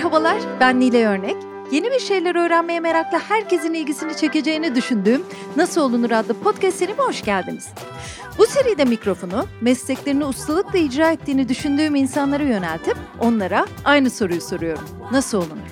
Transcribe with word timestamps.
Merhabalar, 0.00 0.42
ben 0.60 0.80
Nile 0.80 1.06
Örnek. 1.06 1.36
Yeni 1.72 1.90
bir 1.90 1.98
şeyler 1.98 2.34
öğrenmeye 2.34 2.80
meraklı 2.80 3.18
herkesin 3.18 3.74
ilgisini 3.74 4.16
çekeceğini 4.16 4.74
düşündüğüm 4.74 5.22
Nasıl 5.56 5.80
Olunur 5.80 6.10
adlı 6.10 6.34
podcast 6.34 6.76
serime 6.76 7.02
hoş 7.02 7.24
geldiniz. 7.24 7.68
Bu 8.38 8.46
seride 8.46 8.84
mikrofonu 8.84 9.46
mesleklerini 9.60 10.24
ustalıkla 10.24 10.78
icra 10.78 11.10
ettiğini 11.10 11.48
düşündüğüm 11.48 11.94
insanlara 11.94 12.42
yöneltip 12.42 12.96
onlara 13.18 13.66
aynı 13.84 14.10
soruyu 14.10 14.40
soruyorum. 14.40 14.84
Nasıl 15.12 15.38
olunur? 15.38 15.70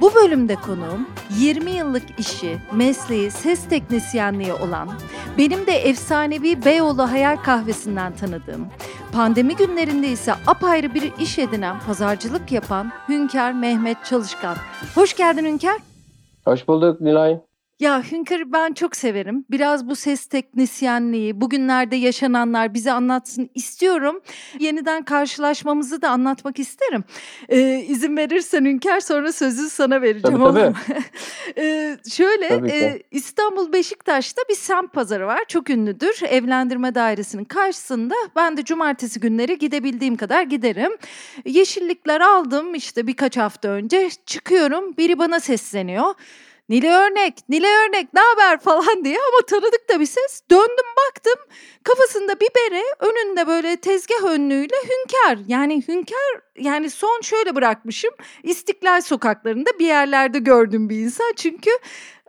Bu 0.00 0.14
bölümde 0.14 0.54
konuğum 0.54 1.08
20 1.38 1.70
yıllık 1.70 2.18
işi, 2.18 2.58
mesleği, 2.72 3.30
ses 3.30 3.68
teknisyenliği 3.68 4.52
olan, 4.52 4.90
benim 5.38 5.66
de 5.66 5.72
efsanevi 5.72 6.64
Beyoğlu 6.64 7.10
Hayal 7.10 7.36
Kahvesi'nden 7.36 8.12
tanıdığım, 8.16 8.66
pandemi 9.12 9.56
günlerinde 9.56 10.08
ise 10.08 10.32
apayrı 10.46 10.94
bir 10.94 11.12
iş 11.18 11.38
edinen 11.38 11.80
pazarcılık 11.86 12.52
yapan 12.52 12.92
Hünkar 13.08 13.52
Mehmet 13.52 14.04
Çalışkan. 14.04 14.56
Hoş 14.94 15.16
geldin 15.16 15.44
Hünkar. 15.44 15.78
Hoş 16.44 16.68
bulduk 16.68 17.00
Nilay. 17.00 17.40
Ya 17.80 18.02
Hünkar 18.12 18.52
ben 18.52 18.72
çok 18.72 18.96
severim. 18.96 19.44
Biraz 19.50 19.88
bu 19.88 19.96
ses 19.96 20.26
teknisyenliği, 20.26 21.40
bugünlerde 21.40 21.96
yaşananlar 21.96 22.74
bize 22.74 22.92
anlatsın 22.92 23.50
istiyorum. 23.54 24.20
Yeniden 24.58 25.02
karşılaşmamızı 25.02 26.02
da 26.02 26.10
anlatmak 26.10 26.58
isterim. 26.58 27.04
Ee, 27.48 27.84
izin 27.88 28.16
verirsen 28.16 28.64
Hünkar 28.64 29.00
sonra 29.00 29.32
sözü 29.32 29.70
sana 29.70 30.02
vereceğim. 30.02 30.38
Tabii 30.38 30.58
tabii. 30.58 31.02
ee, 31.58 31.96
şöyle 32.10 32.48
Tabii 32.48 32.70
e, 32.70 33.02
İstanbul 33.10 33.72
Beşiktaş'ta 33.72 34.42
bir 34.48 34.54
semt 34.54 34.92
pazarı 34.92 35.26
var. 35.26 35.44
Çok 35.48 35.70
ünlüdür. 35.70 36.20
Evlendirme 36.28 36.94
dairesinin 36.94 37.44
karşısında. 37.44 38.14
Ben 38.36 38.56
de 38.56 38.64
cumartesi 38.64 39.20
günleri 39.20 39.58
gidebildiğim 39.58 40.16
kadar 40.16 40.42
giderim. 40.42 40.92
Yeşillikler 41.44 42.20
aldım 42.20 42.74
işte 42.74 43.06
birkaç 43.06 43.36
hafta 43.36 43.68
önce. 43.68 44.08
Çıkıyorum 44.26 44.96
biri 44.96 45.18
bana 45.18 45.40
sesleniyor. 45.40 46.14
Nile 46.68 46.92
Örnek, 46.92 47.48
Nile 47.48 47.66
Örnek 47.66 48.14
ne 48.14 48.20
haber 48.20 48.60
falan 48.62 49.04
diye 49.04 49.18
ama 49.18 49.46
tanıdık 49.46 49.88
da 49.88 50.00
bir 50.00 50.06
ses. 50.06 50.42
Döndüm 50.50 50.86
baktım 51.08 51.38
kafasında 51.82 52.40
bir 52.40 52.48
bere 52.56 52.82
önünde 53.00 53.46
böyle 53.46 53.76
tezgah 53.76 54.24
önlüğüyle 54.24 54.76
hünkar. 54.84 55.38
Yani 55.46 55.82
hünkar 55.88 56.40
yani 56.58 56.90
son 56.90 57.20
şöyle 57.20 57.54
bırakmışım 57.54 58.10
İstiklal 58.42 59.00
sokaklarında 59.00 59.70
bir 59.78 59.86
yerlerde 59.86 60.38
gördüğüm 60.38 60.88
bir 60.88 60.98
insan. 60.98 61.32
Çünkü 61.36 61.70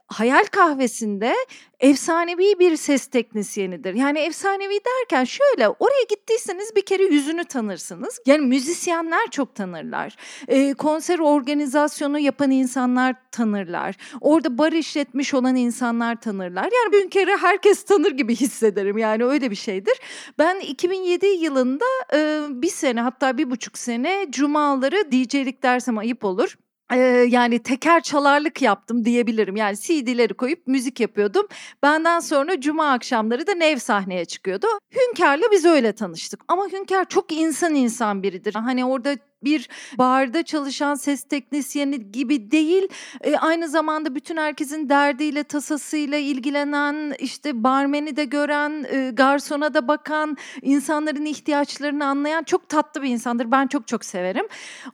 Hayal 0.09 0.43
Kahvesi'nde 0.51 1.35
efsanevi 1.79 2.59
bir 2.59 2.75
ses 2.75 3.07
teknisyenidir. 3.07 3.93
Yani 3.93 4.19
efsanevi 4.19 4.79
derken 4.85 5.23
şöyle 5.23 5.69
oraya 5.69 6.03
gittiyseniz 6.09 6.75
bir 6.75 6.81
kere 6.81 7.03
yüzünü 7.03 7.43
tanırsınız. 7.45 8.19
Yani 8.25 8.45
müzisyenler 8.45 9.27
çok 9.31 9.55
tanırlar. 9.55 10.15
Ee, 10.47 10.73
konser 10.73 11.19
organizasyonu 11.19 12.19
yapan 12.19 12.51
insanlar 12.51 13.15
tanırlar. 13.31 13.95
Orada 14.21 14.57
bar 14.57 14.71
işletmiş 14.71 15.33
olan 15.33 15.55
insanlar 15.55 16.21
tanırlar. 16.21 16.63
Yani 16.63 16.93
bir 16.93 17.09
kere 17.09 17.37
herkes 17.37 17.83
tanır 17.83 18.11
gibi 18.11 18.35
hissederim. 18.35 18.97
Yani 18.97 19.25
öyle 19.25 19.51
bir 19.51 19.55
şeydir. 19.55 19.93
Ben 20.39 20.59
2007 20.59 21.25
yılında 21.25 21.85
e, 22.13 22.41
bir 22.49 22.69
sene 22.69 23.01
hatta 23.01 23.37
bir 23.37 23.51
buçuk 23.51 23.77
sene 23.77 24.25
cumaları 24.29 25.11
DJ'lik 25.11 25.63
dersem 25.63 25.97
ayıp 25.97 26.25
olur. 26.25 26.55
Ee, 26.93 26.97
yani 27.29 27.59
teker 27.59 28.01
çalarlık 28.01 28.61
yaptım 28.61 29.05
diyebilirim. 29.05 29.55
Yani 29.55 29.77
CD'leri 29.77 30.33
koyup 30.33 30.67
müzik 30.67 30.99
yapıyordum. 30.99 31.47
Benden 31.83 32.19
sonra 32.19 32.61
cuma 32.61 32.91
akşamları 32.91 33.47
da 33.47 33.53
Nev 33.53 33.77
sahneye 33.77 34.25
çıkıyordu. 34.25 34.67
Hünkar'la 34.91 35.43
biz 35.51 35.65
öyle 35.65 35.93
tanıştık. 35.93 36.39
Ama 36.47 36.67
Hünkar 36.67 37.05
çok 37.05 37.31
insan 37.31 37.75
insan 37.75 38.23
biridir. 38.23 38.53
Hani 38.53 38.85
orada 38.85 39.17
bir 39.43 39.69
barda 39.97 40.43
çalışan 40.43 40.95
ses 40.95 41.23
teknisyeni 41.23 42.11
gibi 42.11 42.51
değil. 42.51 42.87
E, 43.21 43.37
aynı 43.37 43.69
zamanda 43.69 44.15
bütün 44.15 44.37
herkesin 44.37 44.89
derdiyle, 44.89 45.43
tasasıyla 45.43 46.17
ilgilenen, 46.17 47.15
işte 47.19 47.63
barmeni 47.63 48.15
de 48.17 48.25
gören, 48.25 48.85
e, 48.91 49.11
garsona 49.13 49.73
da 49.73 49.87
bakan, 49.87 50.37
insanların 50.61 51.25
ihtiyaçlarını 51.25 52.05
anlayan 52.05 52.43
çok 52.43 52.69
tatlı 52.69 53.01
bir 53.01 53.09
insandır. 53.09 53.51
Ben 53.51 53.67
çok 53.67 53.87
çok 53.87 54.05
severim. 54.05 54.47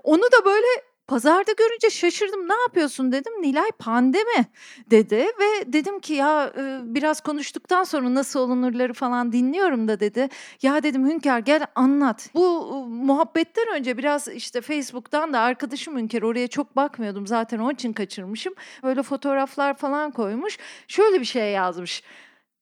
Onu 0.03 0.23
da 0.23 0.45
böyle 0.45 0.67
Pazarda 1.07 1.51
görünce 1.51 1.89
şaşırdım. 1.89 2.49
Ne 2.49 2.53
yapıyorsun 2.53 3.11
dedim. 3.11 3.33
Nilay 3.41 3.71
pandemi 3.79 4.45
dedi 4.91 5.15
ve 5.15 5.73
dedim 5.73 5.99
ki 5.99 6.13
ya 6.13 6.53
e, 6.57 6.79
biraz 6.83 7.21
konuştuktan 7.21 7.83
sonra 7.83 8.13
nasıl 8.13 8.39
olunurları 8.39 8.93
falan 8.93 9.31
dinliyorum 9.31 9.87
da 9.87 9.99
dedi. 9.99 10.29
Ya 10.61 10.83
dedim 10.83 11.09
Hünkar 11.09 11.39
gel 11.39 11.65
anlat. 11.75 12.29
Bu 12.33 12.75
muhabbetten 12.87 13.67
önce 13.75 13.97
biraz 13.97 14.27
işte 14.27 14.61
Facebook'tan 14.61 15.33
da 15.33 15.39
arkadaşım 15.39 15.97
Hünkar 15.97 16.21
oraya 16.21 16.47
çok 16.47 16.75
bakmıyordum 16.75 17.27
zaten 17.27 17.59
onun 17.59 17.73
için 17.73 17.93
kaçırmışım. 17.93 18.53
Böyle 18.83 19.03
fotoğraflar 19.03 19.73
falan 19.77 20.11
koymuş. 20.11 20.57
Şöyle 20.87 21.19
bir 21.19 21.25
şey 21.25 21.51
yazmış. 21.51 22.03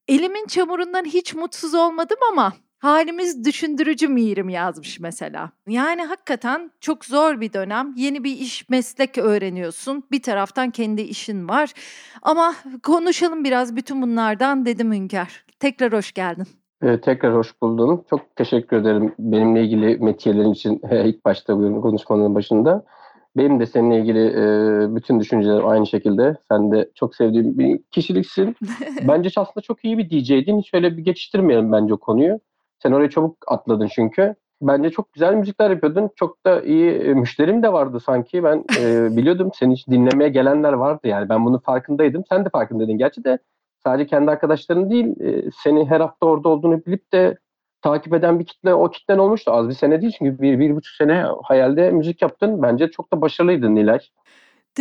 Elimin 0.07 0.47
çamurundan 0.47 1.05
hiç 1.05 1.33
mutsuz 1.33 1.73
olmadım 1.73 2.17
ama 2.31 2.53
Halimiz 2.83 3.45
düşündürücü 3.45 4.07
mirim 4.07 4.49
yazmış 4.49 4.99
mesela. 4.99 5.51
Yani 5.67 6.01
hakikaten 6.01 6.71
çok 6.79 7.05
zor 7.05 7.41
bir 7.41 7.53
dönem. 7.53 7.93
Yeni 7.97 8.23
bir 8.23 8.31
iş, 8.31 8.69
meslek 8.69 9.17
öğreniyorsun. 9.17 10.03
Bir 10.11 10.21
taraftan 10.21 10.71
kendi 10.71 11.01
işin 11.01 11.49
var. 11.49 11.73
Ama 12.21 12.53
konuşalım 12.83 13.43
biraz 13.43 13.75
bütün 13.75 14.01
bunlardan 14.01 14.65
dedim 14.65 14.93
Hünkar. 14.93 15.45
Tekrar 15.59 15.93
hoş 15.93 16.11
geldin. 16.11 16.47
Ee, 16.81 17.01
tekrar 17.01 17.35
hoş 17.35 17.61
buldum. 17.61 18.05
Çok 18.09 18.35
teşekkür 18.35 18.77
ederim 18.77 19.13
benimle 19.19 19.63
ilgili 19.63 19.97
metiyelerin 19.97 20.53
için 20.53 20.81
ilk 20.91 21.25
başta 21.25 21.53
konuşmanın 21.53 22.35
başında. 22.35 22.85
Benim 23.37 23.59
de 23.59 23.65
seninle 23.65 23.99
ilgili 23.99 24.25
e, 24.27 24.95
bütün 24.95 25.19
düşüncelerim 25.19 25.67
aynı 25.67 25.87
şekilde. 25.87 26.37
Sen 26.51 26.71
de 26.71 26.91
çok 26.95 27.15
sevdiğim 27.15 27.59
bir 27.59 27.79
kişiliksin. 27.91 28.55
bence 29.07 29.29
aslında 29.35 29.61
çok 29.61 29.85
iyi 29.85 29.97
bir 29.97 30.09
DJ'din. 30.09 30.59
Hiç 30.59 30.73
öyle 30.73 30.97
bir 30.97 31.03
geçiştirmeyelim 31.03 31.71
bence 31.71 31.93
o 31.93 31.97
konuyu. 31.97 32.39
Sen 32.83 32.91
oraya 32.91 33.09
çabuk 33.09 33.37
atladın 33.47 33.87
çünkü. 33.87 34.35
Bence 34.61 34.89
çok 34.89 35.13
güzel 35.13 35.33
müzikler 35.33 35.69
yapıyordun. 35.69 36.09
Çok 36.15 36.45
da 36.45 36.61
iyi 36.61 36.91
e, 36.91 37.13
müşterim 37.13 37.63
de 37.63 37.73
vardı 37.73 37.99
sanki. 37.99 38.43
Ben 38.43 38.65
e, 38.79 39.07
biliyordum 39.17 39.51
seni 39.53 39.73
hiç 39.73 39.87
dinlemeye 39.87 40.29
gelenler 40.29 40.73
vardı 40.73 41.07
yani. 41.07 41.29
Ben 41.29 41.45
bunun 41.45 41.57
farkındaydım. 41.57 42.23
Sen 42.29 42.45
de 42.45 42.49
farkındaydın 42.49 42.97
gerçi 42.97 43.23
de. 43.23 43.39
Sadece 43.83 44.05
kendi 44.07 44.31
arkadaşların 44.31 44.89
değil, 44.89 45.21
e, 45.21 45.51
seni 45.63 45.85
her 45.85 45.99
hafta 45.99 46.25
orada 46.25 46.49
olduğunu 46.49 46.85
bilip 46.85 47.13
de 47.13 47.37
takip 47.81 48.13
eden 48.13 48.39
bir 48.39 48.45
kitle, 48.45 48.73
o 48.73 48.89
kitlen 48.89 49.17
olmuştu. 49.17 49.51
Az 49.51 49.69
bir 49.69 49.73
sene 49.73 50.01
değil 50.01 50.15
çünkü 50.17 50.41
bir, 50.41 50.59
bir 50.59 50.75
buçuk 50.75 50.95
sene 50.95 51.25
hayalde 51.43 51.91
müzik 51.91 52.21
yaptın. 52.21 52.61
Bence 52.61 52.91
çok 52.91 53.13
da 53.13 53.21
başarılıydın 53.21 53.75
Nilay. 53.75 53.99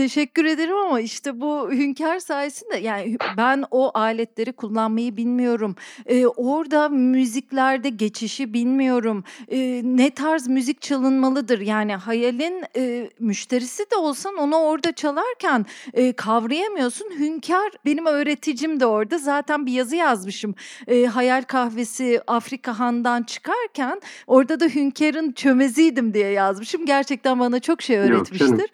Teşekkür 0.02 0.44
ederim 0.44 0.76
ama 0.76 1.00
işte 1.00 1.40
bu 1.40 1.70
hünkâr 1.72 2.18
sayesinde 2.18 2.76
yani 2.76 3.16
ben 3.36 3.64
o 3.70 3.90
aletleri 3.98 4.52
kullanmayı 4.52 5.16
bilmiyorum. 5.16 5.76
Eee, 6.08 6.26
orada 6.26 6.88
müziklerde 6.88 7.88
geçişi 7.88 8.52
bilmiyorum. 8.54 9.24
Eee, 9.48 9.80
ne 9.84 10.10
tarz 10.10 10.48
müzik 10.48 10.82
çalınmalıdır? 10.82 11.60
Yani 11.60 11.94
hayalin, 11.94 12.62
eee, 12.76 13.10
müşterisi 13.20 13.90
de 13.90 13.96
olsan 13.96 14.36
onu 14.36 14.56
orada 14.56 14.92
çalarken, 14.92 15.66
eee, 15.96 16.12
kavrayamıyorsun. 16.12 17.06
Hünkâr 17.18 17.70
benim 17.84 18.06
öğreticim 18.06 18.80
de 18.80 18.86
orada. 18.86 19.18
Zaten 19.18 19.66
bir 19.66 19.72
yazı 19.72 19.96
yazmışım. 19.96 20.54
Eee, 20.88 21.06
Hayal 21.06 21.42
Kahvesi 21.42 22.20
Afrika 22.26 22.78
Han'dan 22.78 23.22
çıkarken 23.22 24.00
orada 24.26 24.60
da 24.60 24.64
hünkârın 24.64 25.32
çömeziydim 25.32 26.14
diye 26.14 26.28
yazmışım. 26.30 26.86
Gerçekten 26.86 27.40
bana 27.40 27.60
çok 27.60 27.82
şey 27.82 27.96
Yok 27.96 28.04
canım. 28.06 28.16
öğretmiştir. 28.20 28.70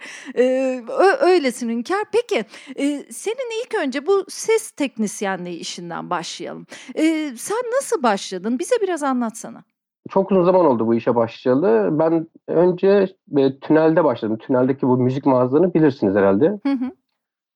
Eee, 1.09 1.15
ö 1.15 1.31
öylesin 1.31 1.69
Hünkâr. 1.69 2.05
Peki, 2.13 2.45
eee, 2.77 3.05
senin 3.11 3.65
ilk 3.65 3.75
önce 3.87 4.07
bu 4.07 4.25
ses 4.29 4.71
teknisyenliği 4.71 5.59
işinden 5.59 6.11
başlayalım. 6.11 6.67
Eee, 6.95 7.33
sen 7.37 7.59
nasıl 7.77 8.03
başladın? 8.03 8.59
Bize 8.59 8.75
biraz 8.83 9.03
anlatsana. 9.03 9.63
Çok 10.11 10.33
uzun 10.33 10.45
zaman 10.45 10.67
oldu 10.67 10.87
bu 10.87 10.95
işe 10.95 11.15
başlayalı. 11.15 11.89
Ben 11.93 12.29
önce 12.49 13.09
e, 13.37 13.59
tünelde 13.59 14.05
başladım. 14.05 14.39
Tüneldeki 14.39 14.89
bu 14.89 14.97
müzik 14.97 15.27
mağazalarını 15.27 15.75
bilirsiniz 15.75 16.15
herhalde. 16.15 16.47
Hı 16.47 16.73
hı. 16.73 16.91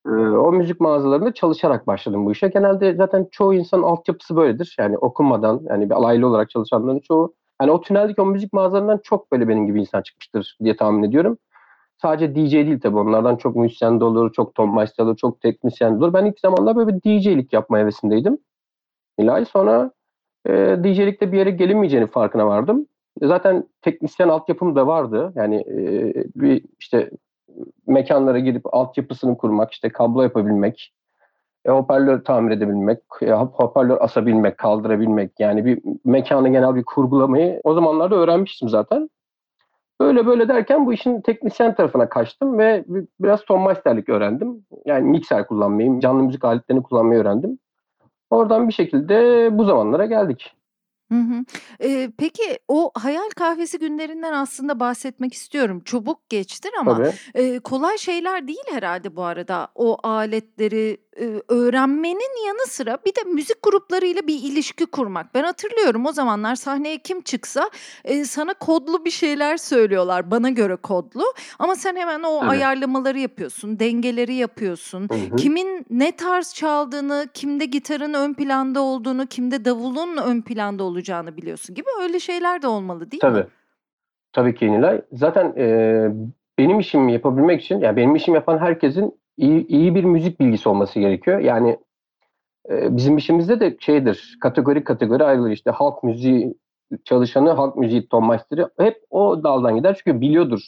Ee, 0.07 0.11
o 0.37 0.53
müzik 0.53 0.81
mağazalarında 0.81 1.35
çalışarak 1.35 1.87
başladım 1.87 2.27
bu 2.27 2.33
işe. 2.33 2.49
Genelde 2.49 2.95
zaten 2.95 3.29
çoğu 3.33 3.55
insan 3.55 3.83
altyapısı 3.83 4.37
böyledir. 4.37 4.77
Yani 4.79 4.99
okumadan, 4.99 5.61
yani 5.69 5.91
bir 5.91 5.95
alaylı 5.95 6.27
olarak 6.27 6.51
çalışanların 6.51 7.01
çoğu. 7.01 7.35
Yani 7.61 7.71
o 7.71 7.81
tüneldeki 7.81 8.21
o 8.23 8.27
müzik 8.27 8.53
mağazalarından 8.53 9.01
çok 9.05 9.33
böyle 9.33 9.49
benim 9.49 9.67
gibi 9.67 9.81
insan 9.81 10.03
çıkmıştır 10.03 10.59
diye 10.65 10.77
tahmin 10.77 11.03
ediyorum. 11.03 11.39
Sadece 12.03 12.35
DJ 12.35 12.53
değil 12.53 12.81
tabii 12.81 12.99
onlardan 12.99 13.37
çok 13.37 13.57
müzisyen 13.57 14.01
de 14.01 14.05
olur, 14.05 14.33
çok 14.33 14.55
Tom 14.55 14.77
Meister 14.77 15.05
olur, 15.05 15.17
çok 15.17 15.41
teknisyen 15.41 15.95
de 16.01 16.05
olur. 16.05 16.13
Ben 16.13 16.25
ilk 16.27 16.41
zamanlar 16.41 16.77
böyle 16.77 16.95
bir 16.97 17.03
DJ'lik 17.03 17.53
yapma 17.53 17.79
hevesindeydim. 17.79 18.39
İlahi 19.19 19.45
sonra 19.45 19.91
e, 20.47 20.53
DJ'likte 20.85 21.33
bir 21.33 21.39
yere 21.39 21.51
gelinmeyeceğini 21.51 22.07
farkına 22.07 22.47
vardım. 22.47 22.87
E, 23.23 23.27
Zaten 23.27 23.69
teknisyen 23.83 24.29
altyapım 24.29 24.77
da 24.77 24.87
vardı. 24.87 25.33
Yani 25.37 25.57
e, 25.57 26.15
bir 26.37 26.65
işte 26.81 27.11
mekanlara 27.87 28.39
girip 28.39 28.75
altyapısını 28.75 29.37
kurmak, 29.37 29.73
işte 29.73 29.89
kablo 29.89 30.23
yapabilmek, 30.23 30.95
e, 31.65 31.71
hoparlör 31.71 32.25
tamir 32.25 32.51
edebilmek, 32.57 32.99
e, 33.23 33.33
hoparlör 33.33 33.99
asabilmek, 34.01 34.59
kaldırabilmek. 34.59 35.33
Yani 35.41 35.65
bir 35.65 35.83
mekanı 36.05 36.49
genel 36.49 36.75
bir 36.75 36.85
kurgulamayı 36.85 37.61
o 37.65 37.75
zamanlarda 37.75 38.15
öğrenmiştim 38.17 38.69
zaten. 38.69 39.11
Böyle 40.03 40.27
böyle 40.27 40.49
derken 40.49 40.87
bu 40.87 40.93
işin 40.93 41.21
teknisyen 41.21 41.75
tarafına 41.75 42.09
kaçtım 42.09 42.59
ve 42.59 42.85
biraz 43.21 43.45
ton 43.45 43.61
masterlik 43.61 44.09
öğrendim. 44.09 44.67
Yani 44.87 45.11
mikser 45.11 45.47
kullanmayı, 45.47 46.01
canlı 46.01 46.23
müzik 46.23 46.45
aletlerini 46.45 46.83
kullanmayı 46.83 47.21
öğrendim. 47.21 47.59
Oradan 48.31 48.69
bir 48.69 48.73
şekilde 48.73 49.49
bu 49.59 49.65
zamanlara 49.65 50.07
geldik. 50.07 50.57
Hı 51.13 51.19
hı. 51.19 51.45
Eee, 51.81 52.11
peki 52.19 52.43
o 52.69 52.91
hayal 52.95 53.31
kahvesi 53.37 53.79
günlerinden 53.79 54.33
aslında 54.33 54.81
bahsetmek 54.81 55.35
istiyorum. 55.35 55.83
Çabuk 55.85 56.29
geçtir 56.29 56.71
ama, 56.81 56.97
Tabii. 56.97 57.11
eee, 57.35 57.59
kolay 57.61 57.99
şeyler 57.99 58.49
değil 58.49 58.65
herhalde 58.71 59.17
bu 59.17 59.23
arada. 59.23 59.69
O 59.75 59.97
aletleri, 60.03 60.97
öğrenmenin 61.49 62.47
yanı 62.47 62.67
sıra 62.67 62.99
bir 63.07 63.15
de 63.15 63.31
müzik 63.33 63.63
gruplarıyla 63.63 64.27
bir 64.27 64.35
ilişki 64.35 64.87
kurmak. 64.87 65.35
Ben 65.35 65.43
hatırlıyorum 65.45 66.07
o 66.07 66.13
zamanlar 66.13 66.55
sahneye 66.55 66.99
kim 66.99 67.21
çıksa, 67.21 67.71
eee, 68.09 68.25
sana 68.25 68.55
kodlu 68.55 69.05
bir 69.05 69.11
şeyler 69.11 69.57
söylüyorlar, 69.57 70.31
bana 70.31 70.51
göre 70.51 70.77
kodlu 70.77 71.25
ama 71.59 71.77
sen 71.77 71.97
hemen 71.97 72.23
o 72.23 72.39
Tabii. 72.41 72.51
ayarlamaları 72.51 73.19
yapıyorsun, 73.19 73.79
dengeleri 73.79 74.35
yapıyorsun. 74.35 75.09
Hı 75.11 75.15
hı. 75.15 75.37
Kimin 75.37 75.87
ne 75.91 76.13
tarz 76.17 76.55
çaldığını, 76.55 77.27
kimde 77.35 77.65
gitarın 77.65 78.15
ön 78.15 78.35
planda 78.35 78.81
olduğunu, 78.81 79.27
kimde 79.27 79.65
davulun 79.65 80.17
ön 80.17 80.43
planda 80.43 80.85
olacağını 80.85 81.37
biliyorsun 81.37 81.75
gibi 81.75 81.87
öyle 82.03 82.21
şeyler 82.21 82.63
de 82.63 82.67
olmalı 82.67 83.11
değil 83.11 83.25
mi? 83.25 83.31
Tabii. 83.31 83.47
Tabii 84.33 84.55
ki 84.55 84.73
Nilay. 84.73 85.01
Zaten, 85.13 85.53
eee, 85.57 86.11
benim 86.59 86.81
işimi 86.81 87.13
yapabilmek 87.13 87.63
için, 87.65 87.81
yani 87.81 87.97
benim 87.97 88.15
işimi 88.17 88.35
yapan 88.35 88.59
herkesin 88.59 89.22
iyi 89.37 89.67
iyi 89.67 89.95
bir 89.95 90.05
müzik 90.05 90.41
bilgisi 90.41 90.69
olması 90.69 91.01
gerekiyor. 91.01 91.39
Yani, 91.41 91.79
eee, 92.71 92.89
bizim 92.91 93.17
işimizde 93.17 93.61
de 93.61 93.77
şeydir, 93.81 94.39
kategori 94.41 94.85
kategori 94.85 95.25
ayrılır. 95.25 95.51
İşte 95.51 95.71
halk 95.71 96.03
müziği 96.03 96.55
çalışanı, 97.05 97.51
halk 97.51 97.77
müziği 97.77 98.09
ton 98.09 98.25
master'ı 98.25 98.71
hep 98.79 98.97
o 99.11 99.45
daldan 99.45 99.77
gider. 99.77 100.01
Çünkü 100.05 100.21
biliyordur 100.21 100.61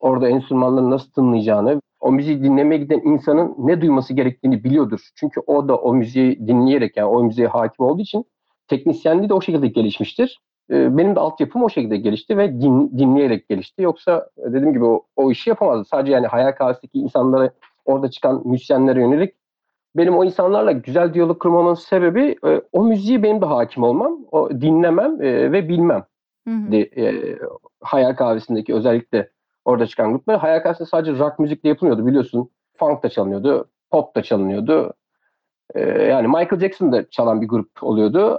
orada 0.00 0.28
enstrümanları 0.28 0.90
nasıl 0.90 1.10
tınlayacağını, 1.10 1.80
o 2.00 2.12
müziği 2.12 2.42
dinlemeye 2.42 2.80
giden 2.80 3.00
insanın 3.04 3.54
ne 3.58 3.80
duyması 3.80 4.14
gerektiğini 4.14 4.64
biliyordur. 4.64 5.00
Çünkü 5.14 5.40
o 5.46 5.68
da 5.68 5.76
o 5.76 5.94
müziği 5.94 6.46
dinleyerek, 6.48 6.96
yani 6.96 7.08
o 7.08 7.24
müziğe 7.24 7.48
hakim 7.48 7.86
olduğu 7.86 8.02
için 8.02 8.24
teknisyenliği 8.68 9.28
de 9.28 9.34
o 9.34 9.40
şekilde 9.40 9.68
gelişmiştir. 9.68 10.40
Eee, 10.70 10.88
benim 10.90 11.16
de 11.16 11.20
altyapım 11.20 11.62
o 11.62 11.68
şekilde 11.68 11.96
gelişti 11.96 12.38
ve 12.38 12.60
din 12.60 12.98
dinleyerek 12.98 13.48
gelişti. 13.48 13.82
Yoksa 13.82 14.28
dediğim 14.38 14.72
gibi 14.72 14.84
o 14.84 15.02
o 15.16 15.30
işi 15.30 15.50
yapamazdım. 15.50 15.84
Sadece 15.84 16.12
yani 16.12 16.26
hayal 16.26 16.52
kahvesindeki 16.52 16.98
insanlara, 16.98 17.50
orada 17.84 18.10
çıkan 18.10 18.42
müzisyenlere 18.44 19.00
yönelik 19.00 19.34
benim 19.96 20.16
o 20.16 20.24
insanlarla 20.24 20.72
güzel 20.72 21.14
diyalog 21.14 21.38
kurmamın 21.42 21.74
sebebi, 21.74 22.36
eee, 22.44 22.62
o 22.72 22.84
müziğe 22.84 23.22
benim 23.22 23.40
de 23.42 23.46
hakim 23.46 23.82
olmam, 23.82 24.18
o 24.32 24.50
dinlemem, 24.50 25.22
eee, 25.22 25.52
ve 25.52 25.68
bilmem. 25.68 26.04
Hı 26.48 26.54
hı. 26.54 26.74
Eee, 26.76 27.38
hayal 27.80 28.14
kahvesindeki 28.16 28.74
özellikle 28.74 29.30
orada 29.64 29.86
çıkan 29.86 30.12
gruplar. 30.12 30.38
Hayal 30.38 30.62
kahvesinde 30.62 30.88
sadece 30.88 31.18
rock 31.18 31.38
müzik 31.38 31.64
de 31.64 31.68
yapılmıyordu 31.68 32.06
biliyorsun. 32.06 32.50
Funk 32.78 33.02
da 33.02 33.08
çalınıyordu, 33.08 33.68
pop 33.90 34.16
da 34.16 34.22
çalınıyordu. 34.22 34.94
Yani 36.08 36.28
Michael 36.28 36.60
Jackson 36.60 36.92
da 36.92 37.10
çalan 37.10 37.40
bir 37.40 37.48
grup 37.48 37.70
oluyordu. 37.82 38.38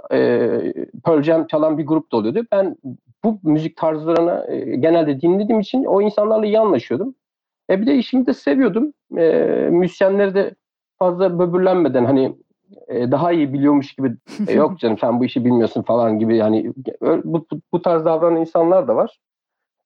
Pearl 1.04 1.22
Jam 1.22 1.46
çalan 1.46 1.78
bir 1.78 1.86
grup 1.86 2.12
da 2.12 2.16
oluyordu. 2.16 2.46
Ben 2.52 2.76
bu 3.24 3.38
müzik 3.42 3.76
tarzlarını, 3.76 4.46
eee, 4.50 4.76
genelde 4.76 5.20
dinlediğim 5.20 5.60
için 5.60 5.84
o 5.84 6.02
insanlarla 6.02 6.46
iyi 6.46 6.58
anlaşıyordum. 6.60 7.14
E, 7.70 7.80
bir 7.80 7.86
de 7.86 7.94
işimi 7.94 8.26
de 8.26 8.32
seviyordum. 8.34 8.92
Eee, 9.16 9.68
müzisyenleri 9.70 10.34
de 10.34 10.54
fazla 10.98 11.38
böbürlenmeden, 11.38 12.04
hani, 12.04 12.36
eee, 12.90 13.10
daha 13.12 13.32
iyi 13.32 13.52
biliyormuş 13.52 13.94
gibi, 13.94 14.12
"E, 14.48 14.52
yok 14.54 14.78
canım 14.80 14.98
sen 14.98 15.20
bu 15.20 15.24
işi 15.24 15.44
bilmiyorsun." 15.44 15.82
falan 15.82 16.18
gibi, 16.18 16.42
ö 17.00 17.20
bu 17.24 17.46
bu 17.52 17.60
bu 17.72 17.82
tarz 17.82 18.04
davranan 18.04 18.40
insanlar 18.40 18.88
da 18.88 18.96
var. 18.96 19.18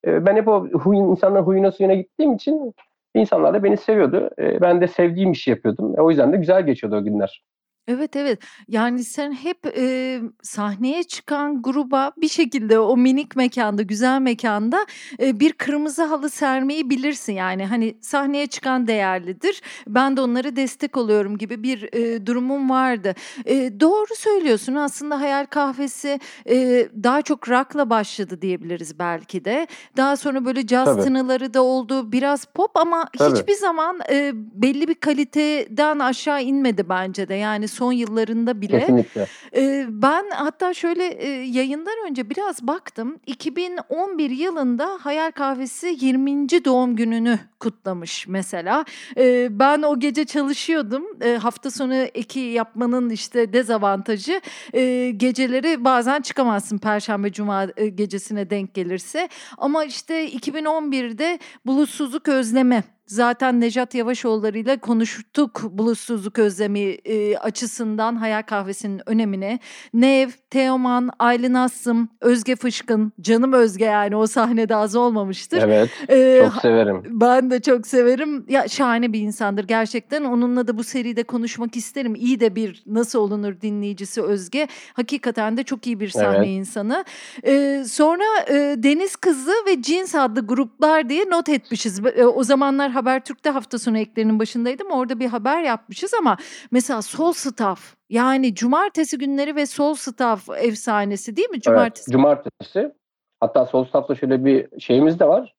Eee, 0.07 0.25
ben 0.25 0.35
hep 0.35 0.47
o 0.47 0.67
huyun 0.67 1.09
insanların 1.11 1.45
huyuna 1.45 1.71
suyuna 1.71 1.93
gittiğim 1.93 2.33
için 2.33 2.73
insanlar 3.15 3.53
da 3.53 3.63
beni 3.63 3.77
seviyordu. 3.77 4.29
Eee, 4.39 4.57
ben 4.61 4.81
de 4.81 4.87
sevdiğim 4.87 5.31
işi 5.31 5.49
yapıyordum. 5.49 5.99
E, 5.99 6.01
o 6.01 6.09
yüzden 6.09 6.33
de 6.33 6.37
güzel 6.37 6.65
geçiyordu 6.65 6.97
o 6.97 7.03
günler. 7.03 7.43
Evet, 7.87 8.15
evet. 8.15 8.39
Yani 8.67 9.03
sen 9.03 9.31
hep, 9.31 9.57
eee, 9.77 10.21
sahneye 10.43 11.03
çıkan 11.03 11.61
gruba 11.61 12.11
bir 12.17 12.27
şekilde 12.27 12.79
o 12.79 12.97
minik 12.97 13.35
mekânda, 13.35 13.81
güzel 13.81 14.21
mekânda, 14.21 14.85
eee, 15.19 15.39
bir 15.39 15.53
kırmızı 15.53 16.03
halı 16.03 16.29
sermeyi 16.29 16.89
bilirsin. 16.89 17.33
Yani, 17.33 17.65
hani, 17.65 17.97
sahneye 18.01 18.47
çıkan 18.47 18.87
değerlidir, 18.87 19.61
ben 19.87 20.17
de 20.17 20.21
onlara 20.21 20.55
destek 20.55 20.97
oluyorum 20.97 21.37
gibi 21.37 21.63
bir, 21.63 21.89
eee, 21.93 22.25
durumun 22.25 22.69
vardı. 22.69 23.13
Eee, 23.45 23.79
doğru 23.79 24.15
söylüyorsun 24.15 24.75
aslında 24.75 25.21
hayal 25.21 25.45
kahvesi, 25.45 26.19
eee, 26.45 26.89
daha 27.03 27.21
çok 27.21 27.49
rock'la 27.49 27.89
başladı 27.89 28.41
diyebiliriz 28.41 28.99
belki 28.99 29.45
de. 29.45 29.67
Daha 29.97 30.17
sonra 30.17 30.45
böyle 30.45 30.67
caz 30.67 30.85
Tabii. 30.85 31.01
tınıları 31.03 31.53
da 31.53 31.61
oldu, 31.63 32.11
biraz 32.11 32.45
pop 32.45 32.71
ama 32.77 33.05
Tabii. 33.17 33.45
hiçbir 33.47 33.53
zaman, 33.53 33.99
eee, 34.09 34.31
belli 34.35 34.87
bir 34.87 34.95
kaliteden 34.95 35.99
aşağı 35.99 36.43
inmedi 36.43 36.89
bence 36.89 37.27
de. 37.29 37.33
Yani 37.35 37.67
son 37.71 37.91
yıllarında 37.91 38.61
bile. 38.61 38.79
Kesinlikle. 38.79 39.27
Eee, 39.55 39.85
ben 39.89 40.25
hatta 40.29 40.73
şöyle, 40.73 41.19
eee, 41.19 41.29
yayından 41.43 41.93
önce 42.09 42.29
biraz 42.29 42.67
baktım. 42.67 43.19
2011 43.27 44.29
yılında 44.29 44.97
Hayal 45.01 45.31
Kahvesi 45.31 45.97
20. 46.01 46.65
doğum 46.65 46.95
gününü 46.95 47.39
kutlamış 47.59 48.27
mesela. 48.27 48.85
Eee, 49.17 49.47
ben 49.51 49.81
o 49.81 49.99
gece 49.99 50.25
çalışıyordum. 50.25 51.03
Eee, 51.23 51.37
hafta 51.37 51.71
sonu 51.71 51.93
eki 51.93 52.39
yapmanın, 52.39 53.09
işte, 53.09 53.53
dezavantajı, 53.53 54.41
eee, 54.73 55.11
geceleri 55.11 55.85
bazen 55.85 56.21
çıkamazsın 56.21 56.77
perşembe, 56.77 57.31
cuma, 57.31 57.63
eee, 57.77 57.89
gecesine 57.89 58.49
denk 58.49 58.73
gelirse. 58.73 59.29
Ama, 59.57 59.83
işte, 59.85 60.25
2011'de 60.31 61.39
Bulutsuzluk 61.65 62.27
Özlemi 62.27 62.83
Zaten 63.15 63.61
Nejat 63.61 63.95
Yavaşoğulları'yla 63.95 64.79
konuştuk 64.79 65.61
bulutsuzluk 65.71 66.39
özlemi, 66.39 66.79
eee, 66.79 67.37
açısından 67.37 68.15
Hayal 68.15 68.41
Kahvesi'nin 68.41 69.01
önemini. 69.05 69.59
Nev, 69.93 70.29
Teoman, 70.49 71.09
Aylin 71.19 71.53
Assım, 71.53 72.09
Özge 72.21 72.55
Fışkın, 72.55 73.13
canım 73.21 73.53
Özge 73.53 73.85
yani 73.85 74.15
o 74.15 74.27
sahnede 74.27 74.75
az 74.75 74.95
olmamıştır. 74.95 75.57
Evet, 75.61 75.89
Eee, 76.09 76.39
çok 76.43 76.61
severim. 76.61 77.03
ben 77.09 77.51
de 77.51 77.59
çok 77.61 77.87
severim. 77.87 78.45
Ya, 78.49 78.67
şahane 78.67 79.13
bir 79.13 79.19
insandır 79.19 79.63
gerçekten. 79.63 80.23
Onunla 80.23 80.67
da 80.67 80.77
bu 80.77 80.83
seride 80.83 81.23
konuşmak 81.23 81.75
isterim. 81.75 82.15
İyi 82.15 82.39
de 82.39 82.55
bir 82.55 82.83
nasıl 82.85 83.19
olunur 83.19 83.61
dinleyicisi 83.61 84.21
Özge. 84.21 84.67
Hakikaten 84.93 85.57
de 85.57 85.63
çok 85.63 85.87
iyi 85.87 85.99
bir 85.99 86.09
sahne 86.09 86.37
Evet. 86.37 86.47
insanı. 86.47 87.05
Eee, 87.45 87.83
sonra, 87.87 88.23
eee, 88.49 88.83
Deniz 88.83 89.15
Kızı 89.15 89.53
ve 89.67 89.81
Cins 89.81 90.15
adlı 90.15 90.47
gruplar 90.47 91.09
diye 91.09 91.25
not 91.29 91.49
etmişiz. 91.49 91.99
Eee, 92.05 92.25
o 92.25 92.43
zamanlar 92.43 93.00
Habertürk'te 93.05 93.49
hafta 93.49 93.79
sonu 93.79 93.97
eklerinin 93.97 94.39
başındaydım. 94.39 94.91
Orada 94.91 95.19
bir 95.19 95.27
haber 95.27 95.63
yapmışız 95.63 96.11
ama 96.19 96.37
mesela 96.71 97.01
Sol 97.01 97.31
Staff, 97.31 97.95
yani 98.09 98.55
cumartesi 98.55 99.17
günleri 99.17 99.55
ve 99.55 99.65
Sol 99.65 99.93
Staff 99.93 100.49
efsanesi 100.49 101.35
değil 101.35 101.49
mi? 101.49 101.53
Evet, 101.55 101.63
Cumartesi 101.63 102.11
cumartesi. 102.11 102.91
Hatta 103.39 103.65
Sol 103.65 103.85
Staff'ta 103.85 104.15
şöyle 104.15 104.45
bir 104.45 104.79
şeyimiz 104.79 105.19
de 105.19 105.27
var. 105.27 105.53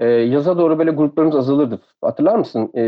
Eee, 0.00 0.06
yaza 0.08 0.58
doğru 0.58 0.78
böyle 0.78 0.90
gruplarımız 0.90 1.36
azalırdı. 1.36 1.80
Hatırlar 2.02 2.36
mısın? 2.36 2.70
Eee, 2.74 2.82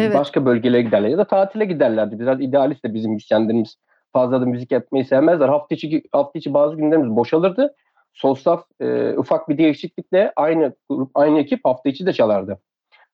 Evet. 0.00 0.14
başka 0.14 0.46
bölgelere 0.46 0.82
giderler 0.82 1.08
ya 1.08 1.18
da 1.18 1.24
tatile 1.24 1.64
giderlerdi. 1.64 2.18
Biraz 2.18 2.40
idealist 2.40 2.84
de 2.84 2.94
bizim 2.94 3.12
müzisyenlerimiz. 3.12 3.76
Fazla 4.12 4.40
da 4.40 4.44
müzik 4.46 4.72
yapmayı 4.72 5.04
sevmezler. 5.04 5.48
Hafta 5.48 5.74
içi 5.74 6.02
hafta 6.12 6.38
içi 6.38 6.54
bazı 6.54 6.76
günlerimiz 6.76 7.16
boşalırdı. 7.16 7.74
Sol 8.12 8.34
Staff, 8.34 8.64
eee, 8.80 9.14
ufak 9.16 9.48
bir 9.48 9.58
değişiklikle 9.58 10.32
aynı 10.36 10.72
grup, 10.88 11.10
aynı 11.14 11.38
ekip 11.40 11.60
hafta 11.64 11.88
içi 11.88 12.06
de 12.06 12.12
çalardı. 12.12 12.58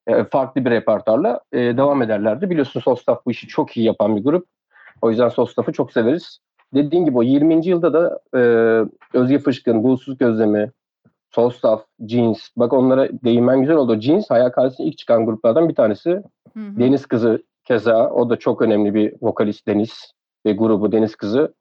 Eee, 0.09 0.25
farklı 0.31 0.65
bir 0.65 0.71
repertuarla, 0.71 1.41
eee, 1.53 1.77
devam 1.77 2.03
ederlerdi. 2.03 2.51
Biliyorsun 2.51 2.81
Sol 2.81 2.95
Staff 2.97 3.27
bu 3.27 3.31
işi 3.31 3.47
çok 3.49 3.77
iyi 3.77 3.87
yapan 3.87 4.17
bir 4.17 4.25
grup. 4.25 4.47
O 5.03 5.11
yüzden 5.11 5.29
Sol 5.29 5.47
Staff'ı 5.47 5.73
çok 5.73 5.93
severiz. 5.93 6.39
Dediğin 6.75 7.05
gibi 7.05 7.19
o 7.19 7.23
20. 7.23 7.71
yılda 7.71 7.93
da, 7.93 8.21
eee, 8.35 8.85
Özge 9.21 9.39
Fışkın, 9.39 9.83
Bulutsuzluk 9.83 10.23
Özlemi, 10.23 10.71
Sol 11.31 11.51
Staff, 11.51 11.85
Cins, 12.07 12.49
bak 12.57 12.73
onlara 12.73 13.09
değinmen 13.25 13.61
güzel 13.61 13.77
oldu. 13.77 14.01
Cins, 14.01 14.31
Hayal 14.31 14.51
Kahvesi'ne 14.51 14.87
ilk 14.87 14.99
çıkan 14.99 15.27
gruplardan 15.27 15.69
bir 15.69 15.75
tanesi. 15.75 16.11
Hı 16.11 16.21
hı. 16.61 16.79
Deniz 16.81 17.07
Kızı 17.07 17.43
keza, 17.65 18.11
o 18.11 18.31
da 18.31 18.37
çok 18.37 18.63
önemli 18.63 18.95
bir 18.95 19.15
vokalist 19.23 19.67
Deniz 19.67 20.13
ve 20.47 20.53
grubu 20.53 20.93
Deniz 20.93 21.17
Kızı. 21.17 21.55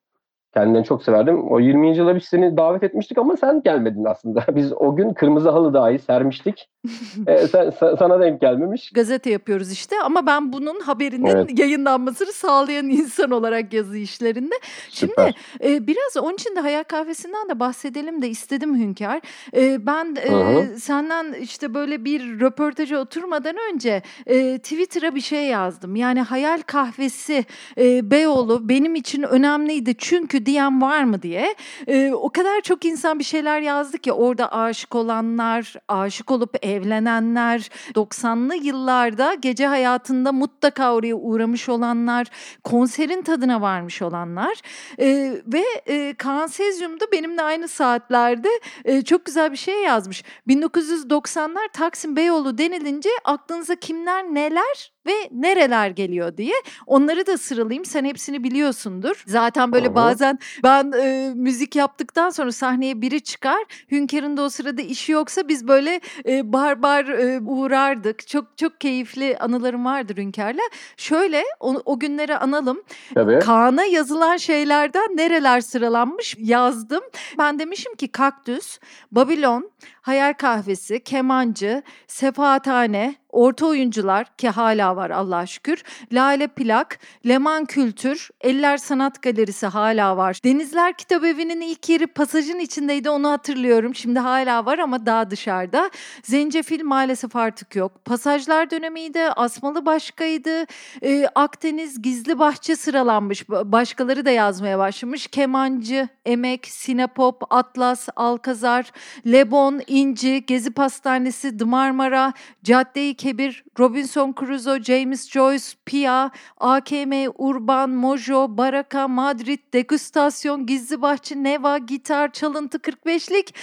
Kendilerini 0.54 0.86
çok 0.86 1.04
severdim. 1.04 1.52
O 1.52 1.60
20. 1.60 1.98
yıla 1.98 2.16
biz 2.16 2.24
seni 2.24 2.58
davet 2.58 2.84
etmiştik 2.84 3.18
ama 3.18 3.38
sen 3.38 3.62
gelmedin 3.62 4.06
aslında. 4.06 4.44
Biz 4.56 4.74
o 4.74 4.96
gün 4.96 5.14
kırmızı 5.14 5.50
halı 5.50 5.74
dahi 5.74 6.00
sermiştik. 6.00 6.70
e, 7.28 7.48
sen, 7.48 7.74
sana 8.00 8.20
denk 8.20 8.42
gelmemiş. 8.42 8.92
Gazete 8.92 9.30
yapıyoruz 9.30 9.72
işte 9.72 9.96
ama 10.06 10.26
ben 10.26 10.54
bunun 10.54 10.80
haberinin 10.80 11.26
evet. 11.26 11.60
yayınlanmasını 11.60 12.32
sağlayan 12.32 12.90
insan 12.90 13.32
olarak 13.32 13.74
yazı 13.74 13.98
işlerinde. 13.98 14.56
Şimdi 14.90 15.34
e, 15.64 15.88
biraz 15.88 16.18
onun 16.24 16.34
için 16.34 16.56
de 16.56 16.60
Hayal 16.60 16.84
Kahvesi'nden 16.84 17.50
de 17.50 17.60
bahsedelim 17.60 18.22
de 18.22 18.30
istedim 18.30 18.76
Hünkar. 18.76 19.22
E, 19.56 19.86
ben 19.86 20.16
e, 20.16 20.66
senden 20.78 21.34
işte 21.34 21.74
böyle 21.74 22.06
bir 22.06 22.40
röportaja 22.40 22.98
oturmadan 22.98 23.56
önce 23.74 24.02
e, 24.26 24.58
Twitter'a 24.58 25.16
bir 25.16 25.22
şey 25.22 25.46
yazdım. 25.46 25.96
Yani 25.96 26.22
Hayal 26.22 26.62
Kahvesi 26.66 27.46
e, 27.78 28.12
Beyoğlu 28.12 28.70
benim 28.70 28.96
için 28.96 29.24
önemliydi 29.24 29.96
çünkü 29.98 30.43
diyen 30.46 30.82
var 30.82 31.04
mı 31.04 31.22
diye. 31.22 31.56
E, 31.88 32.12
o 32.12 32.30
kadar 32.30 32.62
çok 32.62 32.86
insan 32.86 33.20
bir 33.20 33.24
şeyler 33.24 33.62
yazdı 33.62 33.98
ki 33.98 34.12
orada 34.12 34.52
aşık 34.52 34.96
olanlar, 34.96 35.74
aşık 35.88 36.32
olup 36.32 36.66
evlenenler, 36.66 37.70
90'lı 37.96 38.56
yıllarda 38.56 39.34
gece 39.34 39.68
hayatında 39.68 40.32
mutlaka 40.32 40.94
oraya 40.94 41.16
uğramış 41.16 41.70
olanlar, 41.70 42.28
konserin 42.64 43.22
tadına 43.22 43.62
varmış 43.62 44.02
olanlar 44.02 44.58
e, 45.00 45.34
ve 45.48 45.64
e, 45.86 46.14
Kaan 46.14 46.48
Sezyum 46.48 47.00
da 47.00 47.06
benimle 47.12 47.42
aynı 47.42 47.68
saatlerde 47.68 48.50
e, 48.86 49.02
çok 49.02 49.26
güzel 49.26 49.52
bir 49.52 49.58
şey 49.58 49.84
yazmış. 49.84 50.24
1990'lar 50.48 51.72
Taksim 51.74 52.16
Beyoğlu 52.16 52.58
denilince 52.58 53.10
aklınıza 53.26 53.76
kimler 53.76 54.24
neler 54.24 54.94
ve 55.06 55.14
nereler 55.32 55.90
geliyor 55.90 56.38
diye. 56.38 56.54
Onları 56.88 57.28
da 57.28 57.38
sıralayayım. 57.38 57.86
Sen 57.86 58.06
hepsini 58.06 58.44
biliyorsundur. 58.44 59.24
Zaten 59.28 59.72
böyle 59.72 59.88
Aha. 59.88 59.96
bazen 59.96 60.33
ben 60.64 60.92
e, 60.92 61.34
müzik 61.36 61.76
yaptıktan 61.76 62.30
sonra 62.30 62.52
sahneye 62.52 63.02
biri 63.02 63.22
çıkar. 63.22 63.64
Hünkar'ın 63.92 64.38
da 64.38 64.42
o 64.42 64.50
sırada 64.50 64.82
işi 64.82 65.12
yoksa 65.12 65.48
biz 65.48 65.68
böyle 65.68 66.02
e, 66.28 66.54
bar 66.54 66.82
bar 66.82 67.06
e, 67.06 67.40
uğrardık. 67.40 68.28
Çok 68.28 68.58
çok 68.58 68.82
keyifli 68.82 69.38
anılarım 69.38 69.86
vardır 69.86 70.18
Hünkar'la. 70.18 70.62
Şöyle 70.98 71.44
o, 71.60 71.82
o 71.86 72.00
günleri 72.00 72.38
analım. 72.38 72.84
Tabii. 73.14 73.40
Kaan'a 73.40 73.86
yazılan 73.86 74.38
şeylerden 74.38 75.18
nereler 75.18 75.62
sıralanmış 75.62 76.36
yazdım. 76.40 77.04
Ben 77.38 77.60
demişim 77.60 77.96
ki 77.96 78.08
kaktüs, 78.08 78.80
Babilon, 79.12 79.72
Hayal 80.04 80.34
Kahvesi, 80.34 81.04
Kemancı, 81.04 81.84
Sefaathane, 82.08 83.16
orta 83.30 83.66
oyuncular 83.66 84.38
ki 84.38 84.50
hala 84.50 84.96
var 84.96 85.10
Allah'a 85.10 85.46
şükür. 85.46 85.84
Lale 86.12 86.48
Plak, 86.48 87.00
Leman 87.28 87.66
Kültür, 87.66 88.30
Eller 88.42 88.78
Sanat 88.78 89.22
Galerisi 89.22 89.68
hala 89.68 90.18
var. 90.18 90.40
Denizler 90.44 90.94
Kitap 90.94 91.24
Evi'nin 91.24 91.62
ilk 91.62 91.90
yeri 91.90 92.08
pasajın 92.08 92.60
içindeydi 92.60 93.10
onu 93.10 93.30
hatırlıyorum. 93.30 93.96
Şimdi 93.96 94.20
hala 94.20 94.66
var 94.66 94.80
ama 94.80 95.06
daha 95.06 95.30
dışarıda. 95.30 95.90
Zencefil 96.24 96.84
maalesef 96.84 97.36
artık 97.36 97.76
yok. 97.76 98.06
Pasajlar 98.06 98.72
dönemiydi, 98.72 99.20
Asmalı 99.20 99.86
başkaydı. 99.86 100.66
Ee, 101.04 101.28
Akdeniz 101.36 102.02
Gizli 102.02 102.40
Bahçe 102.40 102.76
sıralanmış. 102.76 103.50
Başkaları 103.50 104.26
da 104.26 104.32
yazmaya 104.32 104.80
başlamış. 104.80 105.28
Kemancı, 105.28 106.08
Emek, 106.26 106.68
Sinepop, 106.68 107.54
Atlas, 107.54 108.10
Alkazar, 108.16 108.92
Lebon, 109.26 109.82
İnci, 109.94 110.46
Gezi 110.46 110.72
Pastanesi, 110.72 111.58
The 111.58 111.66
Marmara, 111.66 112.34
Cadde-i 112.64 113.16
Kebir, 113.16 113.64
Robinson 113.80 114.34
Crusoe, 114.40 114.84
James 114.84 115.30
Joyce, 115.30 115.66
Pia, 115.86 116.32
AKM, 116.58 117.12
Urban, 117.38 117.90
Mojo, 117.90 118.58
Baraka, 118.58 119.08
Madrid, 119.08 119.60
Degustasyon, 119.74 120.66
Gizli 120.66 121.02
Bahçe, 121.02 121.44
Neva, 121.44 121.78
Gitar, 121.78 122.32
Çalıntı 122.32 122.78
45'lik, 122.78 123.56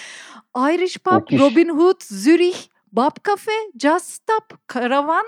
Irish 0.56 0.98
Pub, 0.98 1.38
Robin 1.38 1.68
Hood, 1.68 2.00
Zürih, 2.04 2.56
Bab 2.92 3.16
Cafe, 3.28 3.52
Just 3.78 4.06
Stop, 4.06 4.68
Karavan, 4.68 5.26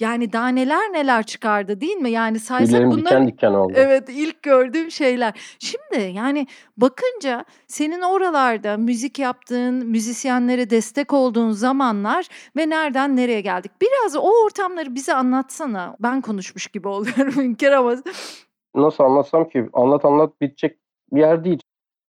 yani 0.00 0.32
daha 0.32 0.48
neler 0.48 0.92
neler 0.92 1.22
çıkardı 1.22 1.80
değil 1.80 1.96
mi? 1.96 2.10
Yani 2.10 2.38
saysak 2.38 2.84
bunlar 2.84 2.98
diken 2.98 3.26
diken 3.26 3.52
oldu. 3.52 3.72
Evet 3.76 4.08
ilk 4.08 4.42
gördüğüm 4.42 4.90
şeyler. 4.90 5.56
Şimdi 5.58 6.12
yani 6.14 6.46
bakınca 6.76 7.44
senin 7.66 8.00
oralarda 8.00 8.76
müzik 8.76 9.18
yaptığın, 9.18 9.74
müzisyenlere 9.86 10.70
destek 10.70 11.12
olduğun 11.12 11.50
zamanlar 11.50 12.26
ve 12.56 12.70
nereden 12.70 13.16
nereye 13.16 13.40
geldik? 13.40 13.72
Biraz 13.82 14.16
o 14.16 14.44
ortamları 14.44 14.94
bize 14.94 15.14
anlatsana. 15.14 15.96
Ben 16.00 16.20
konuşmuş 16.20 16.66
gibi 16.66 16.88
oluyorum 16.94 17.34
Hünkar 17.36 17.72
ama. 17.72 17.94
Nasıl 18.74 19.04
anlatsam 19.04 19.48
ki? 19.48 19.68
Anlat 19.72 20.04
anlat 20.04 20.40
bitecek 20.40 20.78
bir 21.12 21.20
yer 21.20 21.44
değil. 21.44 21.60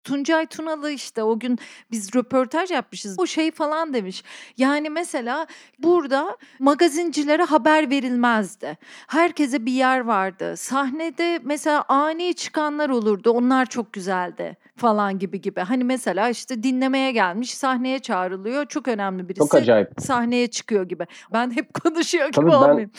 Tuncay 0.05 0.47
Tunalı 0.47 0.91
işte 0.91 1.23
o 1.23 1.39
gün 1.39 1.59
biz 1.91 2.15
röportaj 2.15 2.71
yapmışız. 2.71 3.19
O 3.19 3.27
şey 3.27 3.51
falan 3.51 3.95
demiş. 3.95 4.25
Yani 4.59 4.91
mesela 4.91 5.47
burada 5.79 6.37
magazincilere 6.59 7.43
haber 7.43 7.91
verilmezdi. 7.91 8.79
Herkese 9.09 9.67
bir 9.67 9.73
yer 9.73 10.01
vardı. 10.01 10.57
Sahnede 10.57 11.41
mesela 11.43 11.85
ani 11.89 12.35
çıkanlar 12.35 12.89
olurdu. 12.89 13.31
Onlar 13.31 13.67
çok 13.67 13.93
güzeldi 13.93 14.57
falan 14.77 15.19
gibi 15.19 15.41
gibi. 15.41 15.61
Hani 15.61 15.85
mesela 15.85 16.29
işte 16.29 16.63
dinlemeye 16.63 17.13
gelmiş, 17.13 17.55
sahneye 17.55 17.99
çağrılıyor. 17.99 18.67
Çok 18.67 18.89
önemli 18.89 19.29
birisi. 19.29 19.39
Çok 19.39 19.55
acayip. 19.55 19.89
Sahneye 19.99 20.47
çıkıyor 20.47 20.89
gibi. 20.89 21.07
Ben 21.33 21.51
hep 21.51 21.75
konuşuyor 21.85 22.25
gibi 22.25 22.35
Tabii 22.35 22.57
olmayayım. 22.57 22.91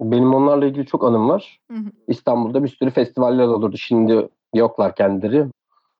Ben, 0.00 0.12
benim 0.12 0.34
onlarla 0.34 0.66
ilgili 0.66 0.86
çok 0.86 1.04
anım 1.04 1.28
var. 1.28 1.60
Hı 1.70 1.78
hı. 1.78 1.90
İstanbul'da 2.08 2.64
bir 2.64 2.68
sürü 2.68 2.90
festivaller 2.90 3.44
olurdu. 3.44 3.76
Şimdi 3.76 4.28
yoklar 4.54 4.94
kendileri 4.94 5.46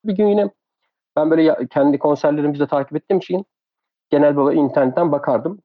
bir 0.04 0.16
gün 0.16 0.26
yine 0.26 0.50
ben 1.16 1.30
böyle 1.30 1.66
kendi 1.70 1.98
konserlerimizi 1.98 2.60
de 2.60 2.66
takip 2.66 2.96
ettiğim 2.96 3.18
için 3.18 3.46
genel 4.10 4.36
böyle 4.36 4.60
internetten 4.60 5.12
bakardım. 5.12 5.58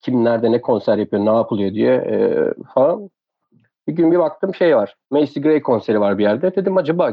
Kim 0.00 0.24
nerede 0.24 0.52
ne 0.52 0.60
konser 0.60 0.98
yapıyor, 0.98 1.24
ne 1.24 1.30
yapılıyor 1.30 1.74
diye 1.74 1.94
e, 1.94 2.48
falan. 2.74 3.10
Bir 3.88 3.92
gün 3.92 4.12
bir 4.12 4.18
baktım 4.18 4.54
şey 4.54 4.76
var. 4.76 4.96
Macy 5.10 5.40
Gray 5.40 5.62
konseri 5.62 6.00
var 6.00 6.18
bir 6.18 6.22
yerde. 6.22 6.56
Dedim 6.56 6.76
acaba 6.76 7.12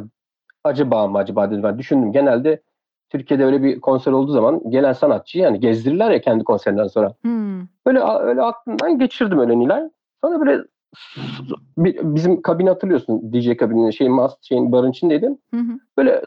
acaba 0.63 1.07
mı 1.07 1.17
acaba 1.17 1.51
dedim 1.51 1.63
ben 1.63 1.79
düşündüm. 1.79 2.11
Genelde 2.11 2.61
Türkiye'de 3.09 3.45
öyle 3.45 3.63
bir 3.63 3.81
konser 3.81 4.11
olduğu 4.11 4.31
zaman 4.31 4.69
gelen 4.69 4.93
sanatçı 4.93 5.39
yani 5.39 5.59
gezdirirler 5.59 6.11
ya 6.11 6.21
kendi 6.21 6.43
konserinden 6.43 6.87
sonra. 6.87 7.13
Hmm. 7.21 7.61
Böyle 7.85 7.99
öyle 7.99 8.41
aklımdan 8.41 8.99
geçirdim 8.99 9.39
öyle 9.39 9.59
Nilay. 9.59 9.89
Sonra 10.23 10.39
böyle 10.39 10.63
bizim 11.77 12.41
kabin 12.41 12.67
hatırlıyorsun 12.67 13.33
DJ 13.33 13.57
kabinin 13.57 13.91
şeyin 13.91 14.13
mast 14.13 14.43
şeyin 14.43 14.71
barın 14.71 14.91
içindeydim. 14.91 15.37
Hı 15.53 15.59
hı. 15.59 15.79
Böyle 15.97 16.21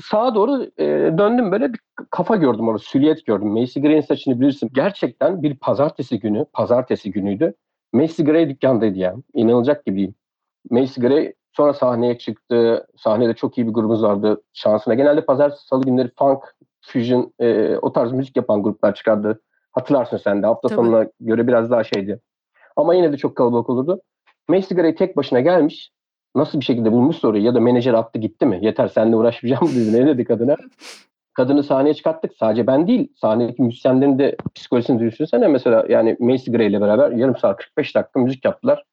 sağa 0.00 0.34
doğru 0.34 0.66
e, 0.78 0.86
döndüm 1.18 1.52
böyle 1.52 1.72
bir 1.72 1.80
kafa 2.10 2.36
gördüm 2.36 2.68
orada 2.68 2.78
silüet 2.78 3.26
gördüm. 3.26 3.48
Macy 3.48 3.80
Gray'in 3.80 4.00
saçını 4.00 4.40
bilirsin. 4.40 4.70
Gerçekten 4.72 5.42
bir 5.42 5.56
pazartesi 5.56 6.18
günü, 6.18 6.46
pazartesi 6.52 7.10
günüydü. 7.10 7.54
Macy 7.92 8.22
Gray 8.22 8.48
dükkandaydı 8.48 8.98
yani. 8.98 9.22
İnanılacak 9.34 9.86
gibiyim. 9.86 10.14
Macy 10.70 11.00
Gray 11.00 11.32
sonra 11.52 11.74
sahneye 11.74 12.18
çıktı. 12.18 12.86
Sahnede 12.96 13.34
çok 13.34 13.58
iyi 13.58 13.68
bir 13.68 13.72
grubumuz 13.72 14.02
vardı 14.02 14.42
şansına. 14.52 14.94
Genelde 14.94 15.24
pazartesi 15.24 15.66
salı 15.66 15.84
günleri 15.84 16.10
funk, 16.18 16.40
fusion 16.80 17.32
e, 17.38 17.76
o 17.76 17.92
tarz 17.92 18.12
müzik 18.12 18.36
yapan 18.36 18.62
gruplar 18.62 18.94
çıkardı. 18.94 19.40
Hatırlarsın 19.72 20.16
sen 20.16 20.42
de. 20.42 20.46
Hafta 20.46 20.68
Tabii. 20.68 20.76
sonuna 20.76 21.06
göre 21.20 21.46
biraz 21.46 21.70
daha 21.70 21.84
şeydi. 21.84 22.20
Ama 22.76 22.94
yine 22.94 23.12
de 23.12 23.16
çok 23.16 23.36
kalabalık 23.36 23.70
olurdu. 23.70 24.00
Gray 24.48 24.94
tek 24.94 25.16
başına 25.16 25.40
gelmiş. 25.40 25.90
Nasıl 26.34 26.60
bir 26.60 26.64
şekilde 26.64 26.92
bulmuş 26.92 27.16
soruyu 27.16 27.44
ya 27.44 27.54
da 27.54 27.60
menajer 27.60 27.94
attı 27.94 28.18
gitti 28.18 28.46
mi? 28.46 28.58
Yeter 28.62 28.88
seninle 28.88 29.16
uğraşmayacağım 29.16 29.68
dedi. 29.76 29.92
Ne 29.92 30.06
dedi 30.06 30.24
kadına? 30.24 30.56
Kadını 31.34 31.62
sahneye 31.62 31.94
çıkarttık. 31.94 32.32
Sadece 32.36 32.66
ben 32.66 32.88
değil. 32.88 33.12
Sahnedeki 33.16 33.62
müzisyenlerin 33.62 34.18
de 34.18 34.36
psikolojisini 34.54 35.00
düşünsene. 35.00 35.48
Mesela 35.48 35.86
yani 35.88 36.16
Gray 36.48 36.66
ile 36.66 36.80
beraber 36.80 37.10
yarım 37.10 37.36
saat 37.36 37.56
45 37.56 37.94
dakika 37.94 38.20
müzik 38.20 38.44
yaptılar. 38.44 38.84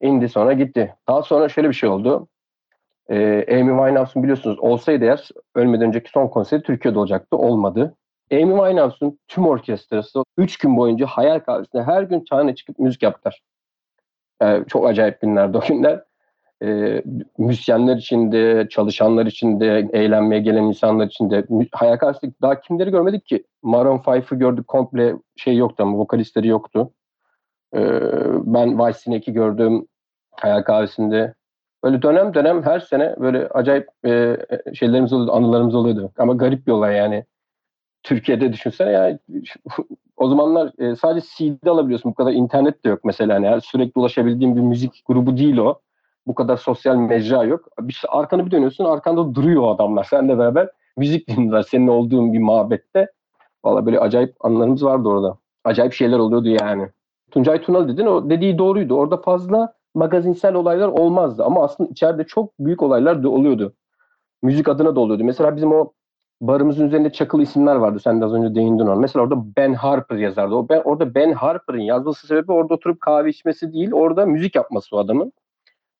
İndi 0.00 0.28
sonra 0.28 0.52
gitti. 0.52 0.94
Daha 1.08 1.22
sonra 1.22 1.48
şöyle 1.48 1.68
bir 1.68 1.74
şey 1.74 1.88
oldu. 1.88 2.28
Ee, 3.10 3.46
Amy 3.50 3.70
Winehouse'un 3.70 4.22
biliyorsunuz 4.22 4.58
olsaydı 4.58 5.04
eğer 5.04 5.28
ölmeden 5.54 5.86
önceki 5.86 6.10
son 6.10 6.28
konseri 6.28 6.62
Türkiye'de 6.62 6.98
olacaktı. 6.98 7.36
Olmadı. 7.36 7.94
Amy 8.32 8.56
Winehouse'un 8.56 9.18
tüm 9.28 9.46
orkestrası 9.46 10.24
3 10.36 10.58
gün 10.58 10.76
boyunca 10.76 11.06
hayal 11.06 11.40
kahvesinde 11.40 11.82
her 11.82 12.02
gün 12.02 12.24
sahne 12.28 12.54
çıkıp 12.54 12.78
müzik 12.78 13.02
yaptılar. 13.02 13.42
Yani 14.42 14.66
çok 14.66 14.86
acayip 14.86 15.20
günlerdi 15.20 15.58
o 15.58 15.60
günler 15.68 16.02
e, 16.62 17.02
müzisyenler 17.38 17.96
için 17.96 18.32
de, 18.32 18.66
çalışanlar 18.70 19.26
için 19.26 19.60
de, 19.60 19.88
eğlenmeye 19.92 20.40
gelen 20.40 20.62
insanlar 20.62 21.06
için 21.06 21.30
de 21.30 21.46
hayal 21.72 21.96
kahvesi 21.96 22.32
daha 22.42 22.60
kimleri 22.60 22.90
görmedik 22.90 23.26
ki? 23.26 23.44
Maroon 23.62 23.98
5'ı 23.98 24.38
gördük 24.38 24.68
komple 24.68 25.14
şey 25.36 25.56
yoktu 25.56 25.82
ama 25.82 25.98
vokalistleri 25.98 26.48
yoktu. 26.48 26.90
E, 27.74 27.80
ben 28.44 28.78
Vice 28.78 29.32
gördüm 29.32 29.86
hayal 30.30 30.62
kahvesinde. 30.62 31.34
Böyle 31.84 32.02
dönem 32.02 32.34
dönem 32.34 32.62
her 32.62 32.80
sene 32.80 33.16
böyle 33.20 33.48
acayip 33.48 33.88
e, 34.06 34.36
şeylerimiz 34.74 35.12
oluyordu, 35.12 35.32
anılarımız 35.32 35.74
oluyordu. 35.74 36.12
Ama 36.18 36.34
garip 36.34 36.66
bir 36.66 36.72
olay 36.72 36.96
yani. 36.96 37.24
Türkiye'de 38.06 38.52
düşünsene 38.52 38.90
ya 38.90 39.18
o 40.16 40.28
zamanlar 40.28 40.72
e, 40.78 40.96
sadece 40.96 41.26
CD 41.36 41.66
alabiliyorsun. 41.66 42.10
Bu 42.10 42.14
kadar 42.14 42.32
internet 42.32 42.84
de 42.84 42.88
yok 42.88 43.00
mesela. 43.04 43.38
Yani 43.40 43.60
sürekli 43.60 43.98
ulaşabildiğim 44.00 44.56
bir 44.56 44.60
müzik 44.60 45.02
grubu 45.06 45.36
değil 45.36 45.56
o 45.56 45.80
bu 46.26 46.34
kadar 46.34 46.56
sosyal 46.56 46.96
mecra 46.96 47.44
yok. 47.44 47.68
Bir, 47.80 48.02
arkanı 48.08 48.46
bir 48.46 48.50
dönüyorsun 48.50 48.84
arkanda 48.84 49.34
duruyor 49.34 49.62
o 49.62 49.70
adamlar. 49.70 50.04
Seninle 50.04 50.38
beraber 50.38 50.68
müzik 50.96 51.28
dinliyorlar. 51.28 51.62
Senin 51.62 51.88
olduğun 51.88 52.32
bir 52.32 52.38
mabette. 52.38 53.06
Valla 53.64 53.86
böyle 53.86 54.00
acayip 54.00 54.34
anılarımız 54.40 54.84
vardı 54.84 55.08
orada. 55.08 55.38
acayip 55.64 55.92
şeyler 55.92 56.18
oluyordu 56.18 56.48
yani. 56.48 56.88
Tuncay 57.30 57.62
Tunal 57.62 57.88
dedin 57.88 58.06
o 58.06 58.30
dediği 58.30 58.58
doğruydu. 58.58 58.94
Orada 58.94 59.16
fazla 59.16 59.74
magazinsel 59.94 60.54
olaylar 60.54 60.88
olmazdı 60.88 61.44
ama 61.44 61.64
aslında 61.64 61.90
içeride 61.90 62.24
çok 62.24 62.58
büyük 62.58 62.82
olaylar 62.82 63.22
da 63.22 63.28
oluyordu. 63.28 63.72
Müzik 64.42 64.68
adına 64.68 64.96
da 64.96 65.00
oluyordu. 65.00 65.24
Mesela 65.24 65.56
bizim 65.56 65.72
o 65.72 65.92
barımızın 66.40 66.86
üzerinde 66.86 67.12
çakılı 67.12 67.42
isimler 67.42 67.76
vardı. 67.76 68.00
Sen 68.04 68.20
de 68.20 68.24
az 68.24 68.34
önce 68.34 68.54
değindin 68.54 68.86
ona. 68.86 68.94
Mesela 68.94 69.22
orada 69.22 69.56
Ben 69.56 69.74
Harper 69.74 70.16
yazardı. 70.16 70.54
O 70.54 70.68
ben, 70.68 70.80
orada 70.84 71.14
Ben 71.14 71.32
Harper'ın 71.32 71.80
yazması 71.80 72.26
sebebi 72.26 72.52
orada 72.52 72.74
oturup 72.74 73.00
kahve 73.00 73.30
içmesi 73.30 73.72
değil, 73.72 73.92
orada 73.92 74.26
müzik 74.26 74.54
yapması 74.54 74.96
o 74.96 74.98
adamın. 74.98 75.32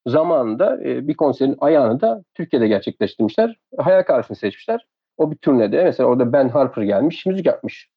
Zamanında 0.07 0.83
e, 0.85 1.09
bir 1.09 1.15
konserin 1.15 1.57
ayağını 1.61 2.01
da 2.01 2.23
Türkiye'de 2.35 2.69
gerçekleştirmişler. 2.69 3.57
Hayal 3.79 4.03
Kahvesi'ni 4.03 4.37
seçmişler. 4.37 4.87
O 5.17 5.31
bir 5.31 5.37
turnede 5.37 5.85
mesela 5.85 6.09
orada 6.09 6.33
Ben 6.33 6.49
Harper 6.49 6.83
gelmiş, 6.83 7.27
müzik 7.27 7.47
yapmış. 7.47 7.91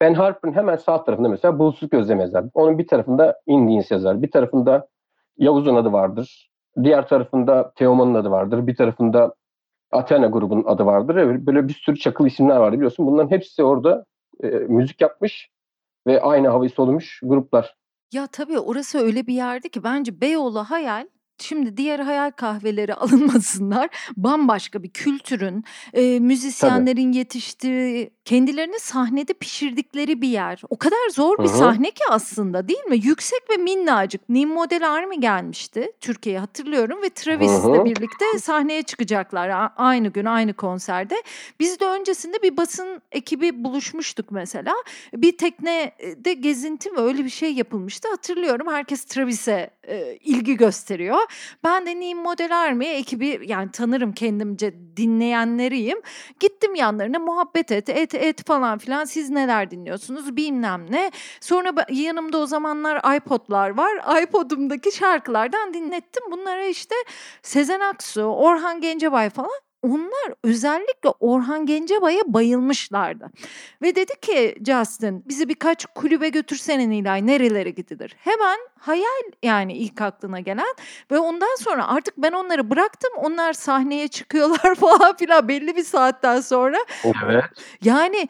Ben 0.00 0.14
Harper'ın 0.14 0.54
hemen 0.54 0.76
sağ 0.76 1.04
tarafında 1.04 1.28
mesela 1.28 1.58
Bulutsuz 1.58 1.88
Gözlem 1.88 2.20
yazar. 2.20 2.44
Onun 2.54 2.78
bir 2.78 2.86
tarafında 2.86 3.40
Indians 3.46 3.90
yazar. 3.90 4.22
Bir 4.22 4.30
tarafında 4.30 4.88
Yavuz'un 5.38 5.76
adı 5.76 5.92
vardır. 5.92 6.50
Diğer 6.82 7.08
tarafında 7.08 7.72
Teoman'ın 7.76 8.14
adı 8.14 8.30
vardır. 8.30 8.66
Bir 8.66 8.76
tarafında 8.76 9.34
Athena 9.92 10.26
grubunun 10.26 10.64
adı 10.64 10.86
vardır. 10.86 11.46
Böyle 11.46 11.68
bir 11.68 11.74
sürü 11.74 11.96
çakıl 11.96 12.26
isimler 12.26 12.56
vardı 12.56 12.76
biliyorsun. 12.76 13.06
Bunların 13.06 13.30
hepsi 13.30 13.62
orada 13.62 14.04
e, 14.42 14.46
müzik 14.48 15.00
yapmış 15.00 15.50
ve 16.06 16.20
aynı 16.20 16.48
havayı 16.48 16.70
solumuş 16.70 17.20
gruplar. 17.22 17.74
Ya 18.12 18.26
tabii 18.26 18.58
orası 18.58 18.98
öyle 18.98 19.26
bir 19.26 19.34
yerdi 19.34 19.68
ki 19.70 19.84
bence 19.84 20.20
Beyoğlu 20.20 20.58
Hayal 20.58 21.06
Şimdi 21.38 21.76
diğer 21.76 22.00
hayal 22.00 22.30
kahveleri 22.30 22.94
alınmasınlar. 22.94 23.88
Bambaşka 24.16 24.82
bir 24.82 24.90
kültürün, 24.90 25.64
e, 25.92 26.20
müzisyenlerin 26.20 27.10
Tabii. 27.10 27.16
yetiştiği, 27.16 28.10
kendilerini 28.26 28.78
sahnede 28.78 29.34
pişirdikleri 29.34 30.22
bir 30.22 30.28
yer. 30.28 30.62
O 30.70 30.76
kadar 30.76 31.10
zor 31.10 31.38
bir 31.38 31.48
Hı-hı. 31.48 31.58
sahne 31.58 31.90
ki 31.90 32.04
aslında 32.10 32.68
değil 32.68 32.84
mi? 32.84 32.96
Yüksek 32.96 33.50
ve 33.50 33.56
minnacık. 33.56 34.28
Nim 34.28 34.48
Model 34.48 34.92
Army 34.92 35.20
gelmişti 35.20 35.92
Türkiye'ye 36.00 36.38
hatırlıyorum 36.38 37.02
ve 37.02 37.10
Travis'le 37.10 37.84
birlikte 37.84 38.38
sahneye 38.38 38.82
çıkacaklar 38.82 39.70
aynı 39.76 40.08
gün 40.08 40.24
aynı 40.24 40.54
konserde. 40.54 41.22
Biz 41.60 41.80
de 41.80 41.84
öncesinde 41.84 42.42
bir 42.42 42.56
basın 42.56 43.02
ekibi 43.12 43.64
buluşmuştuk 43.64 44.30
mesela. 44.30 44.74
Bir 45.14 45.36
teknede 45.38 46.34
gezinti 46.34 46.90
mi 46.90 46.98
öyle 46.98 47.24
bir 47.24 47.30
şey 47.30 47.52
yapılmıştı 47.54 48.08
hatırlıyorum. 48.08 48.66
Herkes 48.68 49.04
Travis'e 49.04 49.70
e, 49.88 50.18
ilgi 50.24 50.56
gösteriyor. 50.56 51.18
Ben 51.64 51.86
de 51.86 52.00
Nim 52.00 52.18
Model 52.18 52.60
Army 52.60 52.86
ekibi 52.86 53.40
yani 53.46 53.70
tanırım 53.70 54.12
kendimce 54.12 54.74
dinleyenleriyim. 54.96 55.98
Gittim 56.40 56.74
yanlarına 56.74 57.18
muhabbet 57.18 57.72
et, 57.72 57.88
et, 57.88 58.15
et 58.16 58.46
falan 58.46 58.78
filan. 58.78 59.04
Siz 59.04 59.30
neler 59.30 59.70
dinliyorsunuz 59.70 60.36
bilmem 60.36 60.86
ne. 60.90 61.10
Sonra 61.40 61.72
yanımda 61.90 62.38
o 62.38 62.46
zamanlar 62.46 63.16
iPod'lar 63.16 63.70
var. 63.70 64.22
iPod'umdaki 64.22 64.92
şarkılardan 64.92 65.74
dinlettim. 65.74 66.22
Bunlara 66.30 66.64
işte 66.64 66.94
Sezen 67.42 67.80
Aksu, 67.80 68.22
Orhan 68.22 68.80
Gencebay 68.80 69.30
falan 69.30 69.65
onlar 69.86 70.34
özellikle 70.42 71.08
Orhan 71.20 71.66
Gencebay'a 71.66 72.22
bayılmışlardı. 72.26 73.30
Ve 73.82 73.94
dedi 73.94 74.20
ki 74.20 74.56
Justin 74.66 75.24
bizi 75.28 75.48
birkaç 75.48 75.86
kulübe 75.86 76.28
götürsene 76.28 76.90
Nilay 76.90 77.26
nerelere 77.26 77.70
gidilir? 77.70 78.16
Hemen 78.18 78.58
hayal 78.78 79.22
yani 79.42 79.72
ilk 79.72 80.00
aklına 80.00 80.40
gelen 80.40 80.74
ve 81.10 81.18
ondan 81.18 81.56
sonra 81.58 81.88
artık 81.88 82.14
ben 82.18 82.32
onları 82.32 82.70
bıraktım. 82.70 83.10
Onlar 83.16 83.52
sahneye 83.52 84.08
çıkıyorlar 84.08 84.74
falan 84.80 85.16
filan 85.16 85.48
belli 85.48 85.76
bir 85.76 85.84
saatten 85.84 86.40
sonra. 86.40 86.78
Evet. 87.24 87.44
Yani 87.82 88.28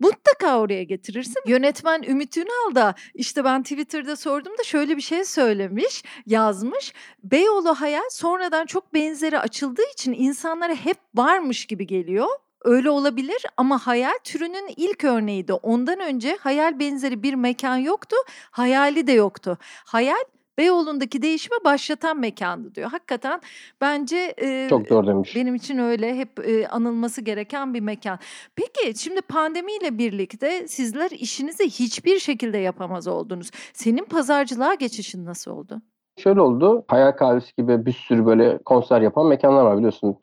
Mutlaka 0.00 0.60
oraya 0.60 0.82
getirirsin. 0.82 1.42
Yönetmen 1.46 2.02
Ümit 2.02 2.36
Ünal 2.36 2.74
da 2.74 2.94
işte 3.14 3.44
ben 3.44 3.62
Twitter'da 3.62 4.16
sordum 4.16 4.52
da 4.58 4.62
şöyle 4.64 4.96
bir 4.96 5.02
şey 5.02 5.24
söylemiş, 5.24 6.04
yazmış. 6.26 6.92
Beyoğlu 7.24 7.74
Hayal 7.74 8.08
sonradan 8.10 8.66
çok 8.66 8.94
benzeri 8.94 9.38
açıldığı 9.38 9.90
için 9.92 10.12
insanlara 10.12 10.74
hep 10.74 10.98
varmış 11.14 11.66
gibi 11.66 11.86
geliyor. 11.86 12.28
Öyle 12.64 12.90
olabilir 12.90 13.42
ama 13.56 13.86
hayal 13.86 14.18
türünün 14.24 14.72
ilk 14.76 15.04
örneğiydi. 15.04 15.52
Ondan 15.52 16.00
önce 16.00 16.36
hayal 16.40 16.78
benzeri 16.78 17.22
bir 17.22 17.34
mekan 17.34 17.76
yoktu, 17.76 18.16
hayali 18.50 19.06
de 19.06 19.12
yoktu. 19.12 19.58
Hayal 19.84 20.24
Beyoğlu'ndaki 20.58 21.22
değişimi 21.22 21.56
başlatan 21.64 22.20
mekandı 22.20 22.74
diyor. 22.74 22.90
Hakikaten 22.90 23.40
bence 23.80 24.34
e, 24.42 24.66
çok 24.68 24.90
doğru 24.90 25.06
demiş. 25.06 25.36
Benim 25.36 25.54
için 25.54 25.78
öyle 25.78 26.16
hep 26.16 26.48
e, 26.48 26.68
anılması 26.68 27.20
gereken 27.20 27.74
bir 27.74 27.80
mekan. 27.80 28.18
Peki 28.56 28.98
şimdi 28.98 29.20
pandemiyle 29.20 29.98
birlikte 29.98 30.68
sizler 30.68 31.10
işinizi 31.10 31.64
hiçbir 31.64 32.18
şekilde 32.18 32.58
yapamaz 32.58 33.08
oldunuz. 33.08 33.50
Senin 33.72 34.04
pazarcılığa 34.04 34.74
geçişin 34.74 35.24
nasıl 35.24 35.50
oldu? 35.50 35.82
Şöyle 36.18 36.40
oldu. 36.40 36.84
Hayal 36.88 37.12
Kahvesi 37.12 37.56
gibi 37.58 37.86
bir 37.86 37.92
sürü 37.92 38.26
böyle 38.26 38.58
konser 38.58 39.00
yapan 39.00 39.26
mekanlar 39.26 39.64
var 39.64 39.76
biliyorsun. 39.76 40.16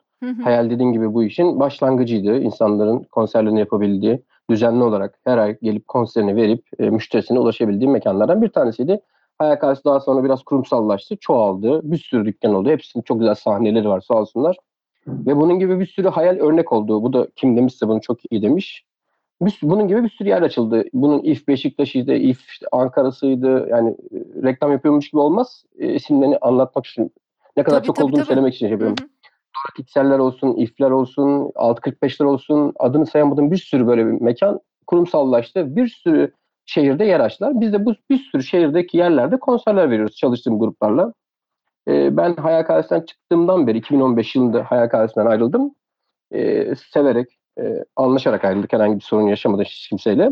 Hayal 0.44 0.70
dediğin 0.70 0.92
gibi 0.92 1.14
bu 1.14 1.24
işin 1.24 1.60
başlangıcıydı. 1.60 2.38
İnsanların 2.38 3.02
konserlerini 3.02 3.58
yapabildiği, 3.58 4.22
düzenli 4.50 4.84
olarak 4.84 5.18
her 5.24 5.38
ay 5.38 5.58
gelip 5.62 5.88
konserini 5.88 6.36
verip 6.36 6.64
e, 6.78 6.90
müşterisine 6.90 7.38
ulaşabildiği 7.38 7.90
mekanlardan 7.90 8.42
bir 8.42 8.48
tanesiydi. 8.48 9.00
Hayal 9.38 9.56
Karşı 9.56 9.84
daha 9.84 10.00
sonra 10.00 10.24
biraz 10.24 10.42
kurumsallaştı, 10.42 11.16
çoğaldı. 11.16 11.80
Bir 11.82 11.98
sürü 11.98 12.24
dükkan 12.24 12.54
oldu. 12.54 12.70
Hepsinin 12.70 13.02
çok 13.02 13.18
güzel 13.18 13.34
sahneleri 13.34 13.88
var 13.88 14.00
sağ 14.00 14.14
olsunlar. 14.14 14.56
Ve 15.06 15.36
bunun 15.36 15.58
gibi 15.58 15.80
bir 15.80 15.86
sürü 15.86 16.08
hayal 16.08 16.38
örnek 16.38 16.72
oldu. 16.72 17.02
Bu 17.02 17.12
da 17.12 17.28
kim 17.36 17.56
demişse 17.56 17.88
bunu 17.88 18.00
çok 18.00 18.32
iyi 18.32 18.42
demiş. 18.42 18.84
Bir, 19.40 19.58
bunun 19.62 19.88
gibi 19.88 20.04
bir 20.04 20.08
sürü 20.08 20.28
yer 20.28 20.42
açıldı. 20.42 20.84
Bunun 20.92 21.22
İF 21.22 21.48
Beşiktaş'ıydı, 21.48 22.14
İF 22.14 22.48
işte 22.48 22.66
Ankara'sıydı. 22.72 23.66
Yani 23.70 23.90
e, 23.90 24.42
reklam 24.42 24.72
yapıyormuş 24.72 25.10
gibi 25.10 25.20
olmaz. 25.20 25.64
E, 25.78 25.94
isimlerini 25.94 26.38
anlatmak 26.38 26.86
için 26.86 27.12
ne 27.56 27.62
kadar 27.62 27.76
tabii, 27.76 27.86
çok 27.86 27.96
tabii, 27.96 28.04
olduğunu 28.04 28.16
tabii. 28.16 28.26
söylemek 28.26 28.54
için 28.54 28.68
yapıyorum. 28.68 28.96
Doruk 28.98 29.78
İkseller 29.78 30.18
olsun, 30.18 30.56
İF'ler 30.56 30.90
olsun, 30.90 31.52
645'ler 31.54 32.24
olsun, 32.24 32.72
adını 32.78 33.06
sayamadığım 33.06 33.50
bir 33.50 33.56
sürü 33.56 33.86
böyle 33.86 34.06
bir 34.06 34.20
mekan 34.20 34.60
kurumsallaştı. 34.86 35.76
Bir 35.76 35.88
sürü 35.88 36.32
şehirde 36.66 37.04
yer 37.04 37.20
açtılar. 37.20 37.60
Biz 37.60 37.72
de 37.72 37.84
bu 37.84 37.94
bir 38.10 38.18
sürü 38.18 38.42
şehirdeki 38.42 38.96
yerlerde 38.96 39.38
konserler 39.38 39.90
veriyoruz 39.90 40.16
çalıştığım 40.16 40.58
gruplarla. 40.58 41.12
E, 41.88 42.16
ben 42.16 42.34
Hayal 42.36 42.62
Kahvesi'nden 42.62 43.00
çıktığımdan 43.00 43.66
beri 43.66 43.78
2015 43.78 44.34
yılında 44.34 44.64
Hayal 44.64 44.88
Kahvesi'nden 44.88 45.26
ayrıldım. 45.26 45.74
E, 46.32 46.74
severek, 46.92 47.38
e, 47.60 47.84
anlaşarak 47.96 48.44
ayrıldık. 48.44 48.72
Herhangi 48.72 48.96
bir 48.96 49.04
sorun 49.04 49.26
yaşamadım 49.26 49.64
hiç 49.64 49.88
kimseyle. 49.88 50.30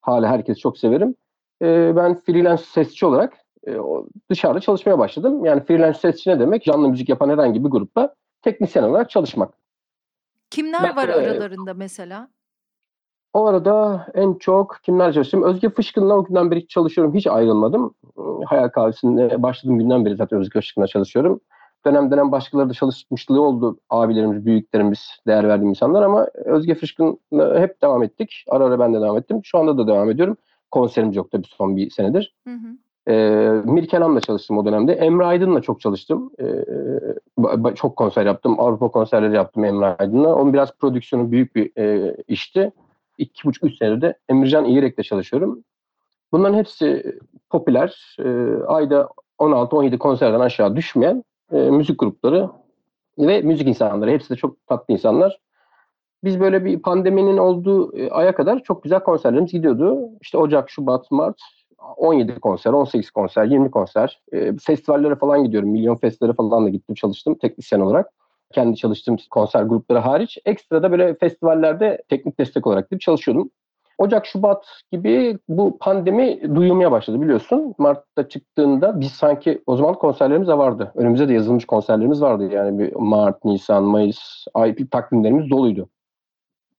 Hala 0.00 0.28
herkesi 0.28 0.60
çok 0.60 0.78
severim. 0.78 1.14
E, 1.62 1.96
ben 1.96 2.20
freelance 2.20 2.62
sesçi 2.62 3.06
olarak 3.06 3.32
e, 3.68 3.76
dışarıda 4.30 4.60
çalışmaya 4.60 4.98
başladım. 4.98 5.44
Yani 5.44 5.64
freelance 5.64 5.98
sesçi 5.98 6.30
ne 6.30 6.40
demek? 6.40 6.64
Canlı 6.64 6.88
müzik 6.88 7.08
yapan 7.08 7.30
herhangi 7.30 7.64
bir 7.64 7.68
grupla 7.68 8.14
teknisyen 8.42 8.82
olarak 8.82 9.10
çalışmak. 9.10 9.54
Kimler 10.50 10.82
ben, 10.82 10.96
var 10.96 11.08
aralarında 11.08 11.74
mesela? 11.74 12.28
O 13.32 13.46
arada 13.46 14.06
en 14.14 14.34
çok 14.34 14.78
kimler 14.82 15.12
çalıştım? 15.12 15.42
Özge 15.42 15.70
Fışkın'la 15.70 16.14
o 16.14 16.24
günden 16.24 16.50
beri 16.50 16.66
çalışıyorum. 16.66 17.14
Hiç 17.14 17.26
ayrılmadım. 17.26 17.94
Hayal 18.44 18.68
Kahvesi'nde 18.68 19.42
başladığım 19.42 19.78
günden 19.78 20.04
beri 20.04 20.16
zaten 20.16 20.38
Özge 20.38 20.60
Fışkın'la 20.60 20.86
çalışıyorum. 20.86 21.40
Dönem 21.86 22.10
dönem 22.10 22.32
başkaları 22.32 22.68
da 22.68 22.72
çalışmışlığı 22.72 23.42
oldu. 23.42 23.78
Abilerimiz, 23.90 24.46
büyüklerimiz, 24.46 25.20
değer 25.26 25.48
verdiğim 25.48 25.70
insanlar 25.70 26.02
ama 26.02 26.26
Özge 26.34 26.74
Fışkın'la 26.74 27.60
hep 27.60 27.82
devam 27.82 28.02
ettik. 28.02 28.44
Ara 28.48 28.64
ara 28.64 28.78
ben 28.78 28.94
de 28.94 29.00
devam 29.00 29.18
ettim. 29.18 29.40
Şu 29.44 29.58
anda 29.58 29.78
da 29.78 29.86
devam 29.86 30.10
ediyorum. 30.10 30.36
Konserimiz 30.70 31.16
yok 31.16 31.30
tabii 31.30 31.46
son 31.46 31.76
bir 31.76 31.90
senedir. 31.90 32.34
Hı 32.46 32.54
hı. 32.54 32.76
Ee, 33.12 33.62
Mirkelam'la 33.64 34.20
çalıştım 34.20 34.58
o 34.58 34.64
dönemde. 34.64 34.92
Emre 34.92 35.24
Aydın'la 35.24 35.60
çok 35.62 35.80
çalıştım. 35.80 36.30
Ee, 36.40 37.74
çok 37.74 37.96
konser 37.96 38.26
yaptım. 38.26 38.60
Avrupa 38.60 38.88
konserleri 38.88 39.34
yaptım 39.34 39.64
Emre 39.64 39.96
Aydın'la. 39.98 40.34
Onun 40.34 40.52
biraz 40.52 40.72
prodüksiyonu 40.78 41.32
büyük 41.32 41.56
bir 41.56 41.78
e, 41.78 42.16
işti 42.28 42.72
iki 43.20 43.44
buçuk 43.44 43.64
üç 43.64 43.76
senedir 43.78 44.00
de 44.00 44.18
Emircan 44.28 44.64
İyirek'le 44.64 45.02
çalışıyorum. 45.02 45.64
Bunların 46.32 46.58
hepsi 46.58 47.18
popüler. 47.50 48.16
E, 48.18 48.28
ayda 48.66 49.08
16-17 49.38 49.98
konserden 49.98 50.40
aşağı 50.40 50.76
düşmeyen 50.76 51.24
e, 51.52 51.56
müzik 51.56 52.00
grupları 52.00 52.48
ve 53.18 53.40
müzik 53.40 53.68
insanları. 53.68 54.10
Hepsi 54.10 54.30
de 54.30 54.36
çok 54.36 54.66
tatlı 54.66 54.94
insanlar. 54.94 55.40
Biz 56.24 56.40
böyle 56.40 56.64
bir 56.64 56.82
pandeminin 56.82 57.36
olduğu 57.36 57.96
e, 57.96 58.10
aya 58.10 58.34
kadar 58.34 58.62
çok 58.62 58.82
güzel 58.82 59.00
konserlerimiz 59.00 59.52
gidiyordu. 59.52 59.98
İşte 60.20 60.38
Ocak, 60.38 60.70
Şubat, 60.70 61.10
Mart 61.10 61.40
17 61.96 62.40
konser, 62.40 62.72
18 62.72 63.10
konser, 63.10 63.44
20 63.44 63.70
konser. 63.70 64.20
E, 64.32 64.56
festivallere 64.56 65.14
falan 65.14 65.44
gidiyorum. 65.44 65.68
Milyon 65.68 65.96
festivallere 65.96 66.36
falan 66.36 66.64
da 66.64 66.68
gittim 66.68 66.94
çalıştım 66.94 67.34
teknisyen 67.34 67.80
olarak 67.80 68.06
kendi 68.52 68.76
çalıştığım 68.76 69.16
konser 69.30 69.62
grupları 69.62 69.98
hariç 69.98 70.38
ekstra 70.44 70.82
da 70.82 70.92
böyle 70.92 71.14
festivallerde 71.14 72.02
teknik 72.08 72.38
destek 72.38 72.66
olarak 72.66 72.92
da 72.92 72.98
çalışıyordum. 72.98 73.50
Ocak, 73.98 74.26
Şubat 74.26 74.66
gibi 74.92 75.38
bu 75.48 75.78
pandemi 75.78 76.54
duyulmaya 76.54 76.92
başladı 76.92 77.20
biliyorsun. 77.20 77.74
Mart'ta 77.78 78.28
çıktığında 78.28 79.00
biz 79.00 79.12
sanki 79.12 79.62
o 79.66 79.76
zaman 79.76 79.94
konserlerimiz 79.94 80.48
de 80.48 80.58
vardı. 80.58 80.92
Önümüzde 80.94 81.28
de 81.28 81.32
yazılmış 81.32 81.64
konserlerimiz 81.64 82.22
vardı. 82.22 82.48
Yani 82.52 82.78
bir 82.78 82.92
Mart, 82.94 83.44
Nisan, 83.44 83.84
Mayıs 83.84 84.46
ay 84.54 84.76
takvimlerimiz 84.90 85.50
doluydu. 85.50 85.88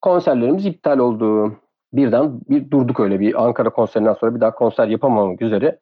Konserlerimiz 0.01 0.65
iptal 0.65 0.97
oldu. 0.97 1.55
birden 1.93 2.41
bir 2.49 2.71
durduk 2.71 2.99
öyle 2.99 3.19
bir 3.19 3.43
Ankara 3.43 3.69
konserinden 3.69 4.13
sonra 4.13 4.35
bir 4.35 4.41
daha 4.41 4.55
konser 4.55 4.87
yapamamak 4.87 5.41
üzere 5.41 5.79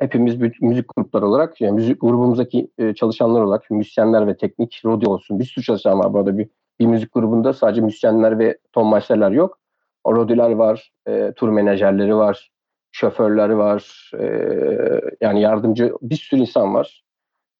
hepimiz 0.00 0.60
müzik 0.60 0.96
grupları 0.96 1.26
olarak 1.26 1.60
yani 1.60 1.74
müzik 1.74 2.00
grubumuzdaki 2.00 2.70
e, 2.78 2.94
çalışanlar 2.94 3.40
olarak 3.40 3.70
müzisyenler 3.70 4.26
ve 4.26 4.36
teknik 4.36 4.82
Rodi 4.84 5.08
olsun 5.08 5.38
bir 5.38 5.44
sürü 5.44 5.64
çalışan 5.64 5.98
var 5.98 6.12
burada 6.12 6.38
bir, 6.38 6.48
bir 6.80 6.86
müzik 6.86 7.12
grubunda 7.12 7.52
sadece 7.52 7.80
müzisyenler 7.80 8.38
ve 8.38 8.58
ton 8.72 8.86
maçlarlar 8.86 9.30
yok. 9.30 9.58
O 10.04 10.16
Rodiler 10.16 10.50
var, 10.50 10.92
e, 11.08 11.32
tur 11.36 11.48
menajerleri 11.48 12.16
var, 12.16 12.50
şoförler 12.92 13.48
var, 13.48 14.10
e, 14.20 14.26
yani 15.20 15.40
yardımcı 15.40 15.92
bir 16.02 16.16
sürü 16.16 16.40
insan 16.40 16.74
var. 16.74 17.02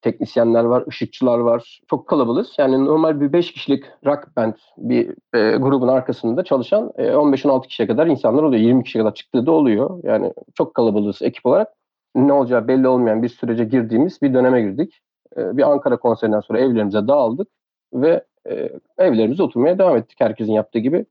Teknisyenler 0.03 0.65
var, 0.65 0.85
ışıkçılar 0.89 1.39
var. 1.39 1.81
Çok 1.91 2.09
kalabalığız. 2.09 2.55
Yani 2.59 2.85
normal 2.85 3.21
bir 3.21 3.33
5 3.33 3.53
kişilik 3.53 3.85
rock 4.07 4.37
band 4.37 4.55
bir 4.79 5.09
e, 5.35 5.57
grubun 5.57 5.89
arkasında 5.89 6.45
çalışan 6.45 6.93
e, 6.97 7.07
15-16 7.07 7.67
kişiye 7.67 7.87
kadar 7.87 8.07
insanlar 8.07 8.43
oluyor. 8.43 8.63
20 8.63 8.85
kişiye 8.85 9.05
kadar 9.05 9.15
çıktığı 9.15 9.47
da 9.47 9.53
oluyor. 9.53 10.01
Yani 10.05 10.33
çok 10.55 10.75
kalabalığız 10.75 11.23
ekip 11.23 11.47
olarak. 11.47 11.69
Ne 12.15 12.33
olacağı 12.33 12.69
belli 12.69 12.89
olmayan 12.89 13.23
bir 13.23 13.29
sürece 13.29 13.65
girdiğimiz 13.65 14.23
bir 14.23 14.35
döneme 14.35 14.63
girdik. 14.63 15.01
E, 15.37 15.57
bir 15.57 15.71
Ankara 15.71 15.97
konserinden 15.97 16.41
sonra 16.41 16.59
evlerimize 16.59 17.09
dağıldık 17.09 17.49
ve 17.95 18.25
e, 18.51 18.69
evlerimize 18.99 19.43
oturmaya 19.43 19.79
devam 19.79 19.97
ettik 19.97 20.21
herkesin 20.21 20.53
yaptığı 20.53 20.79
gibi. 20.79 21.07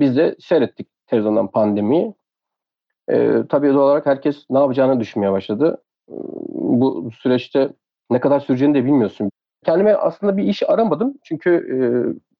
Biz 0.00 0.16
de 0.16 0.36
seyrettik 0.40 0.88
televizyondan 1.06 1.50
pandemiyi. 1.50 2.14
E, 3.08 3.42
tabii 3.48 3.74
doğal 3.74 3.86
olarak 3.86 4.06
herkes 4.06 4.46
ne 4.50 4.58
yapacağını 4.58 5.00
düşünmeye 5.00 5.32
başladı. 5.32 5.82
E, 6.08 6.14
bu 6.52 7.10
süreçte 7.20 7.68
ne 8.10 8.20
kadar 8.20 8.40
süreceğini 8.40 8.74
de 8.74 8.84
bilmiyorsun. 8.84 9.30
Kendime 9.64 9.94
aslında 9.94 10.36
bir 10.36 10.44
iş 10.44 10.62
aramadım. 10.70 11.14
Çünkü 11.24 11.50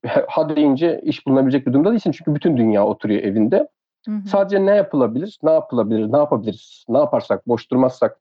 e, 0.05 0.09
ha 0.29 0.57
deyince 0.57 1.01
iş 1.05 1.27
bulunabilecek 1.27 1.67
bir 1.67 1.73
durumda 1.73 1.91
değilsin. 1.91 2.13
Çünkü 2.13 2.35
bütün 2.35 2.57
dünya 2.57 2.87
oturuyor 2.87 3.23
evinde. 3.23 3.69
Hı 4.07 4.11
hı. 4.11 4.29
Sadece 4.29 4.67
ne 4.67 4.75
yapılabilir, 4.75 5.39
ne 5.43 5.51
yapılabilir, 5.51 6.13
ne 6.13 6.17
yapabiliriz, 6.17 6.85
ne 6.89 6.99
yaparsak, 6.99 7.49
boş 7.49 7.71
durmazsak, 7.71 8.19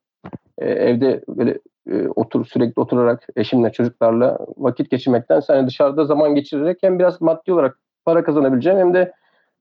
e, 0.57 0.69
evde 0.69 1.23
böyle 1.27 1.59
e, 1.89 2.07
otur 2.07 2.45
sürekli 2.45 2.79
oturarak 2.79 3.27
eşimle, 3.35 3.71
çocuklarla 3.71 4.37
vakit 4.57 4.91
geçirmekten 4.91 5.41
yani 5.49 5.67
dışarıda 5.67 6.05
zaman 6.05 6.35
geçirerek 6.35 6.77
hem 6.81 6.99
biraz 6.99 7.21
maddi 7.21 7.53
olarak 7.53 7.79
para 8.05 8.23
kazanabileceğim 8.23 8.79
hem 8.79 8.93
de 8.93 9.13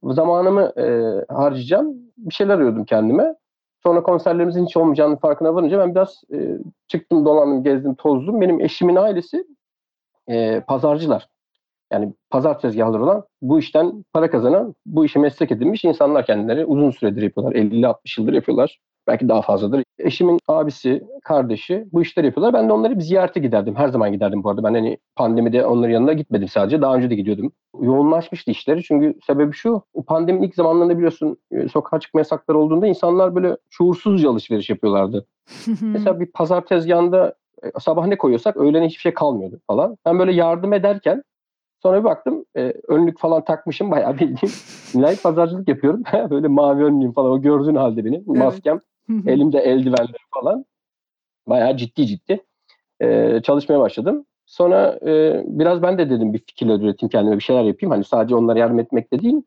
zamanımı 0.03 0.73
e, 0.77 1.15
harcayacağım 1.35 1.95
bir 2.17 2.35
şeyler 2.35 2.55
arıyordum 2.55 2.85
kendime. 2.85 3.35
Sonra 3.83 4.03
konserlerimizin 4.03 4.67
hiç 4.67 4.77
olmayacağının 4.77 5.17
farkına 5.17 5.55
varınca 5.55 5.79
ben 5.79 5.95
biraz 5.95 6.23
e, 6.33 6.59
çıktım, 6.89 7.25
dolandım, 7.25 7.63
gezdim, 7.63 7.95
tozdum. 7.95 8.41
Benim 8.41 8.61
eşimin 8.61 8.97
ailesi 8.97 9.45
e, 10.29 10.61
pazarcılar. 10.61 11.29
Yani 11.93 12.13
pazar 12.31 12.61
tezgahları 12.61 13.05
olan, 13.05 13.25
bu 13.43 13.59
işten 13.59 14.05
para 14.13 14.31
kazanan, 14.31 14.75
bu 14.87 15.05
işi 15.05 15.19
meslek 15.19 15.53
edinmiş 15.53 15.85
insanlar 15.85 16.27
kendileri 16.27 16.65
uzun 16.65 16.91
süredir 16.91 17.23
yapıyorlar. 17.23 17.55
50-60 17.55 18.21
yıldır 18.21 18.33
yapıyorlar. 18.33 18.79
Belki 19.07 19.29
daha 19.29 19.43
fazladır. 19.43 19.83
Eşimin 19.99 20.39
abisi, 20.49 21.05
kardeşi 21.25 21.87
bu 21.93 22.03
işleri 22.03 22.27
yapıyorlar. 22.27 22.55
Ben 22.55 22.69
de 22.69 22.73
onları 22.73 22.97
bir 22.97 23.01
ziyarete 23.01 23.41
giderdim. 23.41 23.75
Her 23.77 23.89
zaman 23.89 24.13
giderdim 24.13 24.45
bu 24.45 24.51
arada. 24.51 24.65
Ben 24.65 24.75
hani 24.75 24.99
pandemide 25.17 25.67
onların 25.67 25.93
yanına 25.93 26.13
gitmedim 26.13 26.49
sadece. 26.49 26.83
Daha 26.83 26.97
önce 26.97 27.11
de 27.11 27.15
gidiyordum. 27.15 27.53
Yoğunlaşmıştı 27.81 28.51
işleri. 28.51 28.83
Çünkü 28.83 29.19
sebebi 29.27 29.53
şu. 29.53 29.83
Pandeminin 30.07 30.47
ilk 30.47 30.55
zamanlarında 30.55 30.97
biliyorsun 30.97 31.37
e, 31.51 31.69
sokağa 31.69 32.01
çıkma 32.01 32.21
yasakları 32.21 32.59
olduğunda 32.59 32.87
insanlar 32.87 33.35
böyle 33.35 33.57
şuursuzca 33.71 34.31
alışveriş 34.31 34.71
yapıyorlardı. 34.71 35.27
Mesela 35.81 36.21
bir 36.21 36.27
pazar 36.27 36.67
tezgahında 36.67 37.35
e, 37.63 37.81
sabah 37.81 38.07
ne 38.07 38.19
koyuyorsak 38.19 38.57
öğlene 38.57 38.87
hiçbir 38.87 39.01
şey 39.01 39.15
kalmıyordu 39.15 39.61
falan. 39.67 39.97
Ben 40.07 40.19
böyle 40.19 40.33
yardım 40.33 40.73
ederken 40.73 41.23
Sonra 41.83 41.99
bir 41.99 42.05
baktım 42.05 42.45
e, 42.57 42.75
önlük 42.89 43.19
falan 43.19 43.45
takmışım 43.45 43.91
bayağı 43.91 44.15
bildiğim. 44.15 44.55
Nilay 44.95 45.17
pazarcılık 45.17 45.69
yapıyorum. 45.69 46.03
Böyle 46.31 46.49
mavi 46.49 46.85
önlüğüm 46.85 47.13
falan 47.13 47.31
o 47.31 47.43
gördüğün 47.43 47.75
halde 47.75 48.05
benim. 48.05 48.25
Maskem, 48.27 48.81
elimde 49.27 49.59
eldivenler 49.59 50.27
falan. 50.35 50.65
Bayağı 51.47 51.77
ciddi 51.77 52.07
ciddi 52.07 52.45
e, 53.01 53.41
çalışmaya 53.43 53.81
başladım. 53.81 54.27
Sonra 54.47 54.99
e, 55.07 55.43
biraz 55.47 55.83
ben 55.83 55.99
de 55.99 56.11
dedim 56.11 56.33
bir 56.33 56.39
fikirler 56.39 56.81
üreteyim 56.81 57.11
kendime 57.11 57.37
bir 57.37 57.43
şeyler 57.43 57.65
yapayım. 57.65 57.91
Hani 57.91 58.05
sadece 58.05 58.35
onlara 58.35 58.59
yardım 58.59 58.79
etmek 58.79 59.13
de 59.13 59.23
değil. 59.23 59.43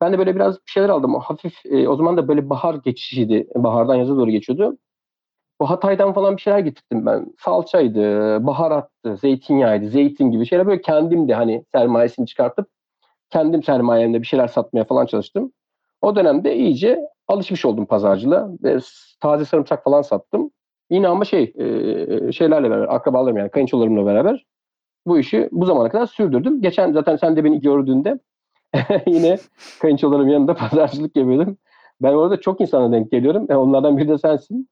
Ben 0.00 0.12
de 0.12 0.18
böyle 0.18 0.34
biraz 0.34 0.54
bir 0.54 0.70
şeyler 0.70 0.88
aldım. 0.88 1.14
O 1.14 1.18
hafif 1.18 1.66
e, 1.66 1.88
o 1.88 1.96
zaman 1.96 2.16
da 2.16 2.28
böyle 2.28 2.50
bahar 2.50 2.74
geçişiydi. 2.74 3.48
Bahardan 3.54 3.94
yaza 3.94 4.16
doğru 4.16 4.30
geçiyordu. 4.30 4.78
Bu 5.62 5.70
Hatay'dan 5.70 6.12
falan 6.12 6.36
bir 6.36 6.42
şeyler 6.42 6.58
getirdim 6.58 7.06
ben. 7.06 7.26
Salçaydı, 7.38 8.46
baharattı, 8.46 9.16
zeytinyağıydı, 9.16 9.88
zeytin 9.88 10.30
gibi 10.30 10.46
şeyler 10.46 10.66
böyle 10.66 10.80
kendim 10.80 11.28
de 11.28 11.34
hani 11.34 11.64
sermayesini 11.72 12.26
çıkartıp 12.26 12.68
kendim 13.30 13.62
sermayemle 13.62 14.22
bir 14.22 14.26
şeyler 14.26 14.48
satmaya 14.48 14.84
falan 14.84 15.06
çalıştım. 15.06 15.52
O 16.00 16.16
dönemde 16.16 16.56
iyice 16.56 17.00
alışmış 17.28 17.64
oldum 17.64 17.86
pazarcılığa. 17.86 18.48
Ve 18.62 18.78
taze 19.20 19.44
sarımsak 19.44 19.84
falan 19.84 20.02
sattım. 20.02 20.50
Yine 20.90 21.08
ama 21.08 21.24
şey 21.24 21.42
e, 21.42 22.32
şeylerle 22.32 22.70
beraber, 22.70 22.94
akrabalarım 22.94 23.36
yani 23.36 23.50
kayınçolarımla 23.50 24.06
beraber 24.06 24.46
bu 25.06 25.18
işi 25.18 25.48
bu 25.52 25.66
zamana 25.66 25.88
kadar 25.88 26.06
sürdürdüm. 26.06 26.62
Geçen 26.62 26.92
zaten 26.92 27.16
sen 27.16 27.36
de 27.36 27.44
beni 27.44 27.60
gördüğünde 27.60 28.18
yine 29.06 29.38
kayınçolarım 29.80 30.28
yanında 30.28 30.54
pazarcılık 30.54 31.16
yapıyordum. 31.16 31.56
Ben 32.00 32.12
orada 32.12 32.40
çok 32.40 32.60
insana 32.60 32.92
denk 32.92 33.10
geliyorum. 33.10 33.46
E, 33.50 33.56
onlardan 33.56 33.98
biri 33.98 34.08
de 34.08 34.18
sensin. 34.18 34.68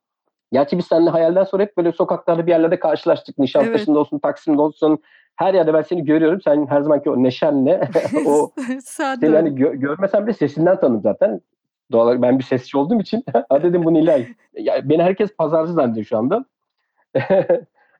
Gerçi 0.52 0.78
biz 0.78 0.86
seninle 0.86 1.10
hayalden 1.10 1.44
sonra 1.44 1.62
hep 1.62 1.76
böyle 1.76 1.92
sokaklarda 1.92 2.46
bir 2.46 2.50
yerlerde 2.50 2.78
karşılaştık. 2.78 3.38
Nişantaşı'nda 3.38 3.98
evet. 3.98 4.06
olsun, 4.06 4.18
Taksim'de 4.18 4.62
olsun. 4.62 4.98
Her 5.36 5.54
yerde 5.54 5.74
ben 5.74 5.82
seni 5.82 6.04
görüyorum. 6.04 6.40
Sen 6.40 6.66
her 6.66 6.80
zamanki 6.80 7.10
o 7.10 7.22
neşenle 7.22 7.90
o 8.26 8.52
seni 8.84 9.36
hani 9.36 9.48
gö- 9.48 9.76
görmesem 9.76 10.26
bile 10.26 10.32
sesinden 10.32 10.80
tanıdım 10.80 11.02
zaten. 11.02 11.40
Doğal 11.92 12.04
olarak 12.04 12.22
ben 12.22 12.38
bir 12.38 12.44
sesçi 12.44 12.78
olduğum 12.78 13.00
için 13.00 13.24
ha 13.48 13.62
dedim 13.62 13.84
bu 13.84 13.94
Nilay. 13.94 14.26
Ya, 14.54 14.88
beni 14.88 15.02
herkes 15.02 15.36
pazarcı 15.36 15.72
zannediyor 15.72 16.06
şu 16.06 16.18
anda. 16.18 16.44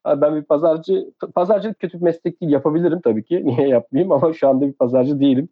ben 0.07 0.37
bir 0.37 0.43
pazarcı, 0.43 1.11
pazarcılık 1.35 1.81
kötü 1.81 1.99
bir 1.99 2.05
meslek 2.05 2.41
değil 2.41 2.53
yapabilirim 2.53 3.01
tabii 3.01 3.25
ki. 3.25 3.43
Niye 3.47 3.69
yapmayayım 3.69 4.13
ama 4.13 4.33
şu 4.33 4.49
anda 4.49 4.67
bir 4.67 4.73
pazarcı 4.73 5.21
değilim. 5.21 5.49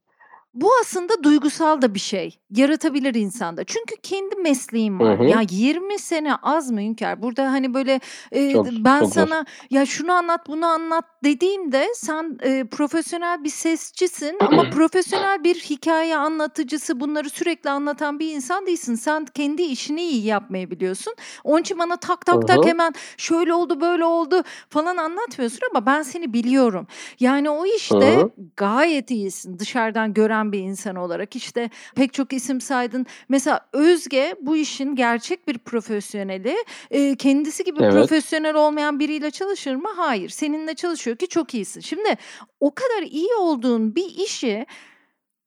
Bu 0.54 0.68
aslında 0.80 1.12
duygusal 1.22 1.82
da 1.82 1.94
bir 1.94 2.00
şey. 2.00 2.38
Yaratabilir 2.50 3.14
insanda. 3.14 3.64
Çünkü 3.64 3.96
kendi 4.02 4.36
mesleğim 4.36 5.00
var. 5.00 5.18
Hı 5.18 5.22
hı. 5.22 5.26
Ya 5.28 5.42
20 5.50 5.98
sene 5.98 6.34
az 6.34 6.70
mı 6.70 6.80
Hünkar? 6.80 7.22
Burada 7.22 7.52
hani 7.52 7.74
böyle 7.74 8.00
e, 8.32 8.52
çok, 8.52 8.66
ben 8.66 9.00
çok 9.00 9.12
sana 9.12 9.38
var. 9.38 9.46
ya 9.70 9.86
şunu 9.86 10.12
anlat 10.12 10.46
bunu 10.46 10.66
anlat 10.66 11.04
dediğimde 11.24 11.86
sen 11.94 12.38
e, 12.42 12.64
profesyonel 12.64 13.44
bir 13.44 13.50
sesçisin 13.50 14.36
ama 14.40 14.70
profesyonel 14.70 15.44
bir 15.44 15.54
hikaye 15.54 16.16
anlatıcısı 16.16 17.00
bunları 17.00 17.30
sürekli 17.30 17.70
anlatan 17.70 18.18
bir 18.18 18.34
insan 18.34 18.66
değilsin. 18.66 18.94
Sen 18.94 19.24
kendi 19.24 19.62
işini 19.62 20.02
iyi 20.02 20.24
yapmayı 20.24 20.70
biliyorsun. 20.70 21.14
Onun 21.44 21.60
için 21.60 21.78
bana 21.78 21.96
tak 21.96 22.26
tak 22.26 22.48
tak 22.48 22.66
hemen 22.66 22.92
şöyle 23.16 23.54
oldu 23.54 23.80
böyle 23.80 24.04
oldu 24.04 24.42
falan 24.70 24.96
anlatmıyorsun 24.96 25.60
ama 25.70 25.86
ben 25.86 26.02
seni 26.02 26.32
biliyorum. 26.32 26.86
Yani 27.20 27.50
o 27.50 27.66
işte 27.66 28.16
hı 28.16 28.20
hı. 28.20 28.30
gayet 28.56 29.10
iyisin 29.10 29.58
dışarıdan 29.58 30.14
gören 30.14 30.52
bir 30.52 30.58
insan 30.58 30.96
olarak 30.96 31.36
işte 31.36 31.70
pek 31.94 32.12
çok 32.12 32.32
isim 32.38 32.60
saydın. 32.60 33.06
Mesela 33.28 33.68
Özge 33.72 34.34
bu 34.40 34.56
işin 34.56 34.94
gerçek 34.94 35.48
bir 35.48 35.58
profesyoneli. 35.58 36.56
E, 36.90 37.16
kendisi 37.16 37.64
gibi 37.64 37.82
evet. 37.82 37.92
profesyonel 37.92 38.54
olmayan 38.54 39.00
biriyle 39.00 39.30
çalışır 39.30 39.74
mı? 39.74 39.88
Hayır. 39.96 40.28
Seninle 40.28 40.74
çalışıyor 40.74 41.16
ki 41.16 41.28
çok 41.28 41.54
iyisin. 41.54 41.80
Şimdi 41.80 42.16
o 42.60 42.74
kadar 42.74 43.02
iyi 43.02 43.34
olduğun 43.34 43.94
bir 43.94 44.06
işi 44.24 44.66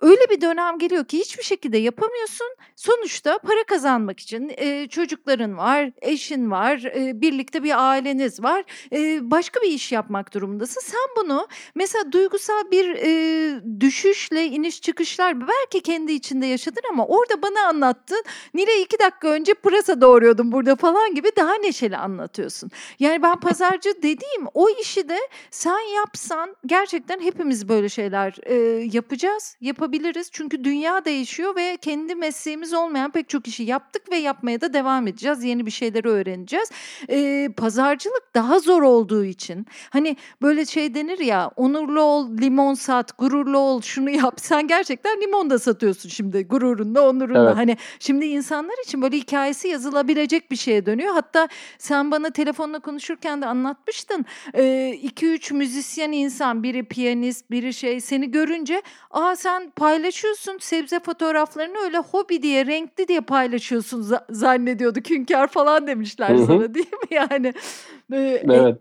öyle 0.01 0.21
bir 0.29 0.41
dönem 0.41 0.77
geliyor 0.77 1.05
ki 1.05 1.19
hiçbir 1.19 1.43
şekilde 1.43 1.77
yapamıyorsun. 1.77 2.47
Sonuçta 2.75 3.37
para 3.37 3.63
kazanmak 3.63 4.19
için 4.19 4.51
e, 4.57 4.87
çocukların 4.87 5.57
var, 5.57 5.91
eşin 6.01 6.51
var, 6.51 6.83
e, 6.95 7.21
birlikte 7.21 7.63
bir 7.63 7.89
aileniz 7.89 8.43
var. 8.43 8.63
E, 8.93 9.31
başka 9.31 9.61
bir 9.61 9.67
iş 9.67 9.91
yapmak 9.91 10.33
durumundasın. 10.33 10.81
Sen 10.81 11.23
bunu 11.23 11.47
mesela 11.75 12.11
duygusal 12.11 12.71
bir 12.71 12.95
e, 12.95 13.79
düşüşle 13.79 14.45
iniş 14.45 14.81
çıkışlar 14.81 15.47
belki 15.47 15.81
kendi 15.81 16.11
içinde 16.11 16.45
yaşadın 16.45 16.81
ama 16.91 17.05
orada 17.05 17.41
bana 17.41 17.67
anlattın. 17.67 18.23
Nile 18.53 18.81
iki 18.81 18.99
dakika 18.99 19.27
önce 19.27 19.53
pırasa 19.53 20.01
doğruyordum 20.01 20.51
burada 20.51 20.75
falan 20.75 21.15
gibi 21.15 21.31
daha 21.37 21.53
neşeli 21.53 21.97
anlatıyorsun. 21.97 22.71
Yani 22.99 23.23
ben 23.23 23.39
pazarcı 23.39 23.89
dediğim 23.97 24.47
o 24.53 24.69
işi 24.69 25.09
de 25.09 25.17
sen 25.51 25.95
yapsan 25.95 26.55
gerçekten 26.65 27.19
hepimiz 27.21 27.69
böyle 27.69 27.89
şeyler 27.89 28.35
e, 28.43 28.55
yapacağız. 28.93 29.57
Yapabiliriz 29.61 29.90
yapabiliriz. 29.91 30.29
Çünkü 30.31 30.63
dünya 30.63 31.05
değişiyor 31.05 31.55
ve 31.55 31.77
kendi 31.81 32.15
mesleğimiz 32.15 32.73
olmayan 32.73 33.11
pek 33.11 33.29
çok 33.29 33.47
işi 33.47 33.63
yaptık 33.63 34.11
ve 34.11 34.17
yapmaya 34.17 34.61
da 34.61 34.73
devam 34.73 35.07
edeceğiz. 35.07 35.43
Yeni 35.43 35.65
bir 35.65 35.71
şeyleri 35.71 36.07
öğreneceğiz. 36.07 36.69
Ee, 37.09 37.49
pazarcılık 37.57 38.35
daha 38.35 38.59
zor 38.59 38.81
olduğu 38.81 39.25
için 39.25 39.65
hani 39.89 40.17
böyle 40.41 40.65
şey 40.65 40.95
denir 40.95 41.19
ya 41.19 41.51
onurlu 41.55 42.01
ol, 42.01 42.37
limon 42.37 42.73
sat, 42.73 43.17
gururlu 43.17 43.57
ol, 43.57 43.81
şunu 43.81 44.09
yap. 44.09 44.33
Sen 44.41 44.67
gerçekten 44.67 45.21
limon 45.21 45.49
da 45.49 45.59
satıyorsun 45.59 46.09
şimdi 46.09 46.43
gururunla, 46.47 47.01
onurunla. 47.01 47.45
Evet. 47.45 47.57
Hani 47.57 47.77
şimdi 47.99 48.25
insanlar 48.25 48.83
için 48.83 49.01
böyle 49.01 49.17
hikayesi 49.17 49.67
yazılabilecek 49.67 50.51
bir 50.51 50.55
şeye 50.55 50.85
dönüyor. 50.85 51.13
Hatta 51.13 51.47
sen 51.77 52.11
bana 52.11 52.29
telefonla 52.29 52.79
konuşurken 52.79 53.41
de 53.41 53.45
anlatmıştın. 53.45 54.25
2-3 54.53 55.53
ee, 55.53 55.57
müzisyen 55.57 56.11
insan, 56.11 56.63
biri 56.63 56.83
piyanist, 56.83 57.51
biri 57.51 57.73
şey 57.73 58.01
seni 58.01 58.31
görünce 58.31 58.81
aa 59.11 59.35
sen 59.35 59.71
paylaşıyorsun 59.81 60.57
sebze 60.61 60.99
fotoğraflarını 60.99 61.77
öyle 61.77 61.97
hobi 61.97 62.41
diye 62.41 62.65
renkli 62.65 63.07
diye 63.07 63.21
paylaşıyorsun 63.21 64.17
zannediyordu 64.29 64.99
Hünkar 65.09 65.47
falan 65.47 65.87
demişler 65.87 66.29
Hı-hı. 66.29 66.45
sana 66.45 66.73
değil 66.73 66.91
mi 66.91 67.15
yani? 67.15 67.53
Ee, 68.13 68.43
evet. 68.49 68.77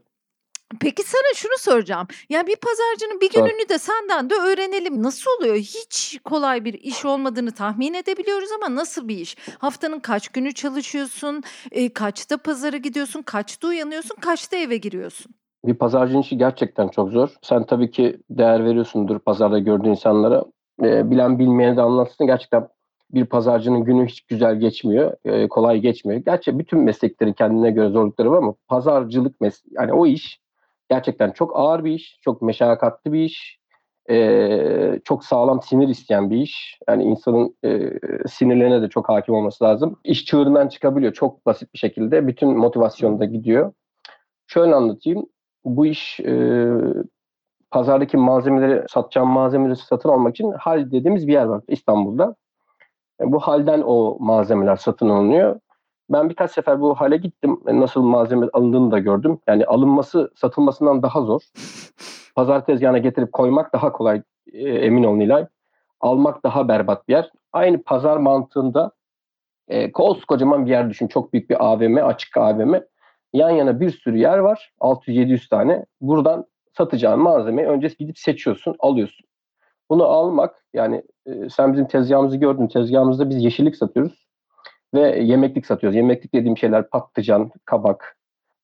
Peki 0.81 1.03
sana 1.03 1.35
şunu 1.35 1.59
soracağım. 1.59 2.07
Yani 2.29 2.47
bir 2.47 2.57
pazarcının 2.57 3.21
bir 3.21 3.31
gününü 3.31 3.69
de 3.69 3.79
senden 3.79 4.31
de 4.31 4.35
öğrenelim. 4.35 5.03
Nasıl 5.03 5.31
oluyor? 5.39 5.57
Hiç 5.57 6.21
kolay 6.25 6.65
bir 6.65 6.75
iş 6.75 7.05
olmadığını 7.05 7.53
tahmin 7.53 7.95
edebiliyoruz 7.95 8.49
ama 8.53 8.75
nasıl 8.75 9.09
bir 9.09 9.17
iş? 9.17 9.37
Haftanın 9.59 10.01
kaç 10.01 10.29
günü 10.29 10.53
çalışıyorsun? 10.53 11.43
E, 11.73 11.93
kaçta 11.93 12.37
pazara 12.37 12.77
gidiyorsun? 12.77 13.23
Kaçta 13.23 13.69
uyanıyorsun? 13.69 14.17
Kaçta 14.21 14.57
eve 14.57 14.77
giriyorsun? 14.77 15.33
Bir 15.65 15.75
pazarcının 15.75 16.21
işi 16.21 16.39
gerçekten 16.39 16.89
çok 16.89 17.11
zor. 17.11 17.29
Sen 17.43 17.67
tabii 17.67 17.91
ki 17.91 18.21
değer 18.31 18.65
veriyorsundur 18.65 19.19
pazarda 19.19 19.59
gördüğün 19.59 19.91
insanlara. 19.91 20.45
E, 20.83 21.11
bilen 21.11 21.38
bilmeyene 21.38 21.77
de 21.77 21.83
anlatsın. 21.83 22.27
Gerçekten 22.27 22.69
bir 23.11 23.25
pazarcının 23.25 23.85
günü 23.85 24.07
hiç 24.07 24.21
güzel 24.21 24.57
geçmiyor, 24.61 25.16
e, 25.25 25.49
kolay 25.49 25.81
geçmiyor. 25.81 26.21
Gerçi 26.21 26.59
bütün 26.59 26.79
mesleklerin 26.79 27.33
kendine 27.33 27.71
göre 27.71 27.88
zorlukları 27.88 28.31
var 28.31 28.38
ama 28.38 28.55
pazarcılık 28.69 29.40
mes 29.40 29.62
yani 29.71 29.93
o 29.93 30.07
iş 30.07 30.40
gerçekten 30.90 31.31
çok 31.31 31.57
ağır 31.57 31.85
bir 31.85 31.93
iş, 31.93 32.19
çok 32.23 32.43
meşakkatli 32.43 33.12
bir 33.12 33.21
iş, 33.21 33.61
e, 34.11 35.01
çok 35.05 35.25
sağlam 35.25 35.62
sinir 35.62 35.88
isteyen 35.88 36.31
bir 36.31 36.37
iş. 36.37 36.79
Yani 36.88 37.05
insanın 37.05 37.57
e, 37.64 37.93
sinirlerine 38.29 38.83
de 38.83 38.88
çok 38.88 39.09
hakim 39.09 39.35
olması 39.35 39.64
lazım. 39.64 39.97
İş 40.05 40.25
çığırından 40.25 40.69
çıkabiliyor 40.69 41.12
çok 41.12 41.47
basit 41.47 41.75
bir 41.75 41.79
şekilde. 41.79 42.27
Bütün 42.27 42.59
motivasyonu 42.59 43.21
da 43.21 43.25
gidiyor. 43.25 43.73
Şöyle 44.47 44.75
anlatayım. 44.75 45.27
Bu 45.64 45.87
iş 45.87 46.21
e, 46.21 46.66
pazardaki 47.70 48.16
malzemeleri, 48.16 48.85
satacağım 48.88 49.28
malzemeleri 49.28 49.76
satın 49.76 50.09
almak 50.09 50.35
için 50.35 50.52
hal 50.52 50.90
dediğimiz 50.90 51.28
bir 51.28 51.33
yer 51.33 51.44
var 51.44 51.62
İstanbul'da. 51.68 52.35
E, 53.20 53.33
bu 53.33 53.38
halden 53.38 53.83
o 53.87 54.16
malzemeler 54.20 54.76
satın 54.76 55.09
alınıyor. 55.09 55.61
Ben 56.11 56.30
birkaç 56.30 56.50
sefer 56.50 56.80
bu 56.80 56.94
hale 56.94 57.16
gittim. 57.16 57.61
Nasıl 57.66 58.02
malzeme 58.02 58.46
alındığını 58.52 58.90
da 58.90 58.98
gördüm. 58.98 59.38
Yani 59.46 59.66
alınması 59.66 60.30
satılmasından 60.37 61.02
daha 61.02 61.22
zor. 61.22 61.40
Pazar 62.37 62.66
tezgahına 62.66 62.98
getirip 62.98 63.33
koymak 63.33 63.72
daha 63.72 63.92
kolay 63.92 64.22
e, 64.52 64.68
emin 64.68 65.04
ol 65.04 65.16
Nilay. 65.16 65.46
Almak 66.00 66.44
daha 66.44 66.68
berbat 66.68 67.09
bir 67.09 67.12
yer. 67.12 67.30
Aynı 67.52 67.83
pazar 67.83 68.16
mantığında 68.16 68.92
e, 69.68 69.92
koskocaman 69.92 70.66
bir 70.66 70.70
yer 70.70 70.90
düşün. 70.90 71.06
Çok 71.09 71.33
büyük 71.33 71.50
bir 71.50 71.66
AVM, 71.66 71.96
açık 71.96 72.37
AVM. 72.37 72.74
Yan 73.33 73.50
yana 73.50 73.80
bir 73.80 73.90
sürü 73.90 74.18
yer 74.18 74.38
var. 74.38 74.72
600-700 74.80 75.48
tane. 75.48 75.87
Buradan 76.00 76.46
satacağın 76.72 77.20
malzemeyi 77.20 77.68
önce 77.68 77.88
gidip 77.98 78.18
seçiyorsun, 78.18 78.76
alıyorsun. 78.78 79.26
Bunu 79.90 80.04
almak 80.04 80.64
yani 80.74 81.02
e, 81.26 81.48
sen 81.48 81.72
bizim 81.72 81.87
tezgahımızı 81.87 82.37
gördün. 82.37 82.66
Tezgahımızda 82.66 83.30
biz 83.30 83.44
yeşillik 83.44 83.76
satıyoruz 83.76 84.26
ve 84.94 85.18
yemeklik 85.18 85.66
satıyoruz. 85.66 85.96
Yemeklik 85.96 86.35
dediğim 86.35 86.59
şeyler 86.59 86.90
patlıcan, 86.90 87.50
kabak, 87.64 88.16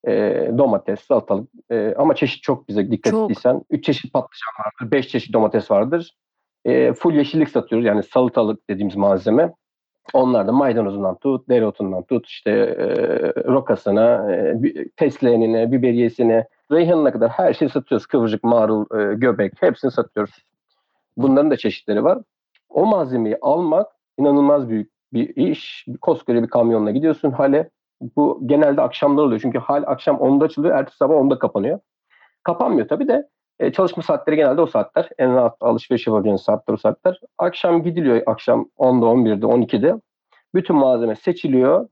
e, 0.06 0.12
domates, 0.58 1.00
salatalık 1.00 1.48
e, 1.70 1.94
ama 1.98 2.14
çeşit 2.14 2.42
çok 2.42 2.68
bize 2.68 2.90
dikkat 2.90 3.10
çok. 3.10 3.30
ettiysen. 3.30 3.62
Üç 3.70 3.84
çeşit 3.84 4.12
patlıcan 4.12 4.52
vardır, 4.58 4.92
beş 4.92 5.08
çeşit 5.08 5.32
domates 5.32 5.70
vardır. 5.70 6.16
E, 6.64 6.92
full 6.92 7.14
yeşillik 7.14 7.48
satıyoruz 7.48 7.86
yani 7.86 8.02
salatalık 8.02 8.70
dediğimiz 8.70 8.96
malzeme. 8.96 9.52
Onlar 10.12 10.46
da 10.46 10.52
maydanozundan 10.52 11.18
tut, 11.18 11.48
dereotundan 11.48 12.02
tut, 12.02 12.26
işte 12.26 12.50
e, 12.50 12.86
rokasına, 13.44 14.32
e, 14.32 14.56
fesleğenine, 14.96 15.72
biberiyesine, 15.72 16.46
reyhanına 16.72 17.12
kadar 17.12 17.30
her 17.30 17.54
şeyi 17.54 17.68
satıyoruz. 17.68 18.06
Kıvırcık, 18.06 18.44
marul, 18.44 18.84
e, 19.00 19.14
göbek 19.14 19.52
hepsini 19.62 19.90
satıyoruz. 19.90 20.34
Bunların 21.16 21.50
da 21.50 21.56
çeşitleri 21.56 22.04
var. 22.04 22.18
O 22.68 22.86
malzemeyi 22.86 23.38
almak 23.42 23.86
inanılmaz 24.18 24.68
büyük 24.68 24.90
bir 25.12 25.36
iş. 25.36 25.86
Koskoca 26.00 26.42
bir 26.42 26.48
kamyonla 26.48 26.90
gidiyorsun 26.90 27.30
hale. 27.30 27.70
Bu 28.16 28.40
genelde 28.46 28.82
akşamlar 28.82 29.22
oluyor. 29.22 29.40
Çünkü 29.40 29.58
hal 29.58 29.84
akşam 29.86 30.16
10'da 30.16 30.44
açılıyor. 30.44 30.78
Ertesi 30.78 30.96
sabah 30.96 31.14
10'da 31.14 31.38
kapanıyor. 31.38 31.78
Kapanmıyor 32.42 32.88
tabii 32.88 33.08
de 33.08 33.28
e, 33.60 33.72
çalışma 33.72 34.02
saatleri 34.02 34.36
genelde 34.36 34.60
o 34.60 34.66
saatler. 34.66 35.08
En 35.18 35.34
rahat 35.34 35.56
alışveriş 35.60 36.06
yapabileceğiniz 36.06 36.42
saatler 36.42 36.74
o 36.74 36.76
saatler. 36.76 37.20
Akşam 37.38 37.82
gidiliyor 37.82 38.22
akşam 38.26 38.68
10'da 38.78 39.06
11'de 39.06 39.46
12'de. 39.46 40.00
Bütün 40.54 40.76
malzeme 40.76 41.16
seçiliyor. 41.16 41.88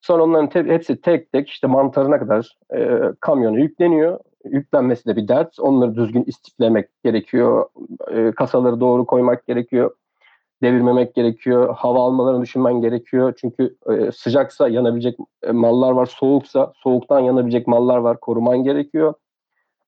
Sonra 0.00 0.22
onların 0.22 0.48
te- 0.48 0.64
hepsi 0.64 1.00
tek 1.00 1.32
tek 1.32 1.48
işte 1.48 1.66
mantarına 1.66 2.18
kadar 2.18 2.58
e, 2.76 3.00
kamyona 3.20 3.58
yükleniyor. 3.58 4.20
Yüklenmesi 4.44 5.06
de 5.06 5.16
bir 5.16 5.28
dert. 5.28 5.60
Onları 5.60 5.94
düzgün 5.94 6.24
istiflemek 6.24 6.88
gerekiyor. 7.04 7.68
E, 8.10 8.32
kasaları 8.32 8.80
doğru 8.80 9.06
koymak 9.06 9.46
gerekiyor 9.46 9.90
devirmemek 10.62 11.14
gerekiyor. 11.14 11.74
Hava 11.76 12.00
almalarını 12.00 12.42
düşünmen 12.42 12.80
gerekiyor. 12.80 13.34
Çünkü 13.40 13.76
e, 13.90 14.12
sıcaksa 14.12 14.68
yanabilecek 14.68 15.18
e, 15.42 15.52
mallar 15.52 15.92
var, 15.92 16.06
soğuksa 16.06 16.72
soğuktan 16.76 17.20
yanabilecek 17.20 17.66
mallar 17.66 17.96
var. 17.96 18.20
Koruman 18.20 18.64
gerekiyor. 18.64 19.14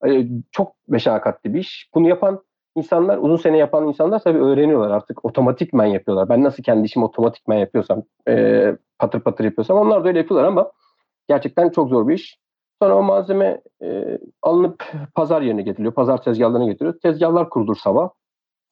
E, 0.06 0.26
çok 0.52 0.72
meşakkatli 0.88 1.54
bir 1.54 1.60
iş. 1.60 1.90
Bunu 1.94 2.08
yapan 2.08 2.42
insanlar, 2.76 3.18
uzun 3.18 3.36
sene 3.36 3.58
yapan 3.58 3.88
insanlar 3.88 4.18
tabii 4.18 4.38
öğreniyorlar 4.38 4.90
artık. 4.90 5.24
Otomatikmen 5.24 5.86
yapıyorlar. 5.86 6.28
Ben 6.28 6.44
nasıl 6.44 6.62
kendi 6.62 6.86
işimi 6.86 7.04
otomatikmen 7.04 7.58
yapıyorsam, 7.58 8.02
e, 8.28 8.76
patır 8.98 9.20
patır 9.20 9.44
yapıyorsam 9.44 9.76
onlar 9.78 10.04
da 10.04 10.08
öyle 10.08 10.18
yapıyorlar 10.18 10.48
ama 10.48 10.72
gerçekten 11.28 11.68
çok 11.68 11.88
zor 11.88 12.08
bir 12.08 12.14
iş. 12.14 12.38
Sonra 12.82 12.96
o 12.96 13.02
malzeme 13.02 13.60
e, 13.82 14.18
alınıp 14.42 14.92
pazar 15.14 15.42
yerine 15.42 15.62
getiriliyor. 15.62 15.94
Pazar 15.94 16.22
tezgahlarına 16.22 16.66
getiriyor. 16.66 16.98
Tezgahlar 16.98 17.50
kurulur 17.50 17.76
sabah. 17.76 18.08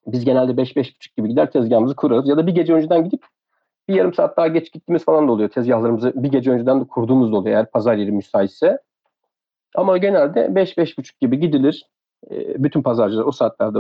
Biz 0.07 0.25
genelde 0.25 0.53
5-5.30 0.53 1.17
gibi 1.17 1.29
gider 1.29 1.51
tezgahımızı 1.51 1.97
kurarız. 1.97 2.29
Ya 2.29 2.37
da 2.37 2.47
bir 2.47 2.55
gece 2.55 2.75
önceden 2.75 3.05
gidip 3.05 3.25
bir 3.89 3.95
yarım 3.95 4.15
saat 4.15 4.37
daha 4.37 4.49
geç 4.49 4.73
gittiğimiz 4.73 5.05
falan 5.05 5.29
da 5.29 5.33
oluyor. 5.33 5.49
Tezgahlarımızı 5.49 6.13
bir 6.17 6.29
gece 6.29 6.51
önceden 6.51 6.81
de 6.81 6.85
kurduğumuz 6.85 7.33
da 7.33 7.37
oluyor 7.37 7.57
eğer 7.57 7.71
pazar 7.71 7.97
yeri 7.97 8.13
müsaitse. 8.13 8.79
Ama 9.75 9.99
genelde 9.99 10.41
5-5.30 10.41 11.21
gibi 11.21 11.41
gidilir. 11.41 11.87
Ee, 12.31 12.65
bütün 12.65 12.83
pazarcılar 12.83 13.25
o 13.25 13.33
saatlerde 13.33 13.79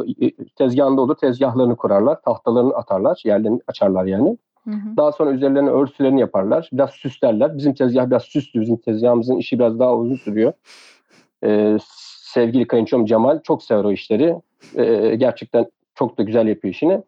tezgahında 0.56 1.00
olur. 1.00 1.16
Tezgahlarını 1.16 1.76
kurarlar. 1.76 2.22
Tahtalarını 2.22 2.74
atarlar. 2.74 3.22
Yerlerini 3.24 3.60
açarlar 3.66 4.04
yani. 4.04 4.38
Hı 4.66 4.70
hı. 4.70 4.96
Daha 4.96 5.12
sonra 5.12 5.30
üzerlerine 5.30 5.70
örtülerini 5.70 6.20
yaparlar. 6.20 6.68
Biraz 6.72 6.90
süslerler. 6.90 7.58
Bizim 7.58 7.74
tezgah 7.74 8.06
biraz 8.06 8.22
süslü. 8.22 8.60
Bizim 8.60 8.76
tezgahımızın 8.76 9.36
işi 9.36 9.58
biraz 9.58 9.78
daha 9.78 9.96
uzun 9.96 10.16
sürüyor. 10.16 10.52
Ee, 11.44 11.76
sevgili 12.34 12.66
kayınçom 12.66 13.06
Cemal 13.06 13.42
çok 13.42 13.62
sever 13.62 13.84
o 13.84 13.92
işleri. 13.92 14.36
Ee, 14.76 15.16
gerçekten 15.16 15.66
çok 15.94 16.18
da 16.18 16.22
güzel 16.22 16.46
yapıyor 16.46 16.74
işini. 16.74 17.02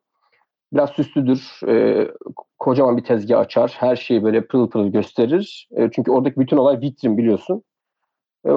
Biraz 0.72 0.90
süslüdür. 0.90 1.60
E, 1.68 2.06
kocaman 2.58 2.96
bir 2.96 3.04
tezgah 3.04 3.40
açar. 3.40 3.74
Her 3.78 3.96
şeyi 3.96 4.24
böyle 4.24 4.46
pırıl 4.46 4.70
pırıl 4.70 4.88
gösterir. 4.88 5.68
E, 5.76 5.90
çünkü 5.92 6.10
oradaki 6.10 6.40
bütün 6.40 6.56
olay 6.56 6.80
vitrin 6.80 7.18
biliyorsun. 7.18 7.62
E, 8.46 8.50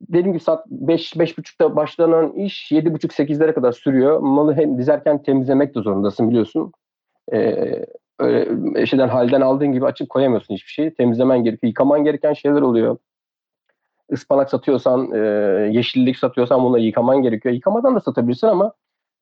dediğim 0.00 0.32
gibi 0.32 0.40
saat 0.40 0.66
5 0.66 1.16
5.30'da 1.16 1.76
başlanan 1.76 2.32
iş 2.32 2.72
7.30-8'lere 2.72 3.54
kadar 3.54 3.72
sürüyor. 3.72 4.18
Malı 4.20 4.54
hem 4.54 4.78
dizerken 4.78 5.22
temizlemek 5.22 5.74
de 5.74 5.80
zorundasın 5.80 6.30
biliyorsun. 6.30 6.72
E, 7.32 7.38
öyle 8.20 8.86
şeyden 8.86 9.08
halden 9.08 9.40
aldığın 9.40 9.72
gibi 9.72 9.86
açıp 9.86 10.08
koyamıyorsun 10.08 10.54
hiçbir 10.54 10.70
şeyi. 10.70 10.94
Temizlemen 10.94 11.44
gerekiyor. 11.44 11.68
Yıkaman 11.68 12.04
gereken 12.04 12.32
şeyler 12.32 12.60
oluyor. 12.60 12.96
Ispanak 14.10 14.50
satıyorsan, 14.50 15.12
e, 15.12 15.18
yeşillik 15.72 16.16
satıyorsan 16.16 16.64
bunları 16.64 16.82
yıkaman 16.82 17.22
gerekiyor. 17.22 17.54
Yıkamadan 17.54 17.96
da 17.96 18.00
satabilirsin 18.00 18.46
ama 18.46 18.72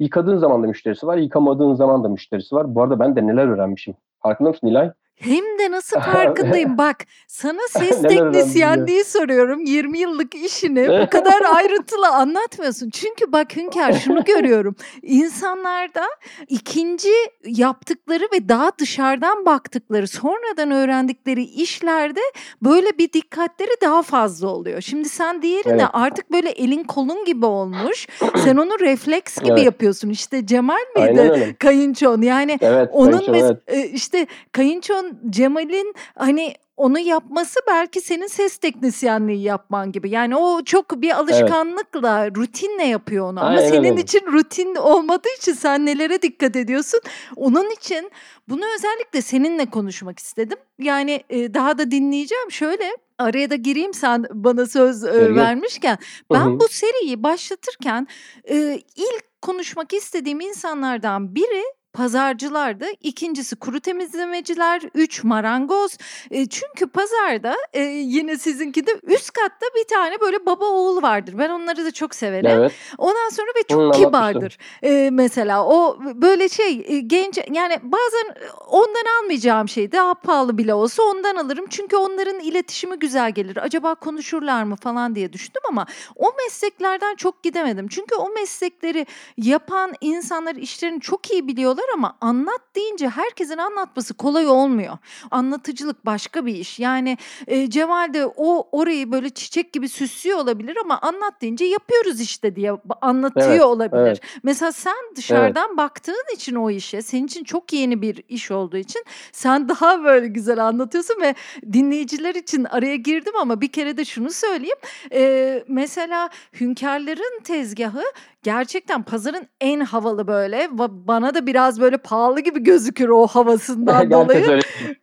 Yıkadığın 0.00 0.36
zaman 0.38 0.62
da 0.62 0.66
müşterisi 0.66 1.06
var, 1.06 1.16
yıkamadığın 1.16 1.74
zaman 1.74 2.04
da 2.04 2.08
müşterisi 2.08 2.54
var. 2.54 2.74
Bu 2.74 2.82
arada 2.82 2.98
ben 2.98 3.16
de 3.16 3.26
neler 3.26 3.48
öğrenmişim. 3.48 3.94
Farkında 4.22 4.48
mısın 4.48 4.66
Nilay? 4.66 4.92
Hem 5.18 5.58
de 5.58 5.70
nasıl 5.70 6.00
farkındayım. 6.00 6.78
Bak 6.78 6.96
sana 7.26 7.60
ses 7.68 8.02
teknisyenliği 8.02 9.04
soruyorum. 9.04 9.60
20 9.64 9.98
yıllık 9.98 10.34
işini 10.34 10.88
bu 10.88 11.10
kadar 11.10 11.42
ayrıntılı 11.54 12.08
anlatmıyorsun. 12.08 12.90
Çünkü 12.90 13.32
bak 13.32 13.56
Hünkar 13.56 13.92
şunu 13.92 14.24
görüyorum. 14.24 14.76
İnsanlarda 15.02 16.04
ikinci 16.48 17.12
yaptıkları 17.44 18.28
ve 18.32 18.48
daha 18.48 18.70
dışarıdan 18.78 19.46
baktıkları 19.46 20.08
sonradan 20.08 20.70
öğrendikleri 20.70 21.42
işlerde 21.42 22.20
böyle 22.62 22.98
bir 22.98 23.12
dikkatleri 23.12 23.70
daha 23.82 24.02
fazla 24.02 24.48
oluyor. 24.48 24.80
Şimdi 24.80 25.08
sen 25.08 25.42
diğerine 25.42 25.72
evet. 25.72 25.90
artık 25.92 26.32
böyle 26.32 26.50
elin 26.50 26.84
kolun 26.84 27.24
gibi 27.24 27.46
olmuş. 27.46 28.06
Sen 28.44 28.56
onu 28.56 28.80
refleks 28.80 29.38
gibi 29.42 29.52
evet. 29.52 29.64
yapıyorsun. 29.64 30.10
İşte 30.10 30.46
Cemal 30.46 30.78
miydi 30.96 31.56
kayınçon? 31.58 32.22
Yani 32.22 32.58
evet, 32.60 32.88
onun 32.92 33.26
kayınçon, 33.26 33.60
evet. 33.66 33.90
işte 33.94 34.26
kayınçon 34.52 35.07
Cemal'in 35.30 35.94
hani 36.14 36.54
onu 36.78 36.98
yapması 36.98 37.60
belki 37.66 38.00
senin 38.00 38.26
ses 38.26 38.56
teknisyenliği 38.56 39.42
yapman 39.42 39.92
gibi. 39.92 40.10
Yani 40.10 40.36
o 40.36 40.64
çok 40.64 41.02
bir 41.02 41.10
alışkanlıkla, 41.10 42.24
evet. 42.24 42.36
rutinle 42.36 42.84
yapıyor 42.84 43.30
onu. 43.30 43.40
Ama 43.40 43.48
Aynen 43.48 43.68
senin 43.68 43.90
öyle. 43.90 44.00
için 44.00 44.26
rutin 44.32 44.74
olmadığı 44.74 45.28
için 45.38 45.52
sen 45.52 45.86
nelere 45.86 46.22
dikkat 46.22 46.56
ediyorsun? 46.56 47.00
Onun 47.36 47.70
için 47.70 48.10
bunu 48.48 48.62
özellikle 48.76 49.22
seninle 49.22 49.66
konuşmak 49.66 50.18
istedim. 50.18 50.58
Yani 50.78 51.24
e, 51.30 51.54
daha 51.54 51.78
da 51.78 51.90
dinleyeceğim. 51.90 52.50
Şöyle 52.50 52.84
araya 53.18 53.50
da 53.50 53.54
gireyim 53.54 53.94
sen 53.94 54.24
bana 54.32 54.66
söz 54.66 55.04
e, 55.04 55.34
vermişken. 55.34 55.98
Ben 56.32 56.40
Hı-hı. 56.40 56.60
bu 56.60 56.68
seriyi 56.68 57.22
başlatırken 57.22 58.06
e, 58.50 58.80
ilk 58.96 59.42
konuşmak 59.42 59.92
istediğim 59.92 60.40
insanlardan 60.40 61.34
biri 61.34 61.62
pazarcılardı. 61.98 62.86
İkincisi 63.02 63.56
kuru 63.56 63.80
temizlemeciler. 63.80 64.82
Üç 64.94 65.24
marangoz. 65.24 65.98
E, 66.30 66.46
çünkü 66.46 66.86
pazarda 66.86 67.56
e, 67.72 67.80
yine 67.82 68.38
sizinki 68.38 68.86
de 68.86 68.90
üst 69.02 69.30
katta 69.30 69.66
bir 69.76 69.84
tane 69.94 70.20
böyle 70.20 70.46
baba 70.46 70.64
oğul 70.64 71.02
vardır. 71.02 71.34
Ben 71.38 71.50
onları 71.50 71.84
da 71.84 71.90
çok 71.90 72.14
severim. 72.14 72.50
Evet. 72.50 72.72
Ondan 72.98 73.28
sonra 73.28 73.46
ve 73.46 73.62
çok 73.68 73.78
Onunla 73.78 73.92
kibardır. 73.92 74.58
E, 74.82 75.10
mesela 75.12 75.66
o 75.66 75.98
böyle 76.00 76.48
şey 76.48 76.84
e, 76.88 77.00
genç 77.00 77.38
yani 77.52 77.78
bazen 77.82 78.34
ondan 78.68 79.04
almayacağım 79.20 79.68
şey 79.68 79.92
daha 79.92 80.14
pahalı 80.14 80.58
bile 80.58 80.74
olsa 80.74 81.02
ondan 81.02 81.36
alırım. 81.36 81.66
Çünkü 81.70 81.96
onların 81.96 82.40
iletişimi 82.40 82.98
güzel 82.98 83.30
gelir. 83.30 83.56
Acaba 83.56 83.94
konuşurlar 83.94 84.62
mı 84.62 84.76
falan 84.76 85.14
diye 85.14 85.32
düşündüm 85.32 85.62
ama 85.68 85.86
o 86.16 86.32
mesleklerden 86.44 87.14
çok 87.14 87.42
gidemedim. 87.42 87.88
Çünkü 87.88 88.14
o 88.14 88.30
meslekleri 88.30 89.06
yapan 89.36 89.94
insanlar 90.00 90.54
işlerini 90.54 91.00
çok 91.00 91.30
iyi 91.30 91.48
biliyorlar 91.48 91.87
ama 91.94 92.16
anlat 92.20 92.60
deyince 92.76 93.08
herkesin 93.08 93.58
anlatması 93.58 94.14
kolay 94.14 94.48
olmuyor. 94.48 94.98
Anlatıcılık 95.30 96.06
başka 96.06 96.46
bir 96.46 96.54
iş. 96.54 96.78
Yani 96.78 97.18
e, 97.46 97.70
Cemal 97.70 98.14
de 98.14 98.26
o 98.36 98.68
orayı 98.72 99.12
böyle 99.12 99.30
çiçek 99.30 99.72
gibi 99.72 99.88
süslüyor 99.88 100.38
olabilir 100.38 100.76
ama 100.84 100.98
anlat 100.98 101.40
deyince 101.40 101.64
yapıyoruz 101.64 102.20
işte 102.20 102.56
diye 102.56 102.72
anlatıyor 103.00 103.48
Evet, 103.50 103.62
olabilir. 103.62 104.00
evet. 104.02 104.20
Mesela 104.42 104.72
sen 104.72 104.94
dışarıdan 105.16 105.76
baktığın 105.76 106.34
için 106.34 106.54
o 106.54 106.70
işe, 106.70 107.02
senin 107.02 107.26
için 107.26 107.44
çok 107.44 107.72
yeni 107.72 108.02
bir 108.02 108.22
iş 108.28 108.50
olduğu 108.50 108.76
için 108.76 109.04
sen 109.32 109.68
daha 109.68 110.04
böyle 110.04 110.26
güzel 110.26 110.66
anlatıyorsun 110.66 111.20
ve 111.20 111.34
dinleyiciler 111.72 112.34
için 112.34 112.64
araya 112.64 112.96
girdim 112.96 113.32
ama 113.40 113.60
bir 113.60 113.68
kere 113.68 113.96
de 113.96 114.04
şunu 114.04 114.30
söyleyeyim. 114.30 114.78
Ee, 115.12 115.64
mesela 115.68 116.30
hünkârların 116.60 117.40
tezgahı 117.44 118.02
gerçekten 118.42 119.02
pazarın 119.02 119.46
en 119.60 119.80
havalı 119.80 120.26
böyle. 120.26 120.68
Bana 120.90 121.34
da 121.34 121.46
biraz 121.46 121.80
böyle 121.80 121.96
pahalı 121.96 122.40
gibi 122.40 122.62
gözükür 122.62 123.08
o 123.08 123.26
havasından 123.26 124.10
dolayı. 124.10 124.50
öyle. 124.50 124.60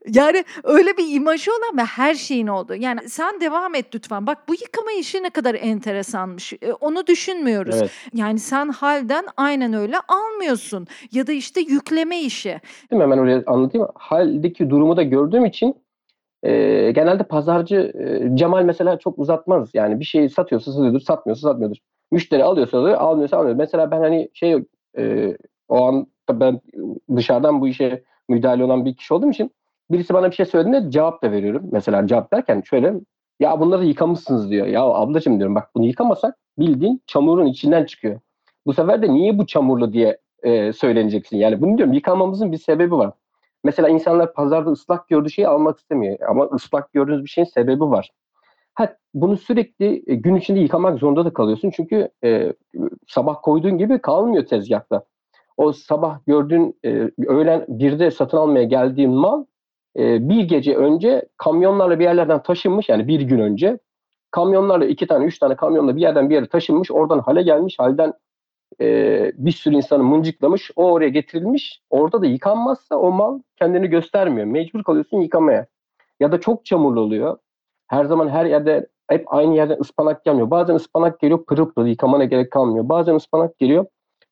Yani 0.08 0.44
öyle 0.64 0.98
bir 0.98 1.16
imajı 1.16 1.52
olan 1.52 1.78
ve 1.78 1.84
her 1.84 2.16
şeyin 2.16 2.48
oldu. 2.48 2.76
Yani 2.76 3.10
sen 3.10 3.42
devam 3.42 3.76
et 3.76 3.96
lütfen. 3.96 4.28
Bak 4.28 4.38
bu 4.50 4.54
yıkama 4.54 4.92
işi 4.92 5.24
ne 5.24 5.30
kadar 5.30 5.56
enteresanmış. 5.56 6.54
E, 6.54 6.74
Onu 6.74 7.08
düşünmüyoruz. 7.08 7.76
Evet. 7.80 7.92
Yani 8.14 8.40
sen 8.40 8.70
halden 8.70 9.26
aynen 9.38 9.74
öyle 9.74 9.96
almıyorsun. 10.08 10.88
Ya 11.12 11.28
da 11.28 11.32
işte 11.32 11.62
yükleme 11.62 12.20
işi. 12.22 12.50
Değil 12.92 12.98
mi? 12.98 13.04
Hemen 13.04 13.18
oraya 13.18 13.44
anlatayım. 13.48 13.88
Haldeki 13.96 14.70
durumu 14.70 14.98
da 14.98 15.04
gördüğüm 15.04 15.46
için 15.46 15.76
e, 16.44 16.52
genelde 16.92 17.24
pazarcı 17.24 17.76
e, 17.76 18.36
Cemal 18.38 18.64
mesela 18.64 19.00
çok 19.00 19.20
uzatmaz. 19.20 19.70
Yani 19.74 20.00
bir 20.00 20.06
şeyi 20.06 20.30
satıyorsa 20.30 20.72
satıyordur, 20.72 21.00
satmıyorsa 21.00 21.48
satmıyordur. 21.50 21.78
Müşteri 22.12 22.44
alıyorsa 22.44 22.80
alıyor, 22.80 22.98
almıyorsa 22.98 23.38
almıyor. 23.38 23.56
Mesela 23.56 23.92
ben 23.92 24.00
hani 24.00 24.30
şey 24.34 24.64
e, 24.98 25.38
o 25.70 25.86
an 25.86 26.08
ben 26.32 26.62
dışarıdan 27.16 27.62
bu 27.62 27.68
işe 27.68 28.04
müdahale 28.30 28.64
olan 28.64 28.86
bir 28.86 28.96
kişi 28.96 29.14
olduğum 29.14 29.30
için 29.32 29.52
birisi 29.92 30.14
bana 30.14 30.32
bir 30.32 30.36
şey 30.36 30.46
söylediğinde 30.46 30.92
cevap 30.92 31.24
da 31.24 31.32
veriyorum. 31.32 31.64
Mesela 31.72 32.08
cevap 32.08 32.34
derken 32.34 32.62
şöyle 32.62 32.94
ya 33.40 33.60
bunları 33.60 33.86
yıkamışsınız 33.86 34.50
diyor. 34.50 34.68
Ya 34.68 34.84
ablacığım 34.84 35.38
diyorum 35.40 35.56
bak 35.56 35.70
bunu 35.76 35.86
yıkamasak 35.86 36.38
bildiğin 36.60 37.02
çamurun 37.08 37.46
içinden 37.46 37.86
çıkıyor. 37.86 38.20
Bu 38.66 38.74
sefer 38.74 39.02
de 39.02 39.14
niye 39.14 39.38
bu 39.38 39.46
çamurlu 39.46 39.94
diye 39.94 40.18
e, 40.44 40.74
söyleneceksin. 40.74 41.38
Yani 41.38 41.62
bunu 41.62 41.78
diyorum 41.78 41.94
yıkamamızın 41.94 42.52
bir 42.52 42.58
sebebi 42.58 42.96
var. 42.96 43.12
Mesela 43.64 43.90
insanlar 43.90 44.34
pazarda 44.34 44.70
ıslak 44.70 45.08
gördüğü 45.08 45.30
şeyi 45.30 45.48
almak 45.48 45.80
istemiyor. 45.80 46.18
Ama 46.30 46.46
ıslak 46.46 46.94
gördüğünüz 46.94 47.24
bir 47.24 47.30
şeyin 47.30 47.46
sebebi 47.46 47.84
var. 47.84 48.12
Ha, 48.76 48.96
bunu 49.14 49.38
sürekli 49.38 50.04
e, 50.08 50.16
gün 50.16 50.36
içinde 50.36 50.60
yıkamak 50.60 51.00
zorunda 51.00 51.26
da 51.26 51.34
kalıyorsun. 51.34 51.72
Çünkü 51.76 52.10
e, 52.24 52.54
sabah 53.08 53.36
koyduğun 53.44 53.78
gibi 53.78 54.02
kalmıyor 54.02 54.46
tezgahta. 54.46 55.06
O 55.58 55.74
sabah 55.74 56.20
gördüğün 56.28 56.80
e, 56.86 57.10
öğlen 57.28 57.66
birde 57.68 58.12
satın 58.12 58.38
almaya 58.38 58.64
geldiğin 58.64 59.12
mal 59.12 59.46
e, 59.98 60.30
bir 60.30 60.44
gece 60.44 60.76
önce 60.76 61.26
kamyonlarla 61.38 62.00
bir 62.00 62.04
yerlerden 62.04 62.44
taşınmış. 62.44 62.90
Yani 62.90 63.08
bir 63.08 63.22
gün 63.22 63.40
önce 63.40 63.80
kamyonlarla 64.32 64.86
iki 64.86 65.08
tane 65.08 65.26
üç 65.26 65.40
tane 65.40 65.56
kamyonla 65.56 65.96
bir 65.96 66.02
yerden 66.02 66.30
bir 66.30 66.36
yere 66.36 66.48
taşınmış. 66.48 66.92
Oradan 66.92 67.20
hale 67.20 67.42
gelmiş. 67.42 67.80
Halden 67.80 68.14
e, 68.82 69.32
bir 69.36 69.52
sürü 69.52 69.76
insanı 69.76 70.04
mıncıklamış. 70.04 70.72
O 70.76 70.92
oraya 70.92 71.10
getirilmiş. 71.10 71.82
Orada 71.90 72.22
da 72.22 72.26
yıkanmazsa 72.26 72.96
o 72.96 73.12
mal 73.12 73.40
kendini 73.56 73.88
göstermiyor. 73.88 74.48
Mecbur 74.48 74.84
kalıyorsun 74.84 75.22
yıkamaya. 75.22 75.68
Ya 76.20 76.32
da 76.32 76.40
çok 76.40 76.66
çamurlu 76.66 77.00
oluyor. 77.02 77.38
Her 77.88 78.06
zaman 78.06 78.30
her 78.30 78.46
yerde 78.46 78.88
hep 79.08 79.34
aynı 79.34 79.56
yerden 79.56 79.80
ıspanak 79.80 80.26
gelmiyor. 80.26 80.52
Bazen 80.52 80.76
ıspanak 80.76 81.20
geliyor 81.20 81.46
pırıl 81.46 81.74
pırıl 81.74 81.88
yıkamana 81.88 82.26
gerek 82.26 82.52
kalmıyor. 82.52 82.90
Bazen 82.90 83.16
ıspanak 83.16 83.58
geliyor 83.58 83.86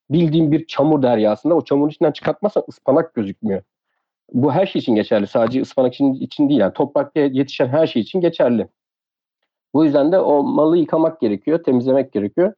bildiğin 0.10 0.52
bir 0.52 0.68
çamur 0.68 1.02
deryasında. 1.02 1.56
O 1.56 1.64
çamurun 1.64 1.90
içinden 1.90 2.12
çıkartmazsan 2.12 2.64
ıspanak 2.70 3.14
gözükmüyor. 3.14 3.62
Bu 4.34 4.52
her 4.52 4.66
şey 4.66 4.80
için 4.80 4.96
geçerli. 4.96 5.28
Sadece 5.28 5.62
ıspanak 5.62 5.94
için, 5.94 6.14
için 6.14 6.50
değil. 6.50 6.60
Yani 6.60 6.74
toprakta 6.74 7.20
yetişen 7.20 7.68
her 7.68 7.88
şey 7.88 8.02
için 8.02 8.22
geçerli. 8.22 8.68
Bu 9.74 9.86
yüzden 9.86 10.12
de 10.12 10.20
o 10.20 10.44
malı 10.44 10.78
yıkamak 10.78 11.22
gerekiyor, 11.22 11.64
temizlemek 11.64 12.12
gerekiyor. 12.14 12.54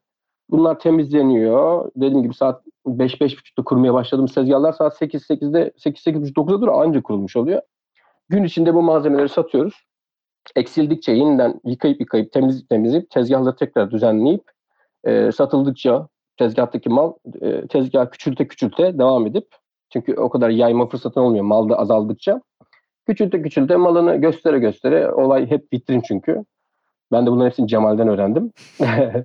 Bunlar 0.50 0.80
temizleniyor. 0.80 1.92
Dediğim 1.96 2.24
gibi 2.24 2.34
saat 2.34 2.64
5-5.30'da 2.88 3.64
kurmaya 3.64 3.94
başladığımız 3.94 4.34
tezgahlar 4.34 4.74
saat 4.74 5.02
8-8'de 5.02 5.72
8-8.30-9'da 5.78 6.62
dur 6.62 6.68
anca 6.68 7.02
kurulmuş 7.02 7.36
oluyor. 7.36 7.62
Gün 8.30 8.44
içinde 8.44 8.74
bu 8.74 8.82
malzemeleri 8.82 9.30
satıyoruz. 9.30 9.86
Eksildikçe 10.56 11.12
yeniden 11.12 11.62
yıkayıp 11.66 12.00
yıkayıp 12.00 12.32
temizleyip 12.32 12.70
temizleyip 12.70 13.10
tezgahları 13.10 13.56
tekrar 13.56 13.92
düzenleyip 13.92 14.44
e, 15.04 15.32
satıldıkça 15.32 16.08
tezgahtaki 16.38 16.90
mal 16.90 17.14
e, 17.42 17.68
tezgah 17.68 18.12
küçülte 18.12 18.48
küçülte 18.48 18.98
devam 18.98 19.28
edip 19.28 19.48
çünkü 19.90 20.14
o 20.14 20.30
kadar 20.30 20.50
yayma 20.50 20.90
fırsatın 20.90 21.22
olmuyor 21.22 21.46
malda 21.46 21.80
azaldıkça. 21.80 22.42
Küçülte 23.08 23.42
küçülte 23.42 23.76
malını 23.76 24.16
göstere 24.16 24.60
göstere 24.60 25.12
olay 25.12 25.50
hep 25.50 25.74
vitrin 25.74 26.02
çünkü. 26.02 26.46
Ben 27.12 27.26
de 27.26 27.32
bunların 27.32 27.50
hepsini 27.50 27.68
Cemal'den 27.68 28.08
öğrendim. 28.08 28.52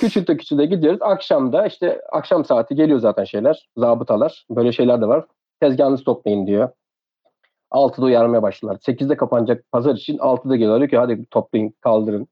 küçülte 0.00 0.36
küçülte 0.36 0.66
gidiyoruz. 0.66 1.02
Akşamda 1.02 1.66
işte 1.66 2.00
akşam 2.12 2.44
saati 2.44 2.74
geliyor 2.74 2.98
zaten 2.98 3.24
şeyler. 3.24 3.68
Zabıtalar. 3.76 4.46
Böyle 4.50 4.72
şeyler 4.72 5.00
de 5.00 5.06
var. 5.06 5.26
Tezgahınızı 5.60 6.04
toplayın 6.04 6.46
diyor. 6.46 6.68
6'da 7.72 8.04
uyarmaya 8.04 8.42
başladılar. 8.42 8.76
8'de 8.76 9.16
kapanacak 9.16 9.64
pazar 9.72 9.94
için 9.94 10.18
6'da 10.18 10.56
geliyorlar. 10.56 10.80
Diyor 10.80 10.90
ki 10.90 10.98
hadi 10.98 11.26
toplayın 11.26 11.74
kaldırın. 11.80 12.28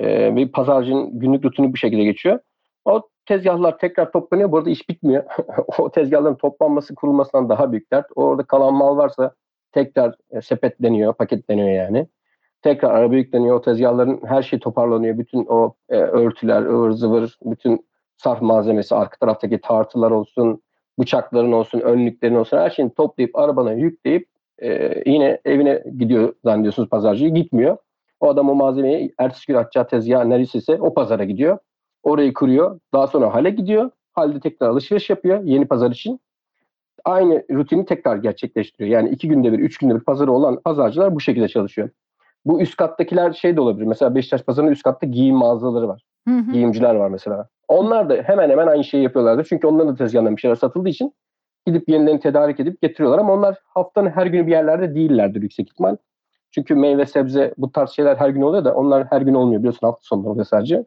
Ee, 0.00 0.36
bir 0.36 0.52
pazarcının 0.52 1.18
günlük 1.18 1.44
rutini 1.44 1.72
bu 1.72 1.76
şekilde 1.76 2.04
geçiyor. 2.04 2.38
O 2.84 3.02
tezgahlar 3.26 3.78
tekrar 3.78 4.12
toplanıyor. 4.12 4.52
Bu 4.52 4.58
arada 4.58 4.70
iş 4.70 4.88
bitmiyor. 4.88 5.24
o 5.78 5.90
tezgahların 5.90 6.34
toplanması 6.34 6.94
kurulmasından 6.94 7.48
daha 7.48 7.72
büyük 7.72 7.92
dert. 7.92 8.06
Orada 8.16 8.42
kalan 8.42 8.74
mal 8.74 8.96
varsa 8.96 9.34
tekrar 9.72 10.14
e, 10.30 10.42
sepetleniyor, 10.42 11.14
paketleniyor 11.14 11.68
yani. 11.68 12.06
Tekrar 12.62 12.90
araba 12.90 13.14
yükleniyor. 13.14 13.56
O 13.56 13.62
tezgahların 13.62 14.20
her 14.26 14.42
şey 14.42 14.58
toparlanıyor. 14.58 15.18
Bütün 15.18 15.46
o 15.48 15.74
e, 15.88 15.96
örtüler, 15.96 16.62
ıvır 16.62 16.90
zıvır, 16.90 17.38
bütün 17.44 17.86
sarf 18.16 18.42
malzemesi, 18.42 18.94
arka 18.94 19.16
taraftaki 19.16 19.60
tartılar 19.60 20.10
olsun, 20.10 20.62
bıçakların 20.98 21.52
olsun, 21.52 21.80
önlüklerin 21.80 22.34
olsun 22.34 22.56
her 22.56 22.70
şeyini 22.70 22.94
toplayıp 22.94 23.36
arabana 23.38 23.72
yükleyip 23.72 24.28
e, 24.62 25.02
yine 25.10 25.38
evine 25.44 25.84
gidiyor 25.98 26.34
zannediyorsunuz 26.44 26.88
pazarcıya. 26.88 27.30
Gitmiyor. 27.30 27.76
O 28.20 28.28
adam 28.28 28.50
o 28.50 28.54
malzemeyi 28.54 29.14
ertesi 29.18 29.46
gün 29.46 29.54
atacağı 29.54 29.88
tezgah 29.88 30.24
neresiyse 30.24 30.80
o 30.80 30.94
pazara 30.94 31.24
gidiyor. 31.24 31.58
Orayı 32.02 32.34
kuruyor. 32.34 32.80
Daha 32.92 33.06
sonra 33.06 33.34
hale 33.34 33.50
gidiyor. 33.50 33.90
Halde 34.12 34.40
tekrar 34.40 34.68
alışveriş 34.68 35.10
yapıyor 35.10 35.42
yeni 35.44 35.66
pazar 35.66 35.90
için. 35.90 36.20
Aynı 37.04 37.44
rutini 37.50 37.84
tekrar 37.84 38.16
gerçekleştiriyor. 38.16 38.90
Yani 38.90 39.10
iki 39.10 39.28
günde 39.28 39.52
bir, 39.52 39.58
üç 39.58 39.78
günde 39.78 39.94
bir 39.94 40.00
pazarı 40.00 40.32
olan 40.32 40.60
pazarcılar 40.60 41.14
bu 41.14 41.20
şekilde 41.20 41.48
çalışıyor. 41.48 41.90
Bu 42.44 42.60
üst 42.60 42.76
kattakiler 42.76 43.32
şey 43.32 43.56
de 43.56 43.60
olabilir. 43.60 43.86
Mesela 43.86 44.14
Beşiktaş 44.14 44.42
pazarının 44.42 44.70
üst 44.72 44.82
katta 44.82 45.06
giyim 45.06 45.36
mağazaları 45.36 45.88
var. 45.88 46.02
Hı 46.28 46.34
hı. 46.34 46.52
Giyimciler 46.52 46.94
var 46.94 47.08
mesela. 47.08 47.48
Onlar 47.68 48.08
da 48.08 48.14
hemen 48.14 48.50
hemen 48.50 48.66
aynı 48.66 48.84
şeyi 48.84 49.02
yapıyorlardı. 49.02 49.44
Çünkü 49.48 49.66
onların 49.66 49.92
da 49.92 49.98
tezgahından 49.98 50.36
bir 50.36 50.40
şeyler 50.40 50.56
satıldığı 50.56 50.88
için 50.88 51.14
gidip 51.66 51.88
yenilerini 51.88 52.20
tedarik 52.20 52.60
edip 52.60 52.82
getiriyorlar. 52.82 53.18
Ama 53.18 53.32
onlar 53.32 53.58
haftanın 53.64 54.10
her 54.10 54.26
günü 54.26 54.46
bir 54.46 54.52
yerlerde 54.52 54.94
değillerdir 54.94 55.42
yüksek 55.42 55.68
ihtimal. 55.68 55.96
Çünkü 56.50 56.74
meyve, 56.74 57.06
sebze 57.06 57.54
bu 57.58 57.72
tarz 57.72 57.90
şeyler 57.90 58.16
her 58.16 58.28
gün 58.28 58.42
oluyor 58.42 58.64
da 58.64 58.74
onlar 58.74 59.06
her 59.10 59.20
gün 59.22 59.34
olmuyor 59.34 59.60
biliyorsun 59.60 59.86
hafta 59.86 60.02
sonları 60.02 60.30
oluyor 60.30 60.46
sadece. 60.46 60.84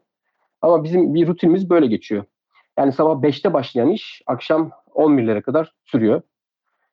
Ama 0.62 0.84
bizim 0.84 1.14
bir 1.14 1.26
rutinimiz 1.26 1.70
böyle 1.70 1.86
geçiyor. 1.86 2.24
Yani 2.78 2.92
sabah 2.92 3.22
5'te 3.22 3.52
başlayan 3.52 3.90
iş 3.90 4.22
akşam 4.26 4.70
11'lere 4.94 5.42
kadar 5.42 5.72
sürüyor. 5.84 6.22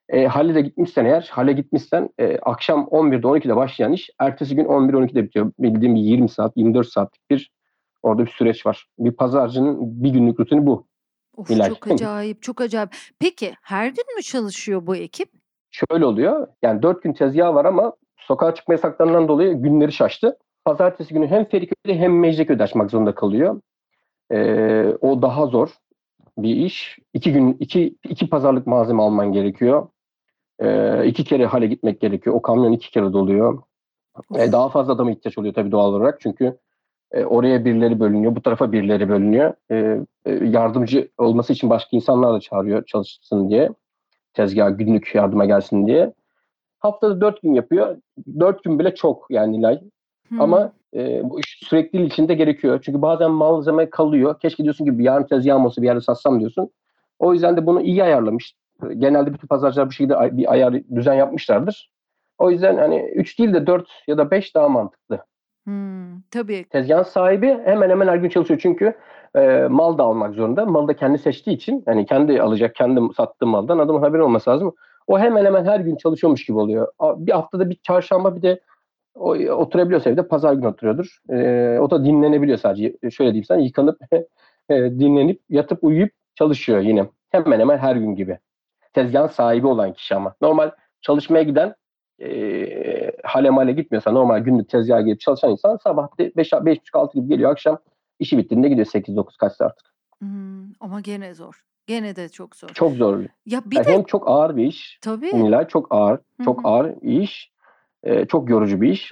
E, 0.09 0.25
hale 0.25 0.55
de 0.55 0.61
gitmişsen 0.61 1.05
eğer, 1.05 1.29
hale 1.31 1.53
gitmişsen 1.53 2.09
e, 2.19 2.37
akşam 2.37 2.81
11'de 2.81 3.27
12'de 3.27 3.55
başlayan 3.55 3.91
iş 3.91 4.09
ertesi 4.19 4.55
gün 4.55 4.65
11-12'de 4.65 5.23
bitiyor. 5.23 5.51
Bildiğim 5.59 5.95
bir 5.95 6.01
20 6.01 6.29
saat, 6.29 6.57
24 6.57 6.87
saatlik 6.87 7.29
bir 7.29 7.51
orada 8.03 8.25
bir 8.25 8.31
süreç 8.31 8.65
var. 8.65 8.87
Bir 8.99 9.11
pazarcının 9.11 10.03
bir 10.03 10.09
günlük 10.09 10.39
rutini 10.39 10.65
bu. 10.65 10.87
Of 11.37 11.51
İlaç. 11.51 11.69
çok 11.69 11.87
acayip, 11.87 12.41
çok 12.41 12.61
acayip. 12.61 12.89
Peki 13.19 13.53
her 13.61 13.87
gün 13.87 14.15
mü 14.15 14.21
çalışıyor 14.23 14.87
bu 14.87 14.95
ekip? 14.95 15.29
Şöyle 15.71 16.05
oluyor. 16.05 16.47
Yani 16.63 16.81
4 16.81 17.03
gün 17.03 17.13
tezgah 17.13 17.53
var 17.53 17.65
ama 17.65 17.93
sokağa 18.17 18.55
çıkma 18.55 18.73
yasaklarından 18.73 19.27
dolayı 19.27 19.53
günleri 19.53 19.91
şaştı. 19.91 20.37
Pazartesi 20.65 21.13
günü 21.13 21.27
hem 21.27 21.45
Feriköy'de 21.45 21.99
hem 21.99 22.19
Mecidiyeköy'de 22.19 22.63
açmak 22.63 22.91
zorunda 22.91 23.15
kalıyor. 23.15 23.61
Ee, 24.31 24.93
o 25.01 25.21
daha 25.21 25.45
zor. 25.45 25.69
bir 26.37 26.55
iş. 26.55 26.99
İki 27.13 27.33
gün 27.33 27.57
iki, 27.59 27.95
iki 28.09 28.29
pazarlık 28.29 28.67
malzeme 28.67 29.01
alman 29.03 29.31
gerekiyor. 29.31 29.87
E, 30.59 31.05
iki 31.05 31.23
kere 31.23 31.45
hale 31.45 31.67
gitmek 31.67 32.01
gerekiyor. 32.01 32.35
O 32.35 32.41
kamyon 32.41 32.71
iki 32.71 32.91
kere 32.91 33.13
doluyor. 33.13 33.61
E, 34.35 34.51
daha 34.51 34.69
fazla 34.69 34.93
adama 34.93 35.11
ihtiyaç 35.11 35.37
oluyor 35.37 35.53
tabii 35.53 35.71
doğal 35.71 35.93
olarak. 35.93 36.21
Çünkü 36.21 36.57
e, 37.15 37.25
oraya 37.25 37.65
birileri 37.65 37.99
bölünüyor, 37.99 38.35
bu 38.35 38.41
tarafa 38.41 38.71
birileri 38.71 39.09
bölünüyor. 39.09 39.53
E, 39.71 39.99
e, 40.25 40.33
yardımcı 40.33 41.09
olması 41.17 41.53
için 41.53 41.69
başka 41.69 41.89
insanlar 41.91 42.33
da 42.33 42.39
çağırıyor 42.39 42.85
çalışsın 42.85 43.49
diye. 43.49 43.69
Tezgah 44.33 44.77
günlük 44.77 45.15
yardıma 45.15 45.45
gelsin 45.45 45.87
diye. 45.87 46.13
Haftada 46.79 47.21
dört 47.21 47.41
gün 47.41 47.53
yapıyor. 47.53 47.97
Dört 48.39 48.63
gün 48.63 48.79
bile 48.79 48.95
çok 48.95 49.25
yani 49.29 49.57
Nilay. 49.57 49.81
Hmm. 50.27 50.41
Ama 50.41 50.71
e, 50.95 51.29
bu 51.29 51.39
iş 51.39 51.59
sürekli 51.63 52.05
içinde 52.05 52.33
gerekiyor. 52.33 52.79
Çünkü 52.85 53.01
bazen 53.01 53.31
malzeme 53.31 53.89
kalıyor. 53.89 54.39
Keşke 54.39 54.63
diyorsun 54.63 54.85
ki 54.85 55.03
yarın 55.03 55.23
tezgahım 55.23 55.65
olsa 55.65 55.81
bir 55.81 55.87
yerde 55.87 56.01
satsam 56.01 56.39
diyorsun. 56.39 56.69
O 57.19 57.33
yüzden 57.33 57.57
de 57.57 57.65
bunu 57.65 57.81
iyi 57.81 58.03
ayarlamış. 58.03 58.55
Genelde 58.97 59.33
bütün 59.33 59.47
pazarcılar 59.47 59.87
bu 59.87 59.91
şekilde 59.91 60.37
bir 60.37 60.51
ayar 60.51 60.73
düzen 60.95 61.13
yapmışlardır. 61.13 61.91
O 62.37 62.51
yüzden 62.51 62.77
hani 62.77 63.01
3 63.15 63.39
değil 63.39 63.53
de 63.53 63.67
4 63.67 63.87
ya 64.07 64.17
da 64.17 64.31
5 64.31 64.55
daha 64.55 64.69
mantıklı. 64.69 65.19
Hmm, 65.65 66.21
tabii. 66.31 66.65
Tezgahın 66.69 67.03
sahibi 67.03 67.57
hemen 67.65 67.89
hemen 67.89 68.07
her 68.07 68.17
gün 68.17 68.29
çalışıyor 68.29 68.59
çünkü 68.63 68.93
e, 69.35 69.67
mal 69.69 69.97
da 69.97 70.03
almak 70.03 70.33
zorunda. 70.33 70.65
Malı 70.65 70.87
da 70.87 70.95
kendi 70.95 71.17
seçtiği 71.17 71.55
için 71.55 71.83
yani 71.87 72.05
kendi 72.05 72.41
alacak, 72.41 72.75
kendi 72.75 73.13
sattığı 73.17 73.45
maldan 73.45 73.79
adamın 73.79 74.01
haberi 74.01 74.21
olması 74.21 74.49
lazım. 74.49 74.75
O 75.07 75.19
hemen 75.19 75.45
hemen 75.45 75.65
her 75.65 75.79
gün 75.79 75.95
çalışıyormuş 75.95 76.45
gibi 76.45 76.57
oluyor. 76.57 76.87
Bir 77.01 77.31
haftada 77.31 77.69
bir 77.69 77.75
çarşamba 77.83 78.35
bir 78.35 78.41
de 78.41 78.59
o, 79.15 79.35
oturabiliyorsa 79.37 80.09
evde 80.09 80.27
pazar 80.27 80.53
günü 80.53 80.67
oturuyordur. 80.67 81.19
E, 81.29 81.79
o 81.79 81.89
da 81.91 82.05
dinlenebiliyor 82.05 82.57
sadece. 82.57 82.93
Şöyle 83.11 83.31
diyeyim 83.31 83.45
sana 83.45 83.59
yıkanıp 83.61 83.99
e, 84.69 84.75
dinlenip 84.75 85.41
yatıp 85.49 85.83
uyuyup 85.83 86.11
çalışıyor 86.35 86.79
yine. 86.79 87.09
Hemen 87.29 87.59
hemen 87.59 87.77
her 87.77 87.95
gün 87.95 88.15
gibi. 88.15 88.39
Tezgahın 88.93 89.27
sahibi 89.27 89.67
olan 89.67 89.93
kişi 89.93 90.15
ama. 90.15 90.35
Normal 90.41 90.71
çalışmaya 91.01 91.43
giden 91.43 91.75
e, 92.21 93.11
hale 93.23 93.49
male 93.49 93.71
gitmiyorsa 93.71 94.11
normal 94.11 94.39
günlük 94.39 94.69
tezgaha 94.69 95.01
gelip 95.01 95.19
çalışan 95.19 95.51
insan 95.51 95.77
sabah 95.77 96.07
5.30-6 96.19 97.13
gibi 97.13 97.27
geliyor 97.27 97.51
akşam 97.51 97.77
işi 98.19 98.37
bittiğinde 98.37 98.69
gidiyor 98.69 98.87
8-9 98.87 99.37
kaçta 99.37 99.65
artık. 99.65 99.93
Hmm, 100.19 100.73
ama 100.79 100.99
gene 101.01 101.33
zor. 101.33 101.65
Gene 101.87 102.15
de 102.15 102.29
çok 102.29 102.55
zor. 102.55 102.69
Çok 102.69 102.93
zor. 102.93 103.19
Ya 103.45 103.61
bir 103.65 103.75
yani 103.75 103.85
de 103.85 103.91
hem 103.91 104.03
çok 104.03 104.29
ağır 104.29 104.55
bir 104.55 104.65
iş. 104.65 104.99
Tabii. 105.01 105.43
Nilay 105.43 105.67
çok 105.67 105.87
ağır, 105.89 106.19
çok 106.43 106.57
Hı-hı. 106.57 106.67
ağır 106.67 107.01
bir 107.01 107.21
iş. 107.21 107.51
E, 108.03 108.25
çok 108.25 108.49
yorucu 108.49 108.81
bir 108.81 108.89
iş. 108.89 109.11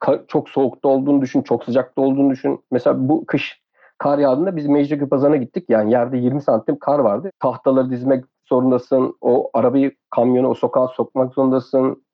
Ka- 0.00 0.26
çok 0.28 0.48
soğukta 0.48 0.88
olduğunu 0.88 1.22
düşün, 1.22 1.42
çok 1.42 1.64
sıcakta 1.64 2.02
olduğunu 2.02 2.30
düşün. 2.30 2.60
Mesela 2.70 3.08
bu 3.08 3.26
kış 3.26 3.60
kar 3.98 4.18
yağdığında 4.18 4.56
biz 4.56 4.66
Mecidiyeköy 4.66 5.08
pazarına 5.08 5.36
gittik. 5.36 5.64
Yani 5.68 5.92
yerde 5.92 6.18
20 6.18 6.42
santim 6.42 6.78
kar 6.78 6.98
vardı. 6.98 7.30
Tahtaları 7.40 7.90
dizmek 7.90 8.24
zorundasın. 8.48 9.14
O 9.20 9.50
arabayı, 9.54 9.92
kamyonu 10.10 10.48
o 10.48 10.54
sokağa 10.54 10.88
sokmak 10.88 11.34
zorundasın. 11.34 12.05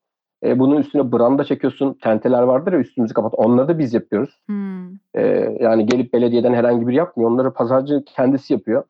E, 0.45 0.59
bunun 0.59 0.77
üstüne 0.77 1.13
branda 1.13 1.45
çekiyorsun. 1.45 1.99
Tenteler 2.03 2.43
vardır 2.43 2.73
ya 2.73 2.79
üstümüzü 2.79 3.15
kapat. 3.15 3.33
Onları 3.37 3.69
da 3.69 3.79
biz 3.79 3.95
yapıyoruz. 3.95 4.43
Hmm. 4.47 4.95
E, 5.15 5.23
yani 5.61 5.87
gelip 5.87 6.13
belediyeden 6.13 6.55
herhangi 6.55 6.89
biri 6.89 6.97
yapmıyor. 6.97 7.31
Onları 7.31 7.53
pazarcı 7.53 8.05
kendisi 8.07 8.53
yapıyor. 8.53 8.85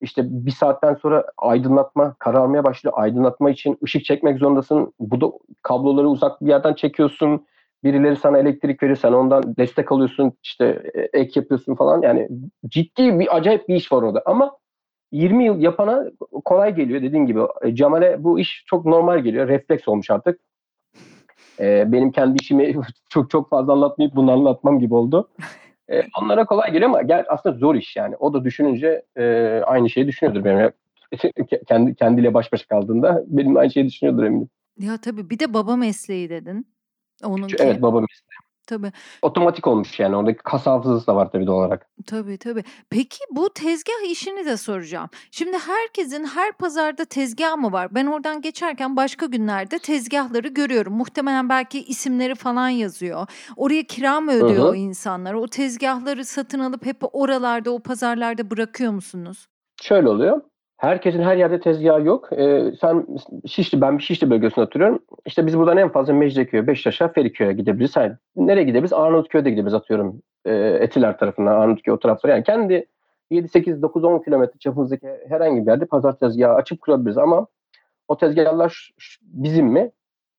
İşte 0.00 0.22
bir 0.26 0.50
saatten 0.50 0.94
sonra 0.94 1.24
aydınlatma 1.38 2.14
kararmaya 2.18 2.64
başlıyor. 2.64 2.94
Aydınlatma 2.98 3.50
için 3.50 3.78
ışık 3.84 4.04
çekmek 4.04 4.38
zorundasın. 4.38 4.92
Bu 5.00 5.20
da 5.20 5.32
kabloları 5.62 6.08
uzak 6.08 6.40
bir 6.40 6.48
yerden 6.48 6.74
çekiyorsun. 6.74 7.46
Birileri 7.84 8.16
sana 8.16 8.38
elektrik 8.38 8.82
veriyor. 8.82 8.96
Sen 8.96 9.12
ondan 9.12 9.56
destek 9.56 9.92
alıyorsun. 9.92 10.32
İşte 10.42 10.82
e, 10.94 11.00
ek 11.00 11.40
yapıyorsun 11.40 11.74
falan. 11.74 12.02
Yani 12.02 12.28
ciddi 12.68 13.18
bir 13.18 13.36
acayip 13.36 13.68
bir 13.68 13.74
iş 13.74 13.92
var 13.92 14.02
orada. 14.02 14.22
Ama 14.26 14.56
20 15.12 15.44
yıl 15.44 15.60
yapana 15.60 16.04
kolay 16.44 16.74
geliyor 16.74 17.02
dediğin 17.02 17.26
gibi. 17.26 17.40
E, 17.62 17.74
Cemal'e 17.74 18.24
bu 18.24 18.40
iş 18.40 18.64
çok 18.66 18.86
normal 18.86 19.18
geliyor. 19.18 19.48
Refleks 19.48 19.88
olmuş 19.88 20.10
artık. 20.10 20.40
E, 21.60 21.92
benim 21.92 22.12
kendi 22.12 22.36
işimi 22.42 22.74
çok 23.08 23.30
çok 23.30 23.50
fazla 23.50 23.72
anlatmayıp 23.72 24.16
bunu 24.16 24.32
anlatmam 24.32 24.78
gibi 24.78 24.94
oldu. 24.94 25.28
E, 25.90 26.02
onlara 26.22 26.44
kolay 26.44 26.72
geliyor 26.72 26.90
ama 26.90 27.02
gel 27.02 27.24
aslında 27.28 27.58
zor 27.58 27.74
iş 27.74 27.96
yani. 27.96 28.16
O 28.16 28.34
da 28.34 28.44
düşününce 28.44 29.02
e, 29.16 29.24
aynı 29.66 29.90
şeyi 29.90 30.06
düşünüyordur 30.06 30.44
benim. 30.44 30.72
kendi 31.68 31.94
kendiyle 31.94 32.34
baş 32.34 32.52
başa 32.52 32.66
kaldığında 32.66 33.24
benim 33.26 33.56
aynı 33.56 33.70
şeyi 33.70 33.86
düşünüyordur 33.86 34.24
eminim. 34.24 34.48
Ya 34.78 35.00
tabii 35.00 35.30
bir 35.30 35.38
de 35.38 35.54
baba 35.54 35.76
mesleği 35.76 36.30
dedin. 36.30 36.66
Onunki. 37.24 37.56
Evet 37.58 37.82
baba 37.82 38.00
mesleği. 38.00 38.47
Tabii. 38.68 38.92
Otomatik 39.22 39.66
olmuş 39.66 40.00
yani. 40.00 40.16
Oradaki 40.16 40.38
kas 40.38 40.66
hafızası 40.66 41.06
da 41.06 41.16
var 41.16 41.30
tabii 41.32 41.46
doğal 41.46 41.58
olarak. 41.58 41.86
Tabii 42.06 42.38
tabii. 42.38 42.64
Peki 42.90 43.18
bu 43.30 43.50
tezgah 43.54 44.10
işini 44.10 44.46
de 44.46 44.56
soracağım. 44.56 45.08
Şimdi 45.30 45.58
herkesin 45.58 46.24
her 46.24 46.52
pazarda 46.52 47.04
tezgah 47.04 47.56
mı 47.56 47.72
var? 47.72 47.94
Ben 47.94 48.06
oradan 48.06 48.40
geçerken 48.40 48.96
başka 48.96 49.26
günlerde 49.26 49.78
tezgahları 49.78 50.48
görüyorum. 50.48 50.92
Muhtemelen 50.92 51.48
belki 51.48 51.84
isimleri 51.84 52.34
falan 52.34 52.68
yazıyor. 52.68 53.26
Oraya 53.56 53.82
kira 53.82 54.20
mı 54.20 54.32
ödüyor 54.32 54.62
Hı-hı. 54.62 54.70
o 54.70 54.74
insanlar? 54.74 55.34
O 55.34 55.48
tezgahları 55.48 56.24
satın 56.24 56.60
alıp 56.60 56.86
hep 56.86 56.96
oralarda, 57.12 57.70
o 57.70 57.78
pazarlarda 57.78 58.50
bırakıyor 58.50 58.92
musunuz? 58.92 59.46
Şöyle 59.82 60.08
oluyor. 60.08 60.40
Herkesin 60.78 61.22
her 61.22 61.36
yerde 61.36 61.60
tezgahı 61.60 62.02
yok. 62.02 62.32
Ee, 62.32 62.72
sen 62.80 63.06
Şişli, 63.46 63.80
ben 63.80 63.98
bir 63.98 64.02
Şişli 64.02 64.30
bölgesinde 64.30 64.64
oturuyorum. 64.64 64.98
İşte 65.26 65.46
biz 65.46 65.58
buradan 65.58 65.76
en 65.76 65.88
fazla 65.88 66.12
Mecidiyeköy, 66.12 66.66
Beşiktaş'a, 66.66 67.08
Feriköy'e 67.08 67.52
gidebiliriz. 67.52 67.96
Yani 67.96 68.12
nereye 68.36 68.62
gidebiliriz? 68.62 68.92
Arnavutköy'de 68.92 69.50
gidebiliriz 69.50 69.74
atıyorum. 69.74 70.22
E, 70.44 70.54
Etiler 70.54 71.18
tarafına, 71.18 71.50
Arnavutköy 71.50 71.94
o 71.94 71.98
taraflara. 71.98 72.32
Yani 72.32 72.44
kendi 72.44 72.86
7, 73.30 73.48
8, 73.48 73.82
9, 73.82 74.04
10 74.04 74.18
kilometre 74.18 74.58
çapımızdaki 74.58 75.08
herhangi 75.28 75.62
bir 75.62 75.70
yerde 75.70 75.86
pazar 75.86 76.18
tezgahı 76.18 76.54
açıp 76.54 76.80
kurabiliriz. 76.80 77.18
Ama 77.18 77.46
o 78.08 78.16
tezgahlar 78.16 78.90
bizim 79.22 79.66
mi? 79.66 79.90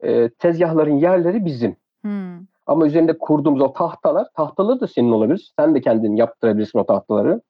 E, 0.03 0.29
tezgahların 0.29 0.97
yerleri 0.97 1.45
bizim. 1.45 1.75
Hmm. 2.01 2.39
Ama 2.65 2.87
üzerinde 2.87 3.17
kurduğumuz 3.17 3.61
o 3.61 3.73
tahtalar, 3.73 4.27
tahtaları 4.35 4.79
da 4.79 4.87
senin 4.87 5.11
olabilir. 5.11 5.51
Sen 5.59 5.75
de 5.75 5.81
kendin 5.81 6.15
yaptırabilirsin 6.15 6.79
o 6.79 6.85
tahtaları. 6.85 7.41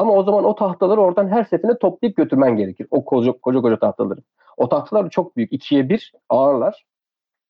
Ama 0.00 0.12
o 0.12 0.22
zaman 0.22 0.44
o 0.44 0.54
tahtaları 0.54 1.00
oradan 1.00 1.28
her 1.28 1.44
seferinde 1.44 1.78
toplayıp 1.78 2.16
götürmen 2.16 2.56
gerekir. 2.56 2.86
O 2.90 3.04
koca 3.04 3.32
koca, 3.32 3.60
koca 3.60 3.78
tahtaları. 3.78 4.20
O 4.56 4.68
tahtalar 4.68 5.10
çok 5.10 5.36
büyük. 5.36 5.52
ikiye 5.52 5.88
bir 5.88 6.12
ağırlar. 6.28 6.86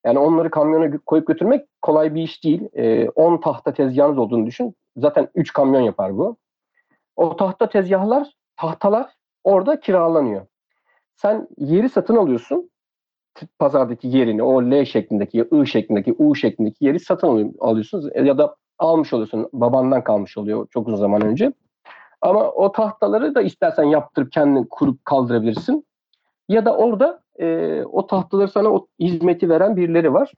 Yani 0.05 0.19
onları 0.19 0.49
kamyona 0.49 0.97
koyup 1.05 1.27
götürmek 1.27 1.65
kolay 1.81 2.15
bir 2.15 2.21
iş 2.21 2.43
değil. 2.43 2.61
10 3.15 3.35
ee, 3.35 3.39
tahta 3.39 3.73
tezgahınız 3.73 4.17
olduğunu 4.17 4.45
düşün. 4.45 4.75
Zaten 4.97 5.27
3 5.35 5.53
kamyon 5.53 5.81
yapar 5.81 6.17
bu. 6.17 6.37
O 7.15 7.35
tahta 7.35 7.69
tezgahlar, 7.69 8.31
tahtalar 8.57 9.13
orada 9.43 9.79
kiralanıyor. 9.79 10.45
Sen 11.15 11.47
yeri 11.57 11.89
satın 11.89 12.15
alıyorsun. 12.15 12.69
Pazardaki 13.59 14.07
yerini, 14.07 14.43
o 14.43 14.63
L 14.63 14.85
şeklindeki, 14.85 15.47
I 15.51 15.67
şeklindeki, 15.67 16.13
U 16.13 16.35
şeklindeki 16.35 16.85
yeri 16.85 16.99
satın 16.99 17.55
alıyorsunuz. 17.59 18.09
Ya 18.15 18.37
da 18.37 18.55
almış 18.79 19.13
oluyorsun. 19.13 19.49
Babandan 19.53 20.03
kalmış 20.03 20.37
oluyor 20.37 20.67
çok 20.69 20.87
uzun 20.87 20.97
zaman 20.97 21.21
önce. 21.21 21.53
Ama 22.21 22.51
o 22.51 22.71
tahtaları 22.71 23.35
da 23.35 23.41
istersen 23.41 23.83
yaptırıp 23.83 24.31
kendin 24.31 24.63
kurup 24.63 25.05
kaldırabilirsin. 25.05 25.85
Ya 26.49 26.65
da 26.65 26.77
orada 26.77 27.21
e, 27.39 27.81
o 27.83 28.07
tahtaları 28.07 28.47
sana 28.47 28.69
o 28.69 28.87
hizmeti 28.99 29.49
veren 29.49 29.75
birileri 29.75 30.13
var. 30.13 30.31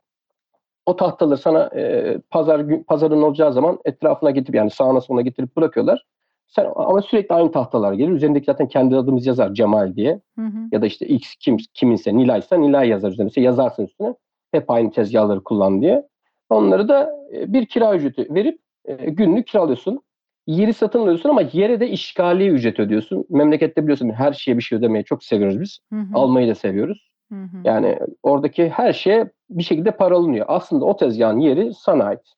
O 0.86 0.96
tahtaları 0.96 1.38
sana 1.38 1.70
e, 1.76 2.18
pazar 2.30 2.84
pazarın 2.84 3.22
olacağı 3.22 3.54
zaman 3.54 3.80
etrafına 3.86 4.32
getirip 4.32 4.56
yani 4.56 4.70
sağına 4.70 5.02
soluna 5.02 5.22
getirip 5.22 5.58
bırakıyorlar. 5.58 6.06
Sen 6.48 6.72
ama 6.76 7.02
sürekli 7.02 7.36
aynı 7.36 7.52
tahtalar 7.52 7.94
gelir. 7.94 8.12
Üzerindeki 8.12 8.46
zaten 8.46 8.68
kendi 8.68 8.96
adımız 8.96 9.26
yazar 9.26 9.54
Cemal 9.54 9.96
diye. 9.96 10.22
Hı 10.40 10.46
hı. 10.46 10.58
Ya 10.72 10.82
da 10.82 10.86
işte 10.86 11.08
X 11.08 11.36
kim 11.36 11.58
kiminse 11.74 12.18
Nilay'sa 12.18 12.56
Nilay 12.56 12.90
yazar 12.90 13.12
üzerine. 13.12 13.28
İşte 13.28 13.42
yazarsın 13.42 13.86
üstüne. 13.86 14.16
Hep 14.52 14.72
aynı 14.72 14.92
tezgahları 14.92 15.44
kullan 15.44 15.82
diye. 15.82 16.08
Onları 16.50 16.90
da 16.90 17.12
e, 17.34 17.54
bir 17.54 17.66
kira 17.66 17.96
ücreti 17.96 18.36
verip 18.36 18.60
e, 18.86 18.94
günlük 18.94 19.48
kiralıyorsun 19.48 20.02
yeri 20.48 20.74
satın 20.74 21.00
alıyorsun 21.00 21.30
ama 21.30 21.41
yere 21.54 21.80
de 21.80 21.89
işgali 21.89 22.48
ücret 22.48 22.80
ödüyorsun. 22.80 23.26
Memlekette 23.30 23.84
biliyorsun 23.84 24.10
her 24.10 24.34
şeye 24.34 24.58
bir 24.58 24.64
şey 24.64 24.78
ödemeyi 24.78 25.06
çok 25.06 25.24
seviyoruz 25.24 25.62
biz. 25.62 25.80
Hı 25.94 26.00
hı. 26.00 26.08
Almayı 26.14 26.48
da 26.48 26.56
seviyoruz. 26.56 27.10
Hı 27.32 27.36
hı. 27.36 27.58
Yani 27.64 28.00
oradaki 28.24 28.70
her 28.70 28.94
şeye 28.94 29.32
bir 29.50 29.64
şekilde 29.64 29.91
para 29.91 30.16
alınıyor. 30.16 30.46
Aslında 30.50 30.86
o 30.86 30.98
tezgahın 30.98 31.39
yeri 31.39 31.74
sana 31.74 32.04
ait. 32.04 32.34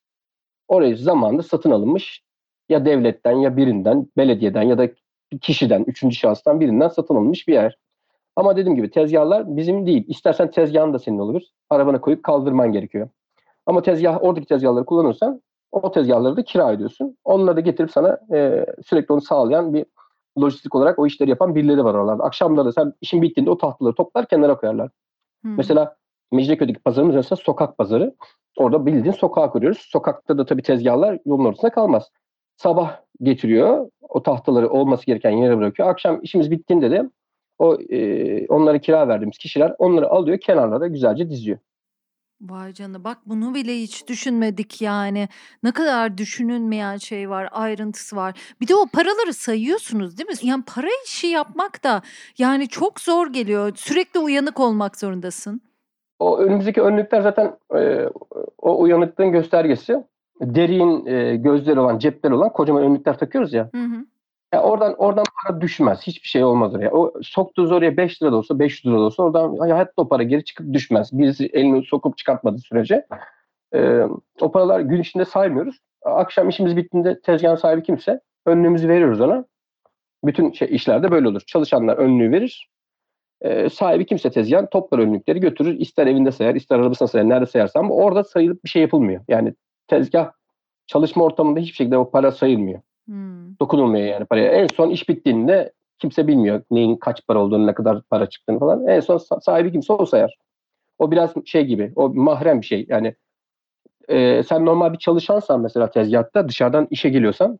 Orayı 0.68 0.96
zamanında 0.96 1.42
satın 1.42 1.70
alınmış 1.70 2.22
ya 2.68 2.84
devletten 2.84 3.36
ya 3.36 3.56
birinden, 3.56 4.06
belediyeden 4.16 4.62
ya 4.62 4.78
da 4.78 4.88
kişiden, 5.40 5.84
üçüncü 5.86 6.16
şahıstan 6.16 6.60
birinden 6.60 6.88
satın 6.88 7.14
alınmış 7.14 7.48
bir 7.48 7.52
yer. 7.52 7.78
Ama 8.36 8.56
dediğim 8.56 8.76
gibi 8.76 8.90
tezgahlar 8.90 9.56
bizim 9.56 9.86
değil. 9.86 10.04
İstersen 10.08 10.50
tezgahın 10.50 10.92
da 10.92 10.98
senin 10.98 11.18
olur. 11.18 11.42
Arabana 11.70 12.00
koyup 12.00 12.22
kaldırman 12.22 12.72
gerekiyor. 12.72 13.08
Ama 13.66 13.82
tezgah 13.82 14.22
oradaki 14.22 14.46
tezgahları 14.46 14.84
kullanırsan 14.84 15.42
o 15.72 15.92
tezgahları 15.92 16.36
da 16.36 16.42
kira 16.44 16.72
ediyorsun. 16.72 17.16
Onları 17.24 17.56
da 17.56 17.60
getirip 17.60 17.90
sana 17.90 18.18
e, 18.34 18.66
sürekli 18.86 19.12
onu 19.12 19.20
sağlayan 19.20 19.74
bir 19.74 19.86
lojistik 20.40 20.74
olarak 20.74 20.98
o 20.98 21.06
işleri 21.06 21.30
yapan 21.30 21.54
birileri 21.54 21.84
var 21.84 21.94
oralarda. 21.94 22.24
Akşamları 22.24 22.66
da 22.66 22.72
sen 22.72 22.92
işin 23.00 23.22
bittiğinde 23.22 23.50
o 23.50 23.58
tahtaları 23.58 23.94
toplar 23.94 24.28
kenara 24.28 24.56
koyarlar. 24.56 24.90
Hmm. 25.42 25.56
Mesela 25.56 25.96
Mecidiyeköy'deki 26.32 26.78
pazarımız 26.78 27.14
mesela 27.14 27.36
sokak 27.36 27.78
pazarı. 27.78 28.14
Orada 28.56 28.86
bildiğin 28.86 29.14
sokağa 29.14 29.50
kuruyoruz. 29.50 29.78
Sokakta 29.78 30.38
da 30.38 30.46
tabii 30.46 30.62
tezgahlar 30.62 31.18
yolun 31.26 31.44
ortasında 31.44 31.70
kalmaz. 31.70 32.10
sabah 32.56 33.00
getiriyor. 33.22 33.90
O 34.08 34.22
tahtaları 34.22 34.70
olması 34.70 35.06
gereken 35.06 35.30
yere 35.30 35.58
bırakıyor. 35.58 35.88
Akşam 35.88 36.20
işimiz 36.22 36.50
bittiğinde 36.50 36.90
de 36.90 37.10
o 37.58 37.74
e, 37.74 38.46
onlara 38.46 38.78
kira 38.78 39.08
verdiğimiz 39.08 39.38
kişiler 39.38 39.74
onları 39.78 40.08
alıyor 40.08 40.38
kenarlara 40.38 40.86
güzelce 40.86 41.30
diziyor. 41.30 41.58
Vay 42.40 42.72
canına 42.72 43.04
bak 43.04 43.18
bunu 43.26 43.54
bile 43.54 43.78
hiç 43.78 44.08
düşünmedik 44.08 44.82
yani. 44.82 45.28
Ne 45.62 45.72
kadar 45.72 46.18
düşünülmeyen 46.18 46.96
şey 46.96 47.30
var, 47.30 47.48
ayrıntısı 47.52 48.16
var. 48.16 48.34
Bir 48.60 48.68
de 48.68 48.74
o 48.74 48.86
paraları 48.86 49.32
sayıyorsunuz 49.34 50.18
değil 50.18 50.28
mi? 50.28 50.34
Yani 50.42 50.64
para 50.74 50.88
işi 51.04 51.26
yapmak 51.26 51.84
da 51.84 52.02
yani 52.38 52.68
çok 52.68 53.00
zor 53.00 53.32
geliyor. 53.32 53.72
Sürekli 53.76 54.20
uyanık 54.20 54.60
olmak 54.60 54.98
zorundasın. 54.98 55.60
O 56.18 56.38
önümüzdeki 56.38 56.82
önlükler 56.82 57.20
zaten 57.20 57.56
e, 57.74 58.08
o 58.58 58.82
uyanıklığın 58.82 59.32
göstergesi. 59.32 60.04
Derin 60.40 61.06
e, 61.06 61.36
gözleri 61.36 61.80
olan, 61.80 61.98
cepleri 61.98 62.34
olan 62.34 62.52
kocaman 62.52 62.82
önlükler 62.82 63.18
takıyoruz 63.18 63.52
ya. 63.52 63.70
Hı 63.74 63.82
hı. 63.82 64.06
Ya 64.52 64.62
oradan 64.62 64.94
oradan 64.98 65.24
para 65.42 65.60
düşmez. 65.60 66.02
Hiçbir 66.02 66.28
şey 66.28 66.44
olmaz 66.44 66.74
oraya. 66.74 66.90
O 66.90 67.12
soktuğunuz 67.22 67.72
oraya 67.72 67.96
5 67.96 68.22
lira 68.22 68.32
da 68.32 68.36
olsa 68.36 68.58
500 68.58 68.86
lira 68.86 69.00
da 69.00 69.04
olsa 69.04 69.22
oradan 69.22 69.56
hayatta 69.56 70.02
o 70.02 70.08
para 70.08 70.22
geri 70.22 70.44
çıkıp 70.44 70.72
düşmez. 70.72 71.18
Birisi 71.18 71.46
elini 71.46 71.84
sokup 71.84 72.18
çıkartmadığı 72.18 72.58
sürece. 72.58 73.06
Ee, 73.74 74.02
o 74.40 74.52
paralar 74.52 74.80
gün 74.80 75.00
içinde 75.00 75.24
saymıyoruz. 75.24 75.78
Akşam 76.04 76.48
işimiz 76.48 76.76
bittiğinde 76.76 77.20
tezgahın 77.20 77.56
sahibi 77.56 77.82
kimse 77.82 78.20
önlüğümüzü 78.46 78.88
veriyoruz 78.88 79.20
ona. 79.20 79.44
Bütün 80.24 80.52
şey, 80.52 80.68
işlerde 80.70 81.10
böyle 81.10 81.28
olur. 81.28 81.42
Çalışanlar 81.46 81.96
önlüğü 81.96 82.32
verir. 82.32 82.70
Ee, 83.40 83.68
sahibi 83.70 84.06
kimse 84.06 84.30
tezgahın 84.30 84.66
toplar 84.66 84.98
önlükleri 84.98 85.40
götürür. 85.40 85.80
İster 85.80 86.06
evinde 86.06 86.32
sayar, 86.32 86.54
ister 86.54 86.78
arabasına 86.78 87.08
sayar, 87.08 87.28
nerede 87.28 87.46
sayarsa 87.46 87.80
ama 87.80 87.94
orada 87.94 88.24
sayılıp 88.24 88.64
bir 88.64 88.68
şey 88.68 88.82
yapılmıyor. 88.82 89.24
Yani 89.28 89.54
tezgah 89.88 90.30
çalışma 90.86 91.24
ortamında 91.24 91.60
hiçbir 91.60 91.74
şekilde 91.74 91.98
o 91.98 92.10
para 92.10 92.32
sayılmıyor. 92.32 92.80
Hmm. 93.06 93.58
Dokunulmuyor 93.60 94.06
yani 94.06 94.24
paraya. 94.24 94.52
En 94.52 94.66
son 94.66 94.90
iş 94.90 95.08
bittiğinde 95.08 95.72
kimse 95.98 96.26
bilmiyor 96.26 96.62
neyin 96.70 96.96
kaç 96.96 97.26
para 97.26 97.38
olduğunu, 97.38 97.66
ne 97.66 97.74
kadar 97.74 98.02
para 98.02 98.26
çıktığını 98.26 98.58
falan. 98.58 98.86
En 98.86 99.00
son 99.00 99.18
sahibi 99.40 99.72
kimse 99.72 99.92
o 99.92 100.06
sayar. 100.06 100.36
O 100.98 101.10
biraz 101.10 101.34
şey 101.44 101.64
gibi, 101.64 101.92
o 101.96 102.08
mahrem 102.08 102.60
bir 102.60 102.66
şey. 102.66 102.86
Yani 102.88 103.14
e, 104.08 104.42
sen 104.42 104.66
normal 104.66 104.92
bir 104.92 104.98
çalışansan 104.98 105.60
mesela 105.60 105.90
tezgahta 105.90 106.48
dışarıdan 106.48 106.86
işe 106.90 107.08
geliyorsan 107.08 107.58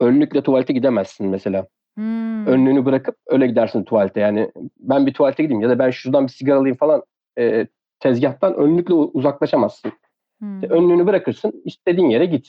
önlükle 0.00 0.42
tuvalete 0.42 0.72
gidemezsin 0.72 1.26
mesela. 1.26 1.66
Hmm. 1.94 2.46
Önlüğünü 2.46 2.84
bırakıp 2.84 3.16
öyle 3.26 3.46
gidersin 3.46 3.84
tuvalete. 3.84 4.20
Yani 4.20 4.50
ben 4.78 5.06
bir 5.06 5.14
tuvalete 5.14 5.42
gideyim 5.42 5.62
ya 5.62 5.68
da 5.68 5.78
ben 5.78 5.90
şuradan 5.90 6.24
bir 6.24 6.32
sigara 6.32 6.58
alayım 6.58 6.76
falan 6.76 7.02
e, 7.38 7.66
tezgahtan 8.00 8.54
önlükle 8.54 8.94
uzaklaşamazsın. 8.94 9.92
Hmm. 10.38 10.62
Önlüğünü 10.62 11.06
bırakırsın 11.06 11.62
istediğin 11.64 12.08
yere 12.08 12.26
git. 12.26 12.48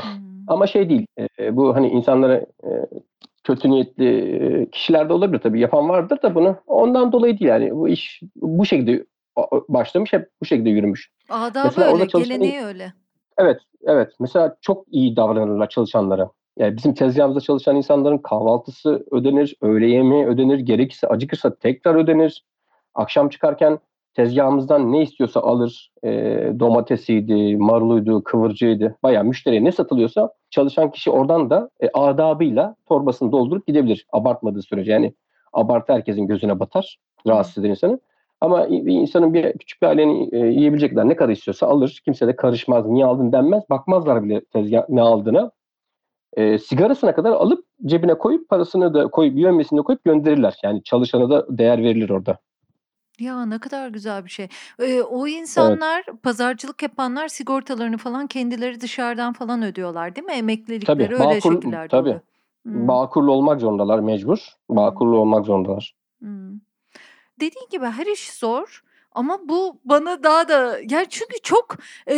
Hmm. 0.00 0.33
Ama 0.48 0.66
şey 0.66 0.88
değil. 0.88 1.06
E, 1.38 1.56
bu 1.56 1.74
hani 1.74 1.88
insanlara 1.88 2.34
e, 2.36 2.70
kötü 3.44 3.70
niyetli 3.70 4.06
e, 4.36 4.70
kişilerde 4.70 5.12
olabilir 5.12 5.40
tabii. 5.42 5.60
Yapan 5.60 5.88
vardır 5.88 6.22
da 6.22 6.34
bunu. 6.34 6.56
Ondan 6.66 7.12
dolayı 7.12 7.38
değil 7.38 7.48
yani. 7.48 7.74
Bu 7.74 7.88
iş 7.88 8.20
bu 8.36 8.66
şekilde 8.66 9.04
başlamış. 9.68 10.12
Hep 10.12 10.28
bu 10.40 10.44
şekilde 10.44 10.70
yürümüş. 10.70 11.10
Adabı 11.30 11.64
Mesela 11.64 11.92
öyle, 11.92 12.08
çalışan- 12.08 12.38
geleneği 12.38 12.60
öyle. 12.64 12.92
Evet, 13.38 13.60
evet. 13.82 14.12
Mesela 14.20 14.56
çok 14.60 14.84
iyi 14.90 15.16
davranırlar 15.16 15.68
çalışanlara. 15.68 16.30
Yani 16.58 16.76
bizim 16.76 16.94
tezgahımızda 16.94 17.40
çalışan 17.40 17.76
insanların 17.76 18.18
kahvaltısı 18.18 19.06
ödenir, 19.10 19.56
öğle 19.60 19.86
yemeği 19.86 20.26
ödenir, 20.26 20.58
gerekirse 20.58 21.08
acıkırsa 21.08 21.54
tekrar 21.54 21.94
ödenir. 21.94 22.44
Akşam 22.94 23.28
çıkarken 23.28 23.78
tezgahımızdan 24.14 24.92
ne 24.92 25.02
istiyorsa 25.02 25.40
alır. 25.40 25.90
E, 26.04 26.10
domatesiydi, 26.60 27.56
maruluydu, 27.56 28.24
kıvırcıydı. 28.24 28.96
Bayağı 29.02 29.24
müşteriye 29.24 29.64
ne 29.64 29.72
satılıyorsa 29.72 30.32
çalışan 30.50 30.90
kişi 30.90 31.10
oradan 31.10 31.50
da 31.50 31.70
e, 31.80 31.88
adabıyla 31.94 32.76
torbasını 32.86 33.32
doldurup 33.32 33.66
gidebilir. 33.66 34.06
Abartmadığı 34.12 34.62
sürece. 34.62 34.92
Yani 34.92 35.14
abartı 35.52 35.92
herkesin 35.92 36.26
gözüne 36.26 36.60
batar. 36.60 36.98
Rahatsız 37.26 37.58
eder 37.58 37.70
insanı. 37.70 38.00
Ama 38.40 38.70
bir 38.70 38.92
insanın 38.92 39.34
bir 39.34 39.52
küçük 39.52 39.82
bir 39.82 39.86
ailenin 39.86 40.28
e, 40.32 40.38
yiyebilecekler 40.38 41.08
ne 41.08 41.16
kadar 41.16 41.32
istiyorsa 41.32 41.66
alır. 41.66 42.02
Kimse 42.04 42.26
de 42.26 42.36
karışmaz. 42.36 42.86
Niye 42.86 43.04
aldın 43.04 43.32
denmez. 43.32 43.62
Bakmazlar 43.70 44.24
bile 44.24 44.44
tezgah 44.44 44.88
ne 44.88 45.02
aldığına. 45.02 45.50
E, 46.36 46.58
sigarasına 46.58 47.14
kadar 47.14 47.32
alıp 47.32 47.64
cebine 47.86 48.14
koyup 48.14 48.48
parasını 48.48 48.94
da 48.94 49.08
koyup 49.08 49.38
yövmesini 49.38 49.78
de 49.78 49.82
koyup 49.82 50.04
gönderirler. 50.04 50.58
Yani 50.62 50.82
çalışana 50.82 51.30
da 51.30 51.58
değer 51.58 51.82
verilir 51.82 52.10
orada. 52.10 52.38
Ya 53.20 53.46
ne 53.46 53.58
kadar 53.58 53.88
güzel 53.88 54.24
bir 54.24 54.30
şey. 54.30 54.48
Ee, 54.78 55.00
o 55.02 55.26
insanlar, 55.26 56.04
pazarcılık 56.22 56.82
yapanlar 56.82 57.28
sigortalarını 57.28 57.98
falan 57.98 58.26
kendileri 58.26 58.80
dışarıdan 58.80 59.32
falan 59.32 59.62
ödüyorlar 59.62 60.16
değil 60.16 60.26
mi? 60.26 60.32
Emeklilikleri 60.32 60.84
Tabii, 60.86 61.14
öyle 61.14 61.38
Bağkur- 61.38 61.54
şekillerde 61.54 61.88
tabii. 61.88 62.08
oluyor. 62.08 62.20
Hmm, 62.62 62.88
Bağkurlu 62.88 63.32
olmak 63.32 63.60
zorundalar 63.60 63.98
mecbur. 63.98 64.38
Bağkurlu 64.68 65.18
olmak 65.18 65.46
zorundalar. 65.46 65.94
hmm. 66.20 66.60
Dediğin 67.40 67.68
gibi 67.70 67.86
her 67.86 68.06
iş 68.06 68.32
zor 68.32 68.84
ama 69.12 69.38
bu 69.48 69.80
bana 69.84 70.22
daha 70.22 70.48
da 70.48 70.78
yani 70.90 71.06
çünkü 71.10 71.36
çok 71.42 71.76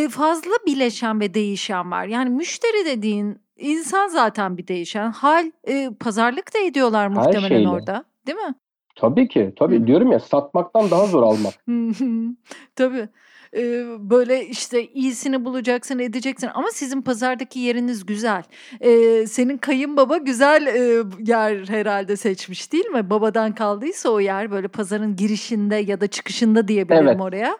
fazla 0.09 0.51
bileşen 0.67 1.19
ve 1.19 1.33
değişen 1.33 1.91
var. 1.91 2.05
Yani 2.05 2.29
müşteri 2.29 2.85
dediğin 2.85 3.39
insan 3.57 4.07
zaten 4.07 4.57
bir 4.57 4.67
değişen. 4.67 5.11
Hal 5.11 5.51
e, 5.67 5.89
pazarlık 5.99 6.53
da 6.53 6.59
ediyorlar 6.59 7.07
muhtemelen 7.07 7.65
orada. 7.65 8.03
Değil 8.27 8.37
mi? 8.37 8.55
Tabii 8.97 9.27
ki. 9.27 9.53
Tabii 9.59 9.87
diyorum 9.87 10.11
ya 10.11 10.19
satmaktan 10.19 10.91
daha 10.91 11.05
zor 11.05 11.23
almak. 11.23 11.53
Hı 11.69 11.89
hı. 11.89 12.35
Tabii. 12.75 13.09
Eee, 13.53 13.85
böyle 13.99 14.45
işte 14.45 14.85
iyisini 14.87 15.45
bulacaksın, 15.45 15.99
edeceksin 15.99 16.49
ama 16.53 16.67
sizin 16.71 17.01
pazardaki 17.01 17.59
yeriniz 17.59 18.05
güzel. 18.05 18.43
Eee, 18.81 19.27
senin 19.27 19.57
kayınbaba 19.57 20.17
güzel 20.17 20.67
eee, 20.67 21.03
yer 21.25 21.67
herhalde 21.67 22.15
seçmiş 22.17 22.73
değil 22.73 22.85
mi? 22.85 23.09
Babadan 23.09 23.55
kaldıysa 23.55 24.09
o 24.09 24.19
yer 24.19 24.51
böyle 24.51 24.67
pazarın 24.67 25.15
girişinde 25.15 25.75
ya 25.75 26.01
da 26.01 26.07
çıkışında 26.07 26.67
diyebilirim 26.67 27.07
Evet. 27.07 27.21
oraya. 27.21 27.57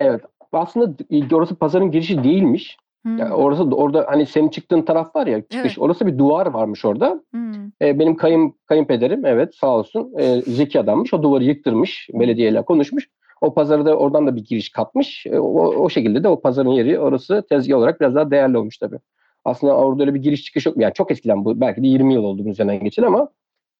Evet. 0.00 0.20
Aslında 0.52 0.96
orası 1.32 1.54
pazarın 1.54 1.90
girişi 1.90 2.24
değilmiş. 2.24 2.76
Hmm. 3.04 3.18
Yani 3.18 3.34
orası 3.34 3.62
orada 3.62 4.04
hani 4.08 4.26
senin 4.26 4.48
çıktığın 4.48 4.82
taraf 4.82 5.16
var 5.16 5.26
ya 5.26 5.40
çıkış. 5.40 5.58
Evet. 5.60 5.78
Orası 5.78 6.06
bir 6.06 6.18
duvar 6.18 6.46
varmış 6.46 6.84
orada. 6.84 7.22
Hmm. 7.30 7.52
E, 7.82 7.98
benim 7.98 8.16
kayın 8.16 8.54
kayınpederim 8.66 9.26
evet 9.26 9.54
sağ 9.54 9.78
olsun 9.78 10.12
e, 10.18 10.42
zeki 10.42 10.80
adammış. 10.80 11.14
O 11.14 11.22
duvarı 11.22 11.44
yıktırmış. 11.44 12.08
Belediyeyle 12.12 12.62
konuşmuş. 12.62 13.08
O 13.40 13.54
pazarı 13.54 13.86
da 13.86 13.96
oradan 13.96 14.26
da 14.26 14.36
bir 14.36 14.44
giriş 14.44 14.70
katmış. 14.70 15.26
E, 15.26 15.38
o, 15.38 15.66
o 15.66 15.90
şekilde 15.90 16.24
de 16.24 16.28
o 16.28 16.40
pazarın 16.40 16.70
yeri 16.70 16.98
orası 16.98 17.44
tezgah 17.48 17.76
olarak 17.76 18.00
biraz 18.00 18.14
daha 18.14 18.30
değerli 18.30 18.58
olmuş 18.58 18.78
tabii. 18.78 18.98
Aslında 19.44 19.76
orada 19.76 20.02
öyle 20.02 20.14
bir 20.14 20.22
giriş 20.22 20.44
çıkış 20.44 20.66
yok. 20.66 20.76
Yani 20.76 20.94
çok 20.94 21.10
eskiden 21.10 21.44
bu 21.44 21.60
belki 21.60 21.82
de 21.82 21.86
20 21.86 22.14
yıl 22.14 22.24
oldu 22.24 22.42
bunun 22.42 22.52
üzerinden 22.52 22.84
geçeli 22.84 23.06
ama 23.06 23.28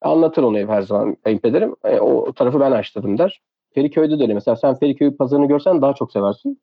anlatır 0.03 0.43
onu 0.43 0.59
hep 0.59 0.69
her 0.69 0.83
zaman 0.83 1.15
kayınpederim. 1.15 1.75
E, 1.85 2.01
o 2.01 2.33
tarafı 2.33 2.61
ben 2.61 2.73
açtırdım 2.73 3.19
der. 3.19 3.41
Feriköy'de 3.75 4.19
de 4.19 4.23
öyle. 4.23 4.35
Mesela 4.35 4.57
sen 4.57 4.75
Feriköy 4.75 5.17
pazarını 5.17 5.49
görsen 5.49 5.83
daha 5.83 5.95
çok 5.95 6.13
seversin. 6.13 6.61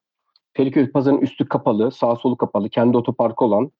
Feriköy 0.53 0.91
pazarının 0.91 1.21
üstü 1.21 1.47
kapalı, 1.47 1.91
sağ 1.91 2.15
solu 2.15 2.37
kapalı, 2.37 2.69
kendi 2.69 2.97
otoparkı 2.97 3.45
olan, 3.45 3.71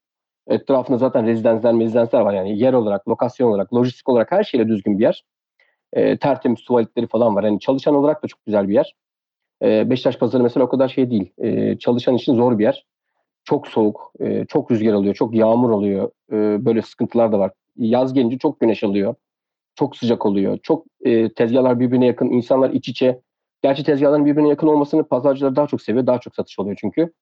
etrafında 0.48 0.98
zaten 0.98 1.28
rezidanslar, 1.28 1.80
rezidanslar 1.80 2.22
var 2.22 2.34
yani 2.34 2.60
yer 2.60 2.74
olarak, 2.74 3.08
lokasyon 3.08 3.50
olarak, 3.50 3.74
lojistik 3.74 4.10
olarak 4.10 4.32
her 4.32 4.44
şeyle 4.44 4.68
düzgün 4.68 4.98
bir 5.00 5.04
yer. 5.04 5.24
E, 5.94 6.18
tertemiz 6.18 6.64
tuvaletleri 6.64 7.08
falan 7.08 7.36
var. 7.36 7.44
Yani 7.44 7.60
çalışan 7.60 7.96
olarak 7.96 8.24
da 8.24 8.28
çok 8.28 8.46
güzel 8.46 8.68
bir 8.68 8.74
yer. 8.74 8.96
E, 9.64 9.90
Beşiktaş 9.90 10.18
pazarı 10.18 10.44
mesela 10.44 10.66
o 10.66 10.70
kadar 10.70 10.88
şey 10.88 11.12
değil. 11.12 11.34
E, 11.38 11.78
çalışan 11.78 12.16
için 12.16 12.36
zor 12.36 12.60
bir 12.60 12.64
yer. 12.64 12.86
Çok 13.44 13.68
soğuk, 13.68 14.14
e, 14.20 14.46
çok 14.46 14.72
rüzgar 14.72 14.94
alıyor, 14.94 15.16
çok 15.16 15.36
yağmur 15.36 15.70
oluyor. 15.70 16.12
E, 16.32 16.66
böyle 16.66 16.82
sıkıntılar 16.82 17.32
da 17.32 17.40
var. 17.40 17.52
Yaz 17.78 18.14
gelince 18.14 18.38
çok 18.38 18.60
güneş 18.60 18.84
alıyor. 18.84 19.16
Çok 19.76 19.98
sıcak 19.98 20.26
oluyor. 20.26 20.58
Çok 20.64 20.86
e, 21.06 21.34
tezgahlar 21.34 21.80
birbirine 21.80 22.06
yakın, 22.06 22.30
insanlar 22.30 22.70
iç 22.70 22.90
içe. 22.90 23.22
Gerçi 23.64 23.84
tezgahların 23.84 24.26
birbirine 24.26 24.50
yakın 24.50 24.68
olmasını 24.68 25.04
pazarcılar 25.04 25.56
daha 25.56 25.68
çok 25.68 25.82
seviyor. 25.82 26.08
Daha 26.08 26.20
çok 26.20 26.36
satış 26.36 26.60
oluyor 26.60 26.78
çünkü. 26.82 27.14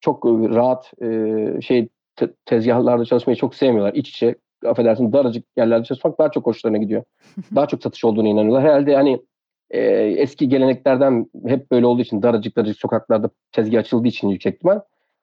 Çok 0.00 0.26
e, 0.26 0.28
rahat 0.28 0.92
e, 1.02 1.60
şey 1.60 1.88
te- 2.16 2.34
tezgahlarda 2.44 3.04
çalışmayı 3.04 3.36
çok 3.36 3.54
sevmiyorlar. 3.54 3.94
İç 3.94 4.08
içe 4.08 4.34
affedersin 4.66 5.12
daracık 5.12 5.44
yerlerde 5.56 5.84
çalışmak 5.84 6.18
daha 6.18 6.30
çok 6.30 6.46
hoşlarına 6.46 6.78
gidiyor. 6.78 7.04
daha 7.54 7.66
çok 7.66 7.82
satış 7.82 8.04
olduğunu 8.04 8.28
inanıyorlar. 8.28 8.62
Herhalde 8.62 8.94
hani 8.96 9.22
e, 9.70 9.80
eski 9.96 10.48
geleneklerden 10.48 11.26
hep 11.46 11.70
böyle 11.70 11.86
olduğu 11.86 12.02
için 12.02 12.22
daracık 12.22 12.56
daracık 12.56 12.78
sokaklarda 12.78 13.30
tezgah 13.52 13.78
açıldığı 13.78 14.08
için 14.08 14.28
yüksek 14.28 14.54
ihtimal. 14.54 14.80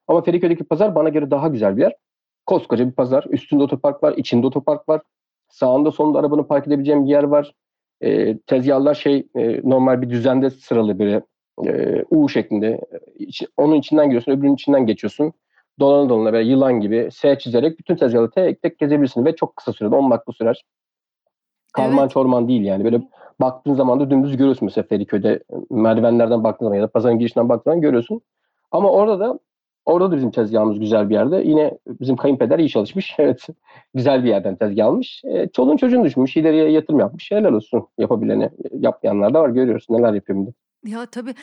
Ama 0.08 0.22
Feriköy'deki 0.22 0.64
pazar 0.64 0.95
bana 0.95 1.10
göre 1.10 1.32
daha 1.32 1.47
güzel 1.47 1.78
bir 1.78 1.82
yer. 1.82 1.93
Koskoca 2.45 2.88
bir 2.88 2.91
pazar. 2.91 3.26
Üstünde 3.30 3.64
otopark 3.64 4.04
var, 4.04 4.14
içinde 4.18 4.47
otopark 4.47 4.89
var. 4.89 5.02
Sağında 5.49 5.91
solunda 5.91 6.20
arabanı 6.20 6.47
park 6.47 6.68
edebileceğim 6.68 7.06
bir 7.06 7.10
yer 7.10 7.24
var. 7.24 7.54
E, 8.04 8.38
tezgahlar 8.38 8.93
şey 8.95 9.28
e, 9.36 9.70
normal 9.70 10.02
bir 10.02 10.10
düzende 10.10 10.49
sıralı 10.49 10.99
böyle 10.99 11.22
e, 11.68 12.04
U 12.12 12.30
şeklinde. 12.30 12.82
İç- 13.20 13.47
onun 13.58 13.76
içinden 13.76 14.06
giriyorsun, 14.06 14.32
öbürünün 14.32 14.54
içinden 14.56 14.86
geçiyorsun. 14.86 15.34
Dolana 15.80 16.10
dolana 16.10 16.34
böyle 16.34 16.49
yılan 16.49 16.80
gibi 16.80 17.10
S 17.12 17.38
çizerek 17.39 17.80
bütün 17.80 17.95
tezgahları 17.95 18.32
tek 18.32 18.62
tek 18.62 18.80
gezebilirsin 18.80 19.26
ve 19.26 19.36
çok 19.36 19.56
kısa 19.56 19.74
sürede 19.74 19.95
10 19.95 20.12
dakika 20.12 20.32
sürer. 20.32 20.64
Karman 21.74 21.99
Evet. 22.04 22.12
çorman 22.12 22.47
değil 22.47 22.62
yani. 22.62 22.84
Böyle 22.84 23.02
baktığın 23.39 23.74
zaman 23.74 23.99
da 23.99 24.10
dümdüz 24.10 24.38
görüyorsun 24.38 24.66
mesela 24.66 24.88
Feriköy'de 24.88 25.43
merdivenlerden 25.70 26.43
baktığın 26.43 26.66
zaman 26.66 26.76
ya 26.78 26.84
da 26.84 26.88
pazarın 26.88 27.20
girişinden 27.20 27.49
baktığın 27.49 27.72
zaman 27.72 27.82
görüyorsun. 27.82 28.22
Ama 28.72 28.91
orada 28.91 29.20
da 29.20 29.39
Orada 29.86 30.12
da 30.12 30.16
bizim 30.16 30.32
tezgahımız 30.32 30.80
güzel 30.80 31.10
bir 31.10 31.14
yerde. 31.14 31.42
Yine 31.46 31.78
bizim 31.88 32.16
kayınpeder 32.16 32.60
iyi 32.60 32.70
çalışmış. 32.70 33.16
Evet 33.20 33.48
güzel 33.94 34.24
bir 34.24 34.30
yerden 34.30 34.56
tezgah 34.56 34.86
almış. 34.86 35.22
E, 35.26 35.48
çoluğun 35.48 35.78
çocuğunu 35.78 36.06
düşünmüş. 36.06 36.38
ileriye 36.38 36.72
yatırım 36.72 37.00
yapmış. 37.00 37.32
Helal 37.32 37.54
olsun 37.54 37.88
yapabilene. 37.98 38.50
Yapmayanlar 38.72 39.34
da 39.34 39.42
var 39.42 39.50
görüyoruz 39.50 39.86
neler 39.90 40.14
yapıyor. 40.14 40.48
Ya, 40.86 41.06
tabii. 41.06 41.36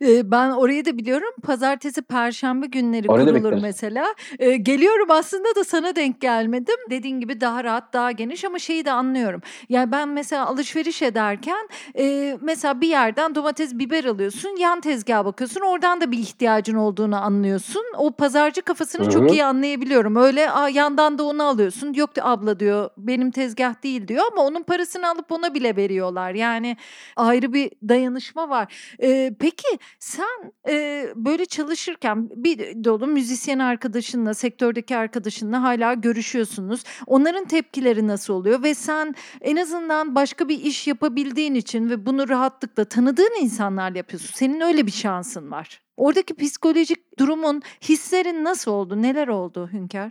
ben 0.30 0.50
orayı 0.50 0.84
da 0.84 0.98
biliyorum. 0.98 1.28
Pazartesi, 1.42 2.02
perşembe 2.02 2.66
günleri 2.66 3.08
Oraya 3.08 3.24
kurulur 3.26 3.52
mesela. 3.62 4.14
Eee, 4.40 4.56
geliyorum 4.56 5.10
aslında 5.10 5.54
da 5.56 5.64
sana 5.64 5.96
denk 5.96 6.20
gelmedim. 6.20 6.76
Dediğin 6.90 7.20
gibi 7.20 7.40
daha 7.40 7.64
rahat, 7.64 7.92
daha 7.92 8.10
geniş 8.10 8.44
ama 8.44 8.58
şeyi 8.58 8.84
de 8.84 8.92
anlıyorum. 8.92 9.40
Yani, 9.68 9.92
ben 9.92 10.08
mesela 10.08 10.46
alışveriş 10.46 11.02
ederken, 11.02 11.68
eee, 11.94 12.38
mesela 12.40 12.80
bir 12.80 12.88
yerden 12.88 13.34
domates, 13.34 13.74
biber 13.74 14.04
alıyorsun, 14.04 14.56
yan 14.56 14.80
tezgaha 14.80 15.24
bakıyorsun, 15.24 15.60
oradan 15.60 16.00
da 16.00 16.12
bir 16.12 16.18
ihtiyacın 16.18 16.74
olduğunu 16.76 17.16
anlıyorsun. 17.24 17.82
O 17.98 18.10
pazarcı 18.10 18.62
kafasını 18.62 19.06
Hı 19.06 19.10
çok 19.10 19.32
iyi 19.32 19.44
anlayabiliyorum. 19.44 20.16
Öyle, 20.16 20.50
a, 20.50 20.68
yandan 20.68 21.18
da 21.18 21.22
onu 21.24 21.42
alıyorsun. 21.42 21.92
"Yok" 21.94 22.10
abla 22.22 22.60
diyor, 22.60 22.90
"benim 22.96 23.30
tezgah 23.30 23.82
değil." 23.82 24.08
diyor 24.08 24.24
ama 24.32 24.42
onun 24.42 24.62
parasını 24.62 25.08
alıp 25.08 25.32
ona 25.32 25.54
bile 25.54 25.76
veriyorlar. 25.76 26.34
Yani 26.34 26.76
ayrı 27.16 27.52
bir 27.52 27.70
dayanışma 27.88 28.45
var. 28.48 28.74
Eee, 29.02 29.34
peki 29.38 29.78
sen, 29.98 30.52
eee, 30.68 31.12
böyle 31.16 31.44
çalışırken 31.46 32.30
bir 32.36 32.84
dolu 32.84 33.06
müzisyen 33.06 33.58
arkadaşınla, 33.58 34.34
sektördeki 34.34 34.96
arkadaşınla 34.96 35.62
hâlâ 35.62 35.94
görüşüyorsunuz. 35.94 36.82
Onların 37.06 37.44
tepkileri 37.44 38.06
nasıl 38.06 38.34
oluyor 38.34 38.62
ve 38.62 38.74
sen 38.74 39.14
en 39.40 39.56
azından 39.56 40.14
başka 40.14 40.48
bir 40.48 40.60
iş 40.60 40.86
yapabildiğin 40.86 41.54
için 41.54 41.90
ve 41.90 42.06
bunu 42.06 42.28
rahatlıkla 42.28 42.84
tanıdığın 42.84 43.42
insanlarla 43.42 43.98
yapıyorsun. 43.98 44.30
Senin 44.34 44.60
öyle 44.60 44.86
bir 44.86 44.92
şansın 44.92 45.50
var. 45.50 45.80
Oradaki 45.96 46.34
psikolojik 46.34 47.18
durumun, 47.18 47.62
hislerin 47.88 48.44
nasıl 48.44 48.70
oldu? 48.70 49.02
Neler 49.02 49.28
oldu 49.28 49.68
Hünkâr? 49.72 50.10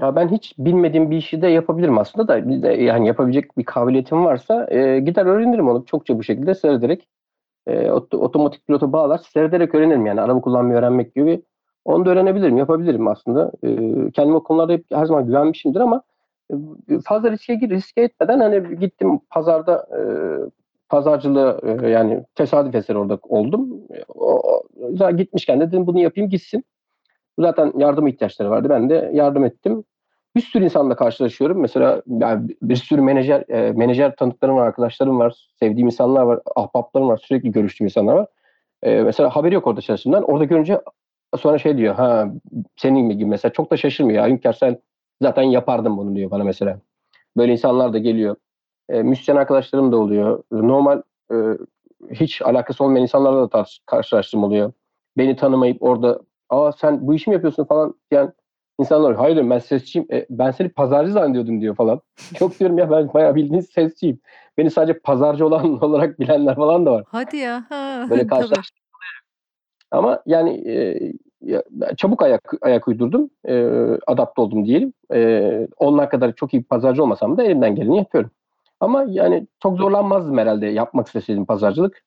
Ya, 0.00 0.16
ben 0.16 0.28
hiç 0.28 0.54
bilmediğim 0.58 1.10
bir 1.10 1.16
işi 1.16 1.42
de 1.42 1.46
yapabilirim 1.48 1.98
aslında 1.98 2.28
da 2.28 2.38
yani, 2.70 3.06
yapabilecek 3.06 3.58
bir 3.58 3.64
kabiliyetim 3.64 4.24
varsa, 4.24 4.68
eee, 4.70 5.00
gider 5.00 5.26
öğrenirim 5.26 5.68
onu 5.68 5.84
çokça 5.86 6.18
bu 6.18 6.22
şekilde 6.22 6.54
seyrederek. 6.54 7.08
Oto 7.92 8.18
otomatik 8.18 8.66
pilota 8.66 8.92
bağlar, 8.92 9.18
seyrederek 9.18 9.74
öğrenirim 9.74 10.06
yani 10.06 10.20
araba 10.20 10.40
kullanmayı 10.40 10.78
öğrenmek 10.78 11.14
gibi. 11.14 11.42
Onu 11.84 12.06
da 12.06 12.10
öğrenebilirim, 12.10 12.56
yapabilirim 12.58 13.08
aslında. 13.08 13.52
Eee, 13.62 14.10
kendime 14.14 14.36
o 14.36 14.42
konularda 14.42 14.78
her 14.98 15.06
zaman 15.06 15.26
güvenmişimdir 15.26 15.80
ama, 15.80 16.02
eee, 16.50 16.98
fazla 17.04 17.30
riske 17.30 17.54
gir 17.54 17.70
riske 17.70 18.00
etmeden, 18.02 18.40
hani, 18.40 18.78
gittim 18.80 19.20
pazarda, 19.30 19.86
eee, 19.98 20.50
pazarcılığı, 20.88 21.60
eee, 21.82 21.88
yani 21.90 22.24
tesadüf 22.34 22.74
eseri 22.74 22.98
orada 22.98 23.18
oldum. 23.22 23.80
Eee, 23.90 24.04
o 24.14 24.42
o 25.00 25.10
gitmişken 25.16 25.60
de 25.60 25.68
dedim 25.68 25.86
bunu 25.86 25.98
yapayım 26.00 26.30
gitsin. 26.30 26.64
Zaten 27.40 27.72
yardıma 27.78 28.10
ihtiyaçları 28.10 28.50
vardı. 28.50 28.68
Ben 28.70 28.90
de 28.90 29.10
yardım 29.14 29.44
ettim. 29.44 29.84
Bir 30.36 30.40
sürü 30.40 30.64
insanla 30.64 30.96
karşılaşıyorum. 30.96 31.60
Mesela 31.60 32.02
yani 32.08 32.48
bir 32.62 32.76
sürü 32.76 33.00
menajer 33.02 33.44
eee, 33.48 33.72
menajer 33.72 34.16
tanıdıklarım 34.16 34.56
var, 34.56 34.66
arkadaşlarım 34.66 35.18
var, 35.18 35.48
sevdiğim 35.60 35.86
insanlar 35.86 36.22
var, 36.22 36.40
ahbaplarım 36.56 37.08
var, 37.08 37.16
sürekli 37.24 37.50
görüştüğüm 37.52 37.84
insanlar 37.86 38.14
var. 38.14 38.26
Eee, 38.86 39.02
mesela 39.02 39.30
haberi 39.36 39.54
yok 39.54 39.66
orada 39.66 39.80
çalıştığımdan. 39.80 40.22
Orada 40.24 40.44
görünce 40.44 40.80
sonra 41.38 41.58
şey 41.58 41.78
diyor, 41.78 41.94
"Ha, 41.94 42.28
senin 42.76 43.10
gibi." 43.10 43.26
mesela 43.26 43.52
çok 43.52 43.70
da 43.72 43.76
şaşırmıyor. 43.76 44.24
"Ya 44.24 44.30
Hünkâr 44.30 44.52
sen 44.52 44.78
zaten 45.22 45.42
yapardın 45.42 45.96
bunu." 45.98 46.16
diyor 46.16 46.30
bana 46.30 46.44
mesela. 46.44 46.80
Böyle 47.36 47.52
insanlar 47.52 47.92
da 47.92 47.98
geliyor. 47.98 48.36
Eee, 48.92 49.02
müzisyen 49.04 49.36
arkadaşlarım 49.36 49.92
da 49.92 49.96
oluyor. 49.98 50.44
Normal, 50.52 51.02
eee, 51.32 51.58
hiç 52.12 52.42
alakası 52.42 52.84
olmayan 52.84 53.02
insanlarla 53.02 53.52
da 53.52 53.64
karşılaştığım 53.86 54.44
oluyor. 54.44 54.72
Beni 55.18 55.36
tanımayıp 55.36 55.82
orada, 55.82 56.20
"A, 56.50 56.72
sen 56.72 57.06
bu 57.08 57.14
işi 57.14 57.30
mi 57.30 57.34
yapıyorsun?" 57.34 57.64
falan 57.64 57.94
diyen 58.12 58.32
insanlar. 58.78 59.16
"Hayır." 59.16 59.34
diyorum, 59.34 59.50
"Ben 59.50 59.58
sesçiyim." 59.58 60.08
"E, 60.12 60.26
ben 60.30 60.50
seni 60.50 60.68
pazarcı 60.68 61.12
zannediyordum." 61.12 61.60
diyor 61.60 61.74
falan. 61.74 62.00
"Yok." 62.40 62.60
diyorum, 62.60 62.78
"Ya 62.78 62.90
ben 62.90 63.14
bayağı 63.14 63.34
bildiğin 63.34 63.60
sesçiyim." 63.60 64.18
Beni 64.58 64.70
sadece 64.70 64.98
pazarcı 64.98 65.46
olan 65.46 65.78
olarak 65.84 66.20
bilenler 66.20 66.56
falan 66.56 66.86
da 66.86 66.92
var. 66.92 67.04
Hadi 67.08 67.36
ya. 67.36 67.64
Ha, 67.68 68.06
Böyle 68.10 68.22
oluyor. 68.34 68.64
Ama 69.90 70.22
yani, 70.26 70.64
ya 71.40 71.62
çabuk 71.96 72.22
ayak 72.22 72.54
ayak 72.62 72.88
uydurdum, 72.88 73.30
eee, 73.48 73.98
adapte 74.06 74.40
oldum 74.42 74.64
diyelim. 74.66 74.92
Eee, 75.12 75.68
onlar 75.78 76.10
kadar 76.10 76.32
çok 76.32 76.54
iyi 76.54 76.62
pazarcı 76.62 77.02
olmasam 77.02 77.36
da 77.36 77.42
elimden 77.44 77.74
geleni 77.74 77.96
yapıyorum. 77.96 78.30
Ama 78.80 79.04
yani 79.08 79.46
çok 79.62 79.76
zorlanmazdım 79.78 80.38
herhâlde 80.38 80.66
yapmak 80.66 81.06
isteseydim 81.06 81.46
pazarcılık. 81.46 82.02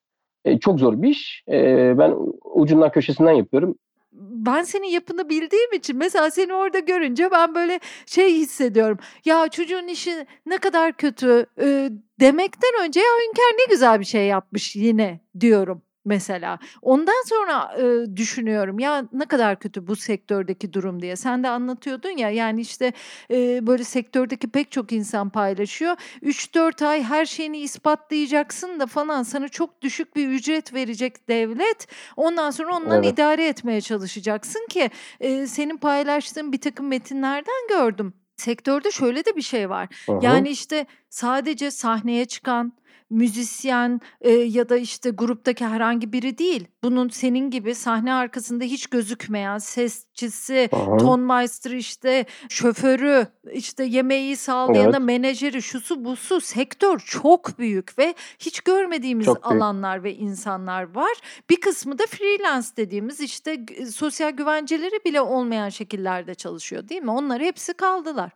Eee, 0.46 0.60
çok 0.60 0.80
zor 0.80 1.02
bir 1.02 1.10
iş. 1.10 1.44
Eee, 1.48 1.96
ben 1.98 2.16
ucundan 2.56 2.92
köşesinden 2.92 3.32
yapıyorum. 3.32 3.76
Ben 4.20 4.64
senin 4.64 4.88
yapını 4.88 5.30
bildiğim 5.30 5.74
için 5.74 5.98
mesela 5.98 6.32
seni 6.32 6.54
orada 6.54 6.80
görünce 6.80 7.32
ben 7.32 7.56
böyle 7.56 7.80
şey 8.06 8.34
hissediyorum. 8.36 8.98
Ya 9.26 9.48
çocuğun 9.50 9.88
işi 9.88 10.26
ne 10.46 10.58
kadar 10.58 10.94
kötü, 10.94 11.46
eee, 11.62 11.90
demekten 12.20 12.72
önce 12.86 13.00
ya 13.00 13.06
Hünkâr 13.28 13.54
ne 13.60 13.66
güzel 13.74 14.00
bir 14.00 14.06
şey 14.06 14.28
yapmış 14.28 14.76
yine 14.76 15.20
diyorum 15.40 15.82
mesela. 16.08 16.60
Ondan 16.82 17.24
sonra, 17.26 17.76
eee, 17.80 18.18
düşünüyorum 18.18 18.80
ya 18.80 19.06
ne 19.14 19.26
kadar 19.26 19.60
kötü 19.60 19.88
bu 19.88 19.96
sektördeki 19.96 20.74
durum 20.74 21.02
diye. 21.02 21.16
Sen 21.16 21.44
de 21.44 21.50
anlatıyordun 21.50 22.10
ya 22.10 22.30
yani 22.30 22.62
işte, 22.62 22.94
eee, 23.30 23.60
böyle 23.64 23.84
sektördeki 23.84 24.48
pek 24.48 24.72
çok 24.72 24.92
insan 24.92 25.30
paylaşıyor. 25.30 25.96
3-4 26.22 26.82
ay 26.82 27.04
her 27.04 27.26
şeyini 27.26 27.58
ispatlayacaksın 27.60 28.80
da 28.80 28.86
falan 28.88 29.24
sana 29.24 29.50
çok 29.50 29.82
düşük 29.82 30.16
bir 30.16 30.28
ücret 30.30 30.74
verecek 30.74 31.28
devlet. 31.30 31.88
Ondan 32.18 32.52
sonra 32.52 32.76
ondan 32.76 33.04
Evet. 33.04 33.14
idare 33.14 33.48
etmeye 33.48 33.82
çalışacaksın 33.82 34.68
ki, 34.70 34.90
eee, 35.22 35.48
senin 35.48 35.78
paylaştığın 35.78 36.52
birtakım 36.52 36.88
metinlerden 36.88 37.68
gördüm. 37.70 38.14
Sektörde 38.38 38.92
şöyle 38.92 39.26
de 39.26 39.36
bir 39.36 39.42
şey 39.42 39.70
var. 39.70 39.88
Hı. 40.08 40.14
Yani 40.22 40.50
işte 40.50 40.86
sadece 41.10 41.72
sahneye 41.72 42.26
çıkan 42.26 42.74
müzisyen, 43.10 44.02
eee, 44.24 44.32
ya 44.44 44.70
da 44.70 44.78
işte 44.78 45.10
gruptaki 45.10 45.66
herhangi 45.66 46.14
biri 46.14 46.38
değil. 46.38 46.68
Bunun 46.84 47.10
senin 47.10 47.50
gibi 47.52 47.76
sahne 47.76 48.14
arkasında 48.14 48.64
hiç 48.64 48.88
gözükmeyen 48.88 49.58
sesçisi, 49.58 50.70
Hı 50.72 50.78
hı. 50.78 50.98
tonmeister'ı, 50.98 51.76
işte 51.76 52.26
şoförü, 52.50 53.28
işte 53.52 53.84
yemeği 53.84 54.38
sağlayanı, 54.38 54.96
Evet. 54.96 55.06
menajeri, 55.06 55.62
şusu 55.62 56.06
busu 56.06 56.42
sektör 56.42 57.00
çok 57.00 57.60
büyük 57.60 58.00
ve 58.00 58.16
hiç 58.40 58.62
görmediğimiz 58.62 59.26
Çok 59.26 59.36
büyük. 59.36 59.46
alanlar 59.62 60.04
ve 60.04 60.16
insanlar 60.16 60.96
var. 60.96 61.14
Bir 61.50 61.62
kısmı 61.62 62.00
da 62.00 62.04
freelance 62.08 62.68
dediğimiz 62.78 63.20
işte 63.20 63.66
sosyal 63.92 64.30
güvenceleri 64.32 65.00
bile 65.06 65.22
olmayan 65.22 65.70
şekillerde 65.70 66.36
çalışıyor, 66.36 66.90
değil 66.90 67.02
mi? 67.02 67.12
Onlar 67.12 67.42
hepsi 67.42 67.74
kaldılar. 67.74 68.32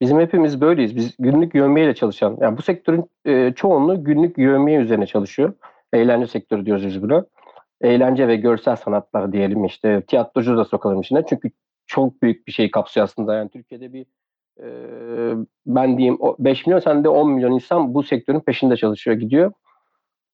Bizim 0.00 0.20
hepimiz 0.20 0.60
böyleyiz. 0.60 0.96
Biz 0.96 1.14
günlük 1.18 1.54
yevmiyeyle 1.54 1.94
çalışan, 1.94 2.36
yani 2.40 2.58
bu 2.58 2.62
sektörün, 2.62 3.04
eee, 3.26 3.52
çoğunluğu 3.56 4.04
günlük 4.04 4.38
yevmiye 4.38 4.78
üzerine 4.80 5.06
çalışıyor. 5.06 5.52
Eğlence 5.92 6.26
sektörü 6.26 6.66
diyoruz 6.66 6.86
biz 6.86 7.02
buna. 7.02 7.24
Eğlence 7.80 8.28
ve 8.28 8.36
görsel 8.36 8.76
sanatlar 8.76 9.32
diyelim, 9.32 9.64
işte 9.64 10.02
tiyatrocu 10.02 10.56
da 10.56 10.64
sokalım 10.64 11.00
içine. 11.00 11.22
Çünkü 11.28 11.50
çok 11.86 12.22
büyük 12.22 12.46
bir 12.46 12.52
şeyi 12.52 12.70
kapsıyor 12.70 13.04
aslında. 13.04 13.34
Yani 13.34 13.48
Türkiye'de 13.50 13.92
bir, 13.92 14.06
eee, 14.60 15.34
ben 15.66 15.98
diyeyim 15.98 16.16
o 16.20 16.36
5.000.000 16.38 16.78
sen 16.80 17.04
de 17.04 17.08
10.000.000 17.08 17.52
insan 17.52 17.94
bu 17.94 18.02
sektörün 18.02 18.40
peşinde 18.40 18.76
çalışıyor, 18.76 19.16
gidiyor. 19.16 19.52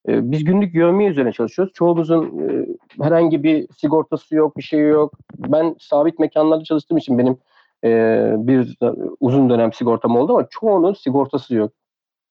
Eee, 0.09 0.21
biz 0.23 0.45
günlük 0.45 0.75
yevmiye 0.75 1.11
üzerine 1.11 1.33
çalışıyoruz. 1.33 1.75
Çoğumuzun, 1.75 2.39
eee, 2.49 2.67
herhangi 3.03 3.43
bir 3.43 3.69
sigortası 3.79 4.37
yok, 4.37 4.57
bir 4.57 4.63
şeyi 4.63 4.83
yok. 4.83 5.15
Ben 5.39 5.77
sabit 5.81 6.19
mekânlarda 6.19 6.65
çalıştığım 6.65 6.99
için 6.99 7.19
benim, 7.19 7.39
eee, 7.85 8.35
bir 8.39 8.77
uzun 9.21 9.51
dönem 9.51 9.73
sigortam 9.73 10.17
oldu 10.17 10.33
ama 10.33 10.47
çoğunun 10.51 10.93
sigortası 10.95 11.55
yok. 11.55 11.73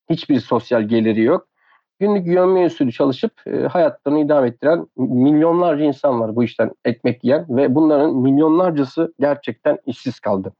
Hiçbir 0.10 0.39
sosyal 0.39 0.84
geliri 0.84 1.22
yok. 1.24 1.47
Günlük 2.00 2.28
yevmiye 2.28 2.68
usulü 2.68 2.91
çalışıp, 2.91 3.32
eee, 3.47 3.64
hayatlarını 3.68 4.20
idame 4.20 4.47
ettiren 4.47 4.88
milyonlarca 4.97 5.86
insan 5.86 6.22
var 6.22 6.36
bu 6.36 6.45
işten 6.45 6.72
ekmek 6.86 7.24
yiyen 7.24 7.45
ve 7.50 7.76
bunların 7.76 8.16
milyonlarcası 8.18 9.14
gerçekten 9.20 9.80
işsiz 9.86 10.20
kaldı. 10.20 10.54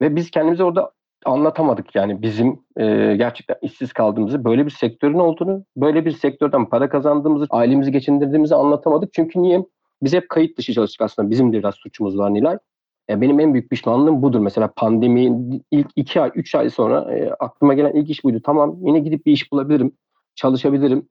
Ve 0.00 0.16
biz 0.16 0.30
kendimize 0.30 0.64
orada 0.64 0.90
anlatamadık 1.26 1.94
yani 1.94 2.22
bizim, 2.22 2.60
eee, 2.78 3.16
gerçekten 3.16 3.56
işsiz 3.62 3.92
kaldığımızı, 3.92 4.44
böyle 4.44 4.66
bir 4.66 4.70
sektörün 4.70 5.18
olduğunu, 5.18 5.64
böyle 5.76 6.04
bir 6.04 6.10
sektörden 6.12 6.66
para 6.68 6.88
kazandığımızı, 6.88 7.46
ailemizi 7.50 7.92
geçindirdiğimizi 7.92 8.54
anlatamadık. 8.54 9.12
Çünkü 9.14 9.42
niye? 9.42 9.64
Biz 10.02 10.12
hep 10.14 10.28
kayıt 10.28 10.58
dışı 10.58 10.72
çalıştık 10.74 11.00
aslında. 11.02 11.30
Bizim 11.30 11.52
de 11.52 11.58
biraz 11.58 11.74
suçumuz 11.74 12.18
var 12.18 12.34
Nilay. 12.34 12.58
Eee, 13.08 13.20
benim 13.20 13.40
en 13.40 13.54
büyük 13.54 13.70
pişmanlığım 13.70 14.22
budur. 14.22 14.40
Mesela 14.40 14.72
pandeminin 14.76 15.64
ilk 15.70 15.88
2 15.96 16.20
ay, 16.20 16.30
3 16.34 16.54
ay 16.54 16.70
sonra, 16.70 17.14
eee, 17.16 17.30
aklıma 17.40 17.74
gelen 17.74 17.92
ilk 17.92 18.10
iş 18.10 18.24
buydu. 18.24 18.40
Tamam, 18.44 18.76
yine 18.82 18.98
gidip 19.00 19.26
bir 19.26 19.32
iş 19.32 19.52
bulabilirim, 19.52 19.92
çalışabilirim 20.34 21.08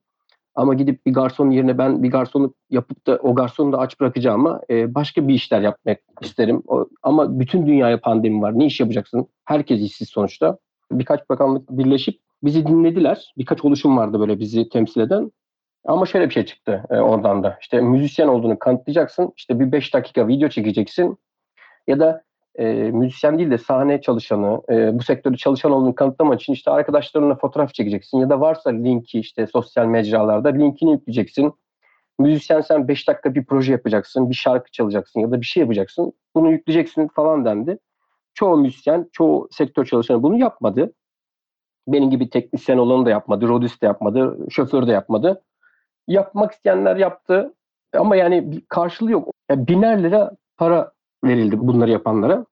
ama 0.55 0.73
gidip 0.73 1.05
bir 1.05 1.13
garson 1.13 1.49
yerine 1.49 1.77
ben 1.77 2.03
bir 2.03 2.11
garsonluk 2.11 2.55
yapıp 2.69 3.07
da 3.07 3.19
o 3.23 3.35
garsonu 3.35 3.71
da 3.73 3.77
aç 3.79 3.99
bırakacağıma, 3.99 4.61
eee, 4.69 4.95
başka 4.95 5.27
bir 5.27 5.33
işler 5.33 5.61
yapmak 5.61 5.97
isterim. 6.21 6.63
O 6.67 6.87
ama 7.03 7.39
bütün 7.39 7.67
dünyaya 7.67 8.01
pandemi 8.01 8.41
var. 8.41 8.59
Ne 8.59 8.65
iş 8.65 8.79
yapacaksın? 8.79 9.27
Herkes 9.45 9.81
işsiz 9.81 10.09
sonuçta. 10.09 10.57
Birkaç 10.91 11.29
bakanlık 11.29 11.69
birleşip 11.69 12.19
bizi 12.43 12.67
dinlediler. 12.67 13.33
Birkaç 13.37 13.65
oluşum 13.65 13.97
vardı 13.97 14.19
böyle 14.19 14.39
bizi 14.39 14.69
temsil 14.69 15.01
eden. 15.01 15.31
Ama 15.85 16.05
şöyle 16.05 16.25
bir 16.29 16.33
şey 16.33 16.45
çıktı 16.45 16.83
e, 16.89 16.95
oradan 16.97 17.43
da. 17.43 17.57
İşte 17.61 17.81
müzisyen 17.81 18.27
olduğunu 18.27 18.59
kanıtlayacaksın. 18.59 19.33
İşte 19.37 19.59
bir 19.59 19.71
5 19.71 19.93
dakika 19.93 20.27
video 20.27 20.49
çekeceksin. 20.49 21.17
Ya 21.87 21.99
da 21.99 22.23
e, 22.55 22.73
müzisyen 22.73 23.37
değil 23.37 23.51
de 23.51 23.57
sahne 23.57 24.01
çalışanı, 24.01 24.61
e, 24.69 24.99
bu 24.99 25.03
sektörde 25.03 25.37
çalışan 25.37 25.71
olduğunu 25.71 25.95
kanıtlamak 25.95 26.41
için 26.41 26.53
işte 26.53 26.71
arkadaşlarınla 26.71 27.35
fotoğraf 27.35 27.73
çekeceksin. 27.73 28.17
Ya 28.17 28.29
da 28.29 28.41
varsa 28.41 28.69
linki 28.69 29.19
işte 29.19 29.47
sosyal 29.47 29.85
mecralarda 29.85 30.49
linkini 30.49 30.91
yükleyeceksin. 30.91 31.53
Müzisyen 32.19 32.61
sen 32.61 32.87
5 32.87 33.07
dakika 33.07 33.35
bir 33.35 33.45
proje 33.45 33.71
yapacaksın, 33.71 34.29
bir 34.29 34.35
şarkı 34.35 34.71
çalacaksın 34.71 35.19
ya 35.19 35.31
da 35.31 35.41
bir 35.41 35.45
şey 35.45 35.61
yapacaksın. 35.61 36.13
Bunu 36.35 36.51
yükleyeceksin 36.51 37.07
falan 37.07 37.45
dendi. 37.45 37.79
Çoğu 38.33 38.57
müzisyen, 38.57 39.09
çoğu 39.11 39.47
sektör 39.51 39.85
çalışanı 39.85 40.23
bunu 40.23 40.37
yapmadı. 40.37 40.93
Benim 41.87 42.09
gibi 42.09 42.29
teknisyen 42.29 42.77
olanı 42.77 43.05
da 43.05 43.09
yapmadı, 43.09 43.47
rodist 43.47 43.81
de 43.81 43.85
yapmadı, 43.85 44.37
şoför 44.49 44.87
de 44.87 44.91
yapmadı. 44.91 45.41
Yapmak 46.07 46.51
isteyenler 46.51 46.95
yaptı 46.95 47.53
ama 47.93 48.15
yani 48.15 48.51
bir 48.51 48.61
karşılığı 48.69 49.11
yok. 49.11 49.29
Yani 49.49 49.67
biner 49.67 50.03
lira 50.03 50.31
para 50.57 50.91
verildi 51.23 51.59
bunları 51.59 51.91
yapanlara. 51.91 52.45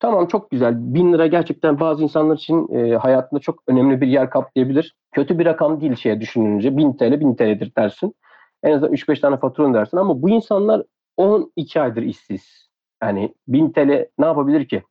Tamam 0.00 0.26
çok 0.26 0.50
güzel. 0.50 0.74
Bin 0.76 1.12
lira 1.12 1.26
gerçekten 1.26 1.80
bazı 1.80 2.02
insanlar 2.02 2.34
için 2.34 2.68
e, 2.74 2.96
hayatında 2.96 3.40
çok 3.40 3.62
önemli 3.66 4.00
bir 4.00 4.06
yer 4.06 4.30
kaplayabilir. 4.30 4.96
Kötü 5.12 5.38
bir 5.38 5.46
rakam 5.46 5.80
değil 5.80 5.96
şeye 5.96 6.20
düşününce. 6.20 6.76
Bin 6.76 6.92
TL 6.92 7.20
bin 7.20 7.34
TL'dir 7.34 7.72
dersin. 7.76 8.14
En 8.62 8.72
azından 8.72 8.92
3-5 8.92 9.20
tane 9.20 9.36
faturanı 9.36 9.74
dersin 9.74 9.96
ama 9.96 10.22
bu 10.22 10.30
insanlar 10.30 10.82
12 11.16 11.80
aydır 11.80 12.02
işsiz. 12.02 12.68
Yani 13.02 13.34
1000 13.48 13.72
TL 13.72 14.06
ne 14.18 14.26
yapabilir 14.26 14.68
ki? 14.68 14.82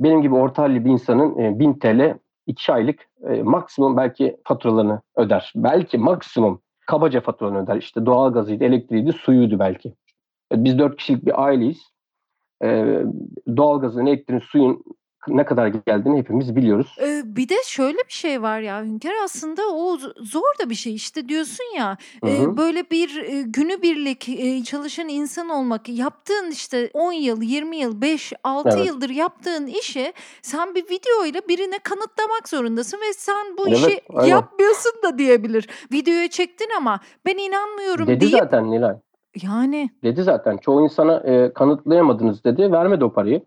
Benim 0.00 0.22
gibi 0.22 0.34
orta 0.34 0.62
halli 0.62 0.84
bir 0.84 0.90
insanın 0.90 1.38
e, 1.38 1.58
1000 1.58 1.74
TL 1.74 2.18
2 2.46 2.72
aylık 2.72 3.08
e, 3.28 3.42
maksimum 3.42 3.96
belki 3.96 4.36
faturalarını 4.44 5.00
öder. 5.16 5.52
Belki 5.56 5.98
maksimum 5.98 6.60
kabaca 6.86 7.20
faturalarını 7.20 7.64
öder. 7.64 7.76
İşte 7.76 8.06
doğalgazıydı, 8.06 8.64
elektriğiydi, 8.64 9.12
suyuydu 9.12 9.58
belki. 9.58 9.94
E, 10.52 10.64
biz 10.64 10.78
4 10.78 10.96
kişilik 10.96 11.26
bir 11.26 11.44
aileyiz 11.44 11.93
e, 12.62 13.02
doğalgazın, 13.56 14.06
elektriğin, 14.06 14.40
suyun 14.40 14.84
ne 15.28 15.44
kadar 15.44 15.66
geldiğini 15.66 16.18
hepimiz 16.18 16.56
biliyoruz. 16.56 16.96
Ee, 17.02 17.22
bir 17.24 17.48
de 17.48 17.54
şöyle 17.64 17.98
bir 17.98 18.12
şey 18.12 18.42
var 18.42 18.60
ya 18.60 18.84
Hünkar 18.84 19.12
aslında 19.24 19.62
o 19.74 19.98
zor 20.20 20.58
da 20.62 20.70
bir 20.70 20.74
şey 20.74 20.94
işte 20.94 21.28
diyorsun 21.28 21.64
ya 21.76 21.96
e, 22.26 22.56
böyle 22.56 22.90
bir 22.90 23.16
e, 23.16 23.42
günübirlik 23.42 24.28
e, 24.28 24.64
çalışan 24.64 25.08
insan 25.08 25.48
olmak 25.48 25.88
yaptığın 25.88 26.50
işte 26.50 26.90
10 26.94 27.12
yıl 27.12 27.42
20 27.42 27.76
yıl 27.76 28.00
5 28.00 28.32
6 28.44 28.68
evet. 28.68 28.86
yıldır 28.86 29.10
yaptığın 29.10 29.66
işi 29.66 30.12
sen 30.42 30.74
bir 30.74 30.84
video 30.84 31.24
ile 31.26 31.48
birine 31.48 31.78
kanıtlamak 31.78 32.48
zorundasın 32.48 32.98
ve 32.98 33.12
sen 33.12 33.56
bu 33.58 33.68
evet, 33.68 33.78
işi 33.78 34.00
aynen. 34.14 34.28
yapmıyorsun 34.28 34.92
da 35.02 35.18
diyebilir. 35.18 35.68
Videoya 35.92 36.28
çektin 36.28 36.68
ama 36.76 37.00
ben 37.26 37.36
inanmıyorum 37.36 38.06
Dedi 38.06 38.20
deyip, 38.20 38.38
zaten 38.38 38.70
Nilay. 38.70 38.94
Yani. 39.42 39.90
Dedi 40.02 40.22
zaten. 40.22 40.56
Çoğu 40.56 40.84
insana 40.84 41.16
e, 41.16 41.52
kanıtlayamadınız 41.52 42.44
dedi. 42.44 42.72
Vermedi 42.72 43.04
o 43.04 43.12
parayı. 43.12 43.42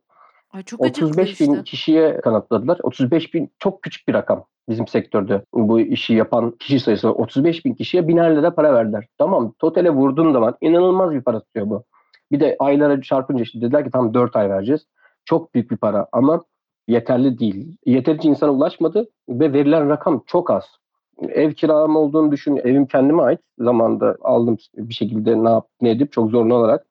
Ay 0.51 0.63
çok 0.63 0.81
35 0.81 1.41
bin 1.41 1.51
işte. 1.51 1.63
kişiye 1.63 2.21
kanıtladılar. 2.21 2.79
35 2.83 3.33
bin 3.33 3.51
çok 3.59 3.81
küçük 3.81 4.07
bir 4.07 4.13
rakam 4.13 4.45
bizim 4.69 4.87
sektörde. 4.87 5.41
Bu 5.53 5.79
işi 5.79 6.13
yapan 6.13 6.51
kişi 6.51 6.79
sayısı 6.79 7.09
35 7.09 7.65
bin 7.65 7.73
kişiye 7.73 8.07
biner 8.07 8.35
lira 8.35 8.55
para 8.55 8.73
verdiler. 8.73 9.07
Tamam 9.17 9.53
totale 9.59 9.89
vurduğun 9.89 10.33
zaman 10.33 10.55
inanılmaz 10.61 11.11
bir 11.11 11.21
para 11.21 11.39
tutuyor 11.39 11.69
bu. 11.69 11.83
Bir 12.31 12.39
de 12.39 12.55
aylara 12.59 13.01
çarpınca 13.01 13.43
işte 13.43 13.61
dediler 13.61 13.85
ki 13.85 13.91
tam 13.91 14.13
4 14.13 14.35
ay 14.35 14.49
vereceğiz. 14.49 14.87
Çok 15.25 15.53
büyük 15.53 15.71
bir 15.71 15.77
para 15.77 16.07
ama 16.11 16.43
yeterli 16.87 17.39
değil. 17.39 17.77
Yeterince 17.85 18.29
insana 18.29 18.51
ulaşmadı 18.51 19.09
ve 19.29 19.53
verilen 19.53 19.89
rakam 19.89 20.23
çok 20.27 20.51
az 20.51 20.65
ev 21.29 21.53
kiram 21.53 21.95
olduğunu 21.95 22.31
düşün. 22.31 22.55
Evim 22.55 22.85
kendime 22.85 23.23
ait. 23.23 23.39
Zamanda 23.59 24.17
aldım 24.21 24.57
bir 24.77 24.93
şekilde 24.93 25.43
ne 25.43 25.49
yap 25.49 25.67
ne 25.81 25.89
edip 25.89 26.11
çok 26.11 26.29
zorlu 26.29 26.55
olarak. 26.55 26.85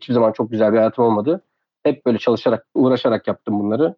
Hiçbir 0.00 0.14
zaman 0.14 0.32
çok 0.32 0.50
güzel 0.50 0.72
bir 0.72 0.78
hayatım 0.78 1.04
olmadı. 1.04 1.44
Hep 1.82 2.06
böyle 2.06 2.18
çalışarak, 2.18 2.66
uğraşarak 2.74 3.28
yaptım 3.28 3.60
bunları. 3.60 3.94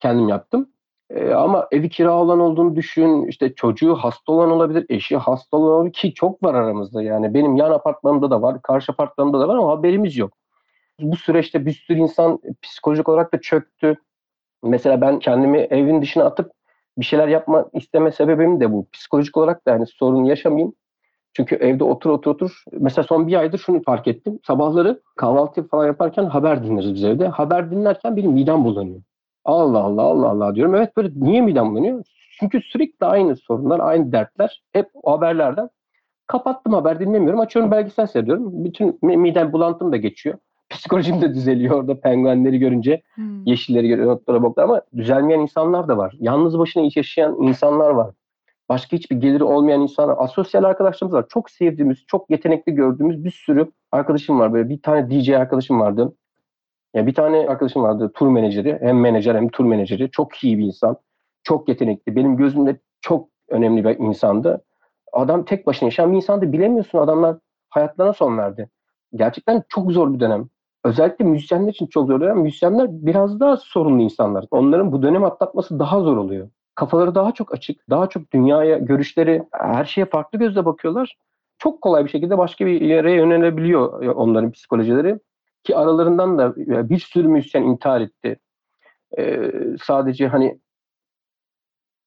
Kendim 0.00 0.28
yaptım. 0.28 0.68
Ee, 1.10 1.32
ama 1.32 1.68
evi 1.72 1.88
kira 1.88 2.14
olan 2.16 2.40
olduğunu 2.40 2.76
düşün. 2.76 3.26
İşte 3.26 3.54
çocuğu 3.54 3.94
hasta 3.94 4.32
olan 4.32 4.50
olabilir, 4.50 4.86
eşi 4.88 5.16
hasta 5.16 5.56
olan 5.56 5.72
olabilir 5.72 5.92
ki 5.92 6.14
çok 6.14 6.42
var 6.42 6.54
aramızda. 6.54 7.02
Yani 7.02 7.34
benim 7.34 7.56
yan 7.56 7.70
apartmanımda 7.70 8.30
da 8.30 8.42
var, 8.42 8.62
karşı 8.62 8.92
apartmanımda 8.92 9.40
da 9.40 9.48
var 9.48 9.56
ama 9.56 9.70
haberimiz 9.70 10.16
yok. 10.16 10.32
Bu 11.00 11.16
süreçte 11.16 11.66
bir 11.66 11.72
sürü 11.72 11.98
insan 11.98 12.40
psikolojik 12.62 13.08
olarak 13.08 13.34
da 13.34 13.40
çöktü. 13.40 13.96
Mesela 14.62 15.00
ben 15.00 15.18
kendimi 15.18 15.58
evin 15.58 16.02
dışına 16.02 16.24
atıp 16.24 16.52
bir 17.00 17.04
şeyler 17.04 17.28
yapma 17.28 17.66
isteme 17.72 18.12
sebebim 18.12 18.60
de 18.60 18.72
bu. 18.72 18.86
Psikolojik 18.92 19.36
olarak 19.36 19.66
da 19.66 19.72
hani 19.72 19.86
sorun 19.86 20.24
yaşamayayım. 20.24 20.74
Çünkü 21.32 21.54
evde 21.54 21.84
otur 21.84 22.10
otur 22.10 22.30
otur. 22.30 22.64
Mesela 22.72 23.04
son 23.04 23.26
bir 23.28 23.34
aydır 23.34 23.58
şunu 23.58 23.82
fark 23.82 24.08
ettim. 24.08 24.38
Sabahları 24.46 25.00
kahvaltı 25.16 25.68
falan 25.68 25.86
yaparken 25.86 26.24
haber 26.24 26.64
dinleriz 26.64 26.94
biz 26.94 27.04
evde. 27.04 27.28
Haber 27.28 27.70
dinlerken 27.70 28.16
benim 28.16 28.32
midem 28.32 28.64
bulanıyor. 28.64 29.02
Allah 29.44 29.78
Allah 29.78 30.02
Allah 30.02 30.28
Allah 30.28 30.54
diyorum. 30.54 30.74
Evet 30.74 30.96
böyle 30.96 31.10
niye 31.16 31.40
midem 31.40 31.70
bulanıyor? 31.70 32.04
Çünkü 32.40 32.60
sürekli 32.60 33.06
aynı 33.06 33.36
sorunlar, 33.36 33.80
aynı 33.80 34.12
dertler. 34.12 34.62
Hep 34.72 34.90
o 34.94 35.12
haberlerden. 35.12 35.70
Kapattım 36.26 36.72
haber 36.72 37.00
dinlemiyorum. 37.00 37.40
Açıyorum 37.40 37.70
belgesel 37.70 38.06
seyrediyorum. 38.06 38.64
Bütün 38.64 38.98
midem 39.02 39.52
bulantım 39.52 39.92
da 39.92 39.96
geçiyor 39.96 40.38
psikolojim 40.70 41.20
de 41.20 41.34
düzeliyor 41.34 41.76
orada 41.76 42.00
penguenleri 42.00 42.58
görünce. 42.58 43.02
Hmm. 43.14 43.46
Yeşilleri 43.46 43.88
görüyor, 43.88 44.08
notlara 44.08 44.42
boklar 44.42 44.64
ama 44.64 44.82
düzelmeyen 44.96 45.40
insanlar 45.40 45.88
da 45.88 45.96
var. 45.96 46.14
Yalnız 46.20 46.58
başına 46.58 46.82
iş 46.82 46.96
yaşayan 46.96 47.36
insanlar 47.40 47.90
var. 47.90 48.14
Başka 48.68 48.96
hiçbir 48.96 49.16
geliri 49.16 49.44
olmayan 49.44 49.80
insanlar, 49.80 50.14
asosyal 50.18 50.64
arkadaşlarımız 50.64 51.14
var. 51.14 51.24
Çok 51.28 51.50
sevdiğimiz, 51.50 51.98
çok 52.06 52.30
yetenekli 52.30 52.74
gördüğümüz 52.74 53.24
bir 53.24 53.30
sürü 53.30 53.70
arkadaşım 53.92 54.40
var. 54.40 54.52
Böyle 54.52 54.68
bir 54.68 54.82
tane 54.82 55.10
DJ 55.10 55.28
arkadaşım 55.30 55.80
vardı. 55.80 56.12
Ya 56.94 57.06
bir 57.06 57.14
tane 57.14 57.48
arkadaşım 57.48 57.82
vardı 57.82 58.10
tur 58.14 58.28
menajeri. 58.28 58.78
Hem 58.80 59.00
menajer 59.00 59.34
hem 59.34 59.48
tur 59.48 59.64
menajeri. 59.64 60.10
Çok 60.10 60.44
iyi 60.44 60.58
bir 60.58 60.64
insan. 60.64 60.96
Çok 61.42 61.68
yetenekli. 61.68 62.16
Benim 62.16 62.36
gözümde 62.36 62.80
çok 63.00 63.28
önemli 63.48 63.84
bir 63.84 63.98
insandı. 63.98 64.64
Adam 65.12 65.44
tek 65.44 65.66
başına 65.66 65.86
yaşayan 65.86 66.12
bir 66.12 66.16
insandı. 66.16 66.52
Bilemiyorsun 66.52 66.98
adamlar 66.98 67.36
hayatlarına 67.68 68.12
son 68.12 68.38
verdi. 68.38 68.70
Gerçekten 69.14 69.62
çok 69.68 69.92
zor 69.92 70.14
bir 70.14 70.20
dönem 70.20 70.48
özellikle 70.84 71.24
müzisyenler 71.24 71.72
için 71.72 71.86
çok 71.86 72.08
zor. 72.08 72.20
Yani 72.20 72.42
müzisyenler 72.42 72.88
biraz 72.90 73.40
daha 73.40 73.56
sorunlu 73.56 74.02
insanlar. 74.02 74.44
Onların 74.50 74.92
bu 74.92 75.02
dönem 75.02 75.24
atlatması 75.24 75.78
daha 75.78 76.00
zor 76.00 76.16
oluyor. 76.16 76.50
Kafaları 76.74 77.14
daha 77.14 77.32
çok 77.32 77.54
açık, 77.54 77.90
daha 77.90 78.08
çok 78.08 78.32
dünyaya, 78.32 78.78
görüşleri, 78.78 79.42
her 79.52 79.84
şeye 79.84 80.04
farklı 80.04 80.38
gözle 80.38 80.64
bakıyorlar. 80.64 81.16
Çok 81.58 81.82
kolay 81.82 82.04
bir 82.04 82.10
şekilde 82.10 82.38
başka 82.38 82.66
bir 82.66 82.80
yere 82.80 83.12
yönelebiliyor 83.12 84.02
onların 84.14 84.50
psikolojileri. 84.50 85.20
Ki 85.64 85.76
aralarından 85.76 86.38
da 86.38 86.56
bir 86.90 86.98
sürü 86.98 87.28
müzisyen 87.28 87.62
intihar 87.62 88.00
etti. 88.00 88.38
Ee, 89.18 89.52
sadece 89.82 90.28
hani 90.28 90.60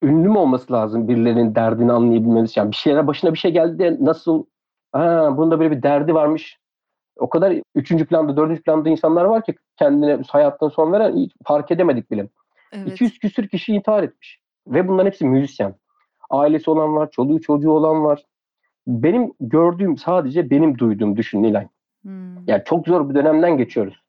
ünlü 0.03 0.29
mü 0.29 0.37
olması 0.37 0.73
lazım 0.73 1.07
birilerinin 1.07 1.55
derdini 1.55 1.91
anlayabilmesi. 1.91 2.59
Yani 2.59 2.71
bir 2.71 2.75
şeylere 2.75 3.07
başına 3.07 3.33
bir 3.33 3.37
şey 3.37 3.51
geldi 3.51 3.79
de 3.79 3.97
nasıl 3.99 4.45
ha 4.91 5.37
bunda 5.37 5.59
böyle 5.59 5.77
bir 5.77 5.83
derdi 5.83 6.13
varmış 6.13 6.59
o 7.19 7.29
kadar 7.29 7.55
üçüncü 7.75 8.05
planda, 8.05 8.37
dördüncü 8.37 8.61
planda 8.61 8.89
insanlar 8.89 9.25
var 9.25 9.43
ki 9.43 9.55
kendine 9.77 10.19
hayattan 10.27 10.69
son 10.69 10.91
veren 10.91 11.27
fark 11.45 11.71
edemedik 11.71 12.11
bile. 12.11 12.27
Evet. 12.71 12.87
200 12.87 13.19
küsür 13.19 13.47
kişi 13.47 13.73
intihar 13.73 14.03
etmiş. 14.03 14.39
Ve 14.67 14.87
bunların 14.87 15.07
hepsi 15.07 15.25
müzisyen. 15.25 15.75
Ailesi 16.29 16.69
olan 16.69 16.95
var, 16.95 17.11
çoluğu 17.11 17.41
çocuğu 17.41 17.71
olan 17.71 18.03
var. 18.03 18.25
Benim 18.87 19.33
gördüğüm 19.39 19.97
sadece 19.97 20.49
benim 20.49 20.77
duyduğum 20.77 21.17
düşün 21.17 21.43
Nilay. 21.43 21.67
Hmm. 22.01 22.47
Yani 22.47 22.63
çok 22.65 22.87
zor 22.87 23.09
bir 23.09 23.15
dönemden 23.15 23.57
geçiyoruz. 23.57 24.03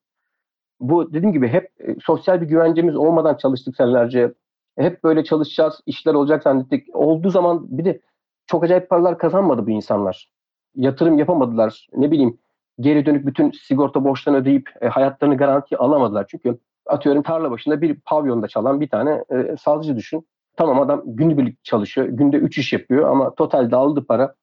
Bu 0.81 1.13
dediğim 1.13 1.33
gibi 1.33 1.49
hep 1.49 1.71
e, 1.81 1.97
sosyal 2.05 2.41
bir 2.41 2.47
güvencemiz 2.47 2.97
olmadan 2.97 3.37
çalıştık 3.37 3.77
senelerce. 3.77 4.33
Hep 4.79 5.05
böyle 5.05 5.25
çalışacağız, 5.25 5.81
işler 5.87 6.15
olacak 6.15 6.43
zannettik. 6.43 6.87
Olduğu 6.97 7.31
zaman 7.31 7.79
bir 7.79 7.85
de 7.85 8.01
çok 8.47 8.65
acayip 8.65 8.91
paralar 8.91 9.19
kazanmadı 9.19 9.67
bu 9.67 9.71
insanlar. 9.71 10.31
Yatırım 10.75 11.19
yapamadılar. 11.19 11.87
Ne 11.97 12.11
bileyim 12.11 12.39
geri 12.81 13.07
dönük 13.07 13.27
bütün 13.27 13.51
sigorta 13.51 14.05
borçlarını 14.05 14.41
ödeyip 14.41 14.70
e, 14.81 14.89
hayatlarını 14.89 15.37
garanti 15.37 15.77
alamadılar. 15.77 16.27
Çünkü 16.29 16.59
atıyorum 16.87 17.22
tarla 17.22 17.51
başında 17.51 17.81
bir 17.81 18.01
pavyonda 18.01 18.49
çalan 18.49 18.81
bir 18.81 18.89
tane 18.89 19.25
e, 19.31 19.57
sazcı 19.57 19.97
düşün. 19.97 20.27
Tamam 20.57 20.81
adam 20.81 21.03
günübirlik 21.07 21.64
çalışıyor. 21.64 22.07
Günde 22.09 22.37
3 22.37 22.59
iş 22.59 22.72
yapıyor 22.72 23.11
ama 23.11 23.35
totalde 23.35 23.77
aldığı 23.77 24.07
para 24.07 24.35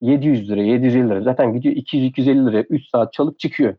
700 0.00 0.50
lira, 0.50 0.62
750 0.62 1.10
lira. 1.10 1.22
Zaten 1.22 1.52
gidiyor 1.52 1.74
200-250 1.74 2.46
lira 2.46 2.60
3 2.60 2.88
saat 2.88 3.12
çalıp 3.12 3.38
çıkıyor. 3.38 3.74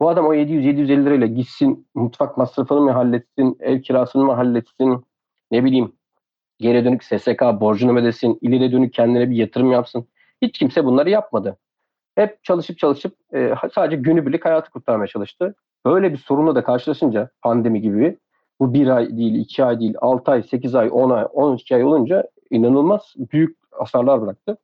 Bu 0.00 0.08
adam 0.08 0.26
o 0.26 0.34
700-750 0.34 1.04
lirayla 1.04 1.26
gitsin 1.26 1.86
mutfak 1.94 2.38
masrafını 2.38 2.80
mı 2.80 2.90
halletsin, 2.90 3.56
ev 3.60 3.80
kirasını 3.82 4.24
mı 4.24 4.32
halletsin, 4.32 5.04
ne 5.50 5.64
bileyim 5.64 5.92
geri 6.58 6.84
dönük 6.84 7.04
SSK 7.04 7.42
borcunu 7.60 7.98
ödesin, 7.98 8.38
ileri 8.40 8.72
dönük 8.72 8.94
kendine 8.94 9.30
bir 9.30 9.36
yatırım 9.36 9.72
yapsın. 9.72 10.08
Hiç 10.42 10.58
kimse 10.58 10.84
bunları 10.84 11.10
yapmadı 11.10 11.58
hep 12.14 12.44
çalışıp 12.44 12.78
çalışıp 12.78 13.14
e, 13.34 13.54
sadece 13.74 13.96
günübirlik 13.96 14.44
hayatı 14.44 14.70
kurtarmaya 14.70 15.06
çalıştı. 15.06 15.54
Böyle 15.86 16.12
bir 16.12 16.18
sorunla 16.18 16.54
da 16.54 16.64
karşılaşınca 16.64 17.30
pandemi 17.42 17.80
gibi 17.80 18.18
bu 18.60 18.74
bir 18.74 18.88
ay 18.88 19.16
değil, 19.16 19.34
iki 19.34 19.64
ay 19.64 19.80
değil, 19.80 19.94
altı 20.00 20.30
ay, 20.30 20.42
sekiz 20.42 20.74
ay, 20.74 20.88
on 20.92 21.10
ay, 21.10 21.26
on 21.32 21.56
iki 21.56 21.74
ay 21.74 21.84
olunca 21.84 22.24
inanılmaz 22.50 23.14
büyük 23.16 23.58
hasarlar 23.70 24.22
bıraktı. 24.22 24.56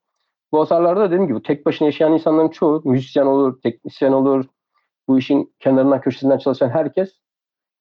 Bu 0.53 0.61
hasarlarda 0.61 1.01
da 1.01 1.07
dediğim 1.07 1.26
gibi 1.26 1.42
tek 1.42 1.66
başına 1.66 1.86
yaşayan 1.86 2.12
insanların 2.12 2.49
çoğu 2.49 2.82
müzisyen 2.84 3.26
olur, 3.26 3.61
teknisyen 3.61 4.12
olur, 4.12 4.44
bu 5.09 5.18
işin 5.18 5.55
kenarından 5.61 6.01
köşesinden 6.01 6.38
çalışan 6.38 6.68
herkes 6.68 7.20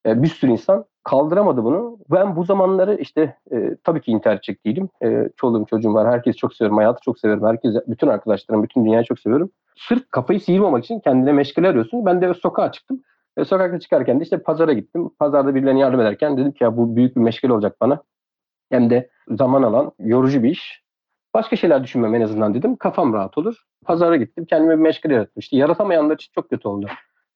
e, 0.07 0.23
bir 0.23 0.27
sürü 0.27 0.51
insan 0.51 0.85
kaldıramadı 1.03 1.63
bunu. 1.63 1.97
Ben 2.11 2.35
bu 2.35 2.43
zamanları 2.43 2.95
işte 2.95 3.37
e, 3.51 3.75
tabii 3.83 4.01
ki 4.01 4.19
edecek 4.25 4.65
değilim. 4.65 4.89
E, 5.03 5.29
çoluğum 5.37 5.65
çocuğum 5.65 5.93
var. 5.93 6.07
Herkesi 6.07 6.37
çok 6.37 6.53
seviyorum. 6.53 6.77
Hayatı 6.77 7.01
çok 7.01 7.19
seviyorum. 7.19 7.47
Herkes, 7.47 7.75
bütün 7.87 8.07
arkadaşlarım, 8.07 8.63
bütün 8.63 8.85
dünyayı 8.85 9.05
çok 9.05 9.19
seviyorum. 9.19 9.49
Sırf 9.77 10.11
kafayı 10.11 10.39
sıyırmamak 10.41 10.83
için 10.83 10.99
kendine 10.99 11.31
meşgale 11.31 11.67
arıyorsun. 11.67 12.05
Ben 12.05 12.21
de 12.21 12.33
sokağa 12.33 12.71
çıktım. 12.71 13.01
E, 13.37 13.45
sokakta 13.45 13.79
çıkarken 13.79 14.19
de 14.19 14.23
işte 14.23 14.37
pazara 14.37 14.73
gittim. 14.73 15.09
Pazarda 15.19 15.55
birilerine 15.55 15.79
yardım 15.79 15.99
ederken 15.99 16.37
dedim 16.37 16.51
ki 16.51 16.63
ya 16.63 16.77
bu 16.77 16.95
büyük 16.95 17.15
bir 17.15 17.21
meşgale 17.21 17.53
olacak 17.53 17.75
bana. 17.81 18.03
Hem 18.69 18.89
de 18.89 19.09
zaman 19.29 19.63
alan, 19.63 19.91
yorucu 19.99 20.43
bir 20.43 20.49
iş. 20.49 20.83
Başka 21.33 21.55
şeyler 21.55 21.83
düşünmem 21.83 22.15
en 22.15 22.21
azından 22.21 22.53
dedim. 22.53 22.75
Kafam 22.75 23.13
rahat 23.13 23.37
olur. 23.37 23.55
Pazara 23.85 24.15
gittim. 24.15 24.45
Kendime 24.45 24.77
bir 24.77 24.81
meşgale 24.81 25.13
yarattım. 25.13 25.39
İşte 25.39 25.57
yaratamayanlar 25.57 26.15
için 26.15 26.31
çok 26.35 26.49
kötü 26.49 26.67
oldu. 26.67 26.87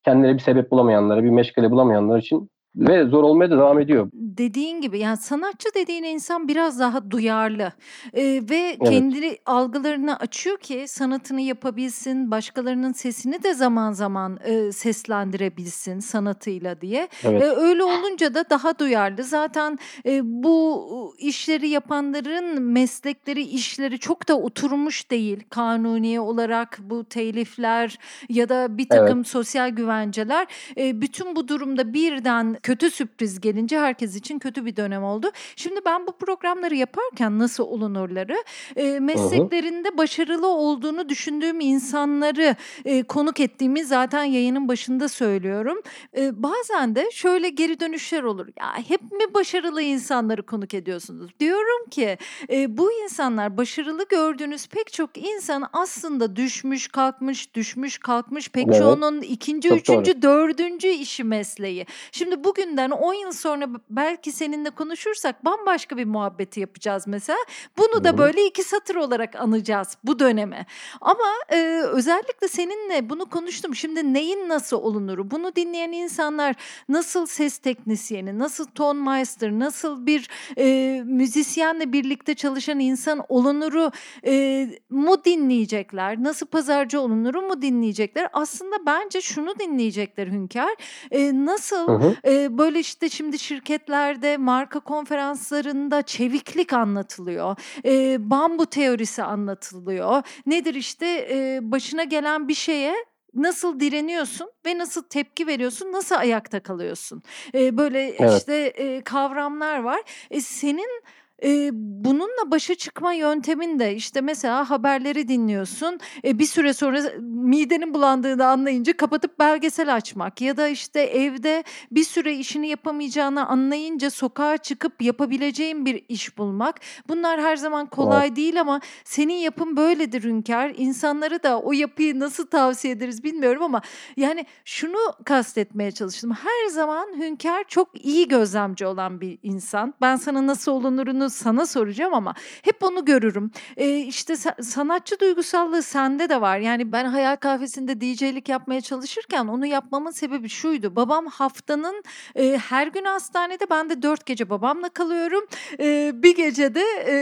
Kendileri 0.03 0.33
bir 0.33 0.39
sebep 0.39 0.71
bulamayanlara, 0.71 1.23
bir 1.23 1.29
meşgale 1.29 1.71
bulamayanlar 1.71 2.17
için 2.17 2.49
ve 2.75 3.05
zor 3.05 3.23
olmaya 3.23 3.51
da 3.51 3.57
devam 3.57 3.79
ediyor. 3.79 4.09
Dediğin 4.13 4.81
gibi 4.81 4.99
yani 4.99 5.17
sanatçı 5.17 5.69
dediğin 5.75 6.03
insan 6.03 6.47
biraz 6.47 6.79
daha 6.79 7.11
duyarlı 7.11 7.71
ee, 8.13 8.41
ve 8.49 8.77
evet. 8.81 9.39
algılarını 9.45 10.17
açıyor 10.17 10.57
ki 10.57 10.85
sanatını 10.87 11.41
yapabilsin, 11.41 12.31
başkalarının 12.31 12.91
sesini 12.91 13.43
de 13.43 13.53
zaman 13.53 13.91
zaman 13.91 14.39
e, 14.43 14.71
seslendirebilsin 14.71 15.99
sanatıyla 15.99 16.81
diye. 16.81 17.07
Evet. 17.23 17.43
E, 17.43 17.45
öyle 17.45 17.83
olunca 17.83 18.33
da 18.33 18.49
daha 18.49 18.79
duyarlı. 18.79 19.23
Zaten 19.23 19.79
e, 20.05 20.21
bu 20.23 21.15
işleri 21.19 21.69
yapanların 21.69 22.61
meslekleri, 22.61 23.41
işleri 23.41 23.99
çok 23.99 24.27
da 24.27 24.37
oturmuş 24.39 25.11
değil 25.11 25.43
kanuni 25.49 26.19
olarak 26.19 26.79
bu 26.83 27.03
telifler 27.03 27.99
ya 28.29 28.49
da 28.49 28.77
bir 28.77 28.89
takım 28.89 29.17
evet. 29.17 29.27
sosyal 29.27 29.69
güvenceler. 29.69 30.47
E, 30.77 31.01
bütün 31.01 31.35
bu 31.35 31.47
durumda 31.47 31.93
birden 31.93 32.60
kötü 32.63 32.91
sürpriz 32.91 33.41
gelince 33.41 33.79
herkes 33.79 34.15
için 34.15 34.39
kötü 34.39 34.65
bir 34.65 34.75
dönem 34.75 35.03
oldu. 35.03 35.31
Şimdi 35.55 35.79
ben 35.85 36.07
bu 36.07 36.11
programları 36.11 36.75
yaparken 36.75 37.39
nasıl 37.39 37.63
olunurları 37.63 38.43
e, 38.75 38.99
mesleklerinde 38.99 39.97
başarılı 39.97 40.47
olduğunu 40.47 41.09
düşündüğüm 41.09 41.59
insanları 41.59 42.55
e, 42.85 43.03
konuk 43.03 43.39
ettiğimi 43.39 43.85
zaten 43.85 44.23
yayının 44.23 44.67
başında 44.67 45.09
söylüyorum. 45.09 45.81
E, 46.17 46.43
bazen 46.43 46.95
de 46.95 47.11
şöyle 47.11 47.49
geri 47.49 47.79
dönüşler 47.79 48.23
olur. 48.23 48.47
Ya 48.59 48.77
hep 48.87 49.01
mi 49.01 49.33
başarılı 49.33 49.81
insanları 49.81 50.43
konuk 50.43 50.73
ediyorsunuz? 50.73 51.31
Diyorum 51.39 51.89
ki 51.89 52.17
e, 52.49 52.77
bu 52.77 52.91
insanlar 52.91 53.57
başarılı 53.57 54.05
gördüğünüz 54.09 54.67
pek 54.67 54.93
çok 54.93 55.17
insan 55.17 55.63
aslında 55.73 56.35
düşmüş 56.35 56.87
kalkmış 56.87 57.55
düşmüş 57.55 57.97
kalkmış 57.97 58.49
pek 58.49 58.67
evet. 58.67 58.77
çoğunun 58.77 59.21
ikinci, 59.21 59.69
Çok 59.69 59.77
üçüncü, 59.77 60.21
doğru. 60.21 60.21
dördüncü 60.21 60.87
işi 60.87 61.23
mesleği. 61.23 61.85
Şimdi 62.11 62.43
bu 62.43 62.50
bugünden 62.51 62.89
10 62.89 63.13
yıl 63.13 63.31
sonra 63.31 63.69
belki 63.89 64.31
seninle 64.31 64.69
konuşursak 64.69 65.45
bambaşka 65.45 65.97
bir 65.97 66.05
muhabbeti 66.05 66.59
yapacağız 66.59 67.03
mesela. 67.07 67.39
Bunu 67.77 68.03
da 68.03 68.17
böyle 68.17 68.45
iki 68.45 68.63
satır 68.63 68.95
olarak 68.95 69.35
anacağız 69.35 69.97
bu 70.03 70.19
döneme. 70.19 70.65
Ama 71.01 71.23
e, 71.49 71.81
özellikle 71.85 72.47
seninle 72.47 73.09
bunu 73.09 73.25
konuştum. 73.25 73.75
Şimdi 73.75 74.13
neyin 74.13 74.49
nasıl 74.49 74.77
olunuru? 74.77 75.31
Bunu 75.31 75.55
dinleyen 75.55 75.91
insanlar 75.91 76.55
nasıl 76.89 77.25
ses 77.25 77.57
teknisyeni, 77.57 78.39
nasıl 78.39 78.65
ton 78.65 78.97
master, 78.97 79.51
nasıl 79.51 80.05
bir 80.05 80.29
e, 80.57 81.01
müzisyenle 81.05 81.93
birlikte 81.93 82.33
çalışan 82.33 82.79
insan 82.79 83.25
olunuru 83.29 83.91
e, 84.25 84.67
mu 84.89 85.23
dinleyecekler? 85.25 86.23
Nasıl 86.23 86.45
pazarcı 86.45 87.01
olunuru 87.01 87.41
mu 87.41 87.61
dinleyecekler? 87.61 88.29
Aslında 88.33 88.75
bence 88.85 89.21
şunu 89.21 89.59
dinleyecekler 89.59 90.27
Hünkar. 90.27 90.75
E, 91.11 91.45
nasıl 91.45 91.87
hı 91.87 91.91
hı. 91.91 92.15
E, 92.27 92.40
böyle 92.57 92.79
işte 92.79 93.09
şimdi 93.09 93.39
şirketlerde 93.39 94.37
marka 94.37 94.79
konferanslarında 94.79 96.01
çeviklik 96.01 96.73
anlatılıyor. 96.73 97.55
E, 97.85 98.29
bambu 98.29 98.65
teorisi 98.65 99.23
anlatılıyor. 99.23 100.23
Nedir 100.45 100.75
işte 100.75 101.27
e, 101.31 101.59
başına 101.61 102.03
gelen 102.03 102.47
bir 102.47 102.53
şeye 102.53 102.95
nasıl 103.33 103.79
direniyorsun 103.79 104.51
ve 104.65 104.77
nasıl 104.77 105.03
tepki 105.03 105.47
veriyorsun, 105.47 105.91
nasıl 105.91 106.15
ayakta 106.15 106.59
kalıyorsun? 106.59 107.23
E, 107.53 107.77
böyle 107.77 108.09
evet. 108.09 108.37
işte 108.37 108.55
e, 108.55 109.01
kavramlar 109.01 109.79
var. 109.79 110.01
E, 110.31 110.41
senin 110.41 111.01
Eee, 111.41 111.69
bununla 111.73 112.51
başa 112.51 112.75
çıkma 112.75 113.13
yöntemin 113.13 113.79
de 113.79 113.95
işte 113.95 114.21
mesela 114.21 114.69
haberleri 114.69 115.27
dinliyorsun. 115.27 115.99
E, 116.23 116.39
bir 116.39 116.45
süre 116.45 116.73
sonra 116.73 117.01
midenin 117.19 117.93
bulandığını 117.93 118.45
anlayınca 118.45 118.97
kapatıp 118.97 119.39
belgesel 119.39 119.95
açmak 119.95 120.41
ya 120.41 120.57
da 120.57 120.67
işte 120.67 121.01
evde 121.01 121.63
bir 121.91 122.03
süre 122.03 122.35
işini 122.35 122.67
yapamayacağını 122.67 123.47
anlayınca 123.47 124.09
sokağa 124.09 124.57
çıkıp 124.57 125.01
yapabileceğin 125.01 125.85
bir 125.85 126.03
iş 126.09 126.37
bulmak. 126.37 126.79
Bunlar 127.09 127.41
her 127.41 127.55
zaman 127.55 127.85
kolay 127.85 128.27
evet. 128.27 128.35
değil 128.35 128.61
ama 128.61 128.81
senin 129.03 129.33
yapın 129.33 129.77
böyledir 129.77 130.23
Hünkar. 130.23 130.73
İnsanları 130.77 131.43
da 131.43 131.59
o 131.59 131.71
yapıyı 131.71 132.19
nasıl 132.19 132.47
tavsiye 132.47 132.93
ederiz 132.93 133.23
bilmiyorum 133.23 133.63
ama 133.63 133.81
yani 134.17 134.45
şunu 134.65 134.97
kastetmeye 135.25 135.91
çalıştım. 135.91 136.31
Her 136.31 136.69
zaman 136.69 137.07
Hünkar 137.17 137.63
çok 137.67 138.05
iyi 138.05 138.27
gözlemci 138.27 138.85
olan 138.85 139.21
bir 139.21 139.37
insan. 139.43 139.93
Ben 140.01 140.15
sana 140.15 140.47
nasıl 140.47 140.71
olunurunu 140.71 141.30
sana 141.31 141.65
soracağım 141.65 142.13
ama 142.13 142.33
hep 142.61 142.83
onu 142.83 143.05
görürüm. 143.05 143.51
E, 143.77 143.97
işte 143.97 144.35
sanatçı 144.61 145.19
duygusallığı 145.19 145.83
sende 145.83 146.29
de 146.29 146.41
var. 146.41 146.57
Yani 146.57 146.91
ben 146.91 147.05
Hayal 147.05 147.35
Kahvesi'nde 147.35 148.01
DJ'lik 148.01 148.49
yapmaya 148.49 148.81
çalışırken 148.81 149.47
onu 149.47 149.65
yapmamın 149.65 150.11
sebebi 150.11 150.49
şuydu. 150.49 150.95
Babam 150.95 151.25
haftanın 151.25 152.03
e, 152.35 152.57
her 152.57 152.87
gün 152.87 153.05
hastanede 153.05 153.69
ben 153.69 153.89
de 153.89 154.01
dört 154.01 154.25
gece 154.25 154.49
babamla 154.49 154.89
kalıyorum. 154.89 155.45
E, 155.79 156.11
bir 156.15 156.35
gecede 156.35 156.83
e, 157.07 157.15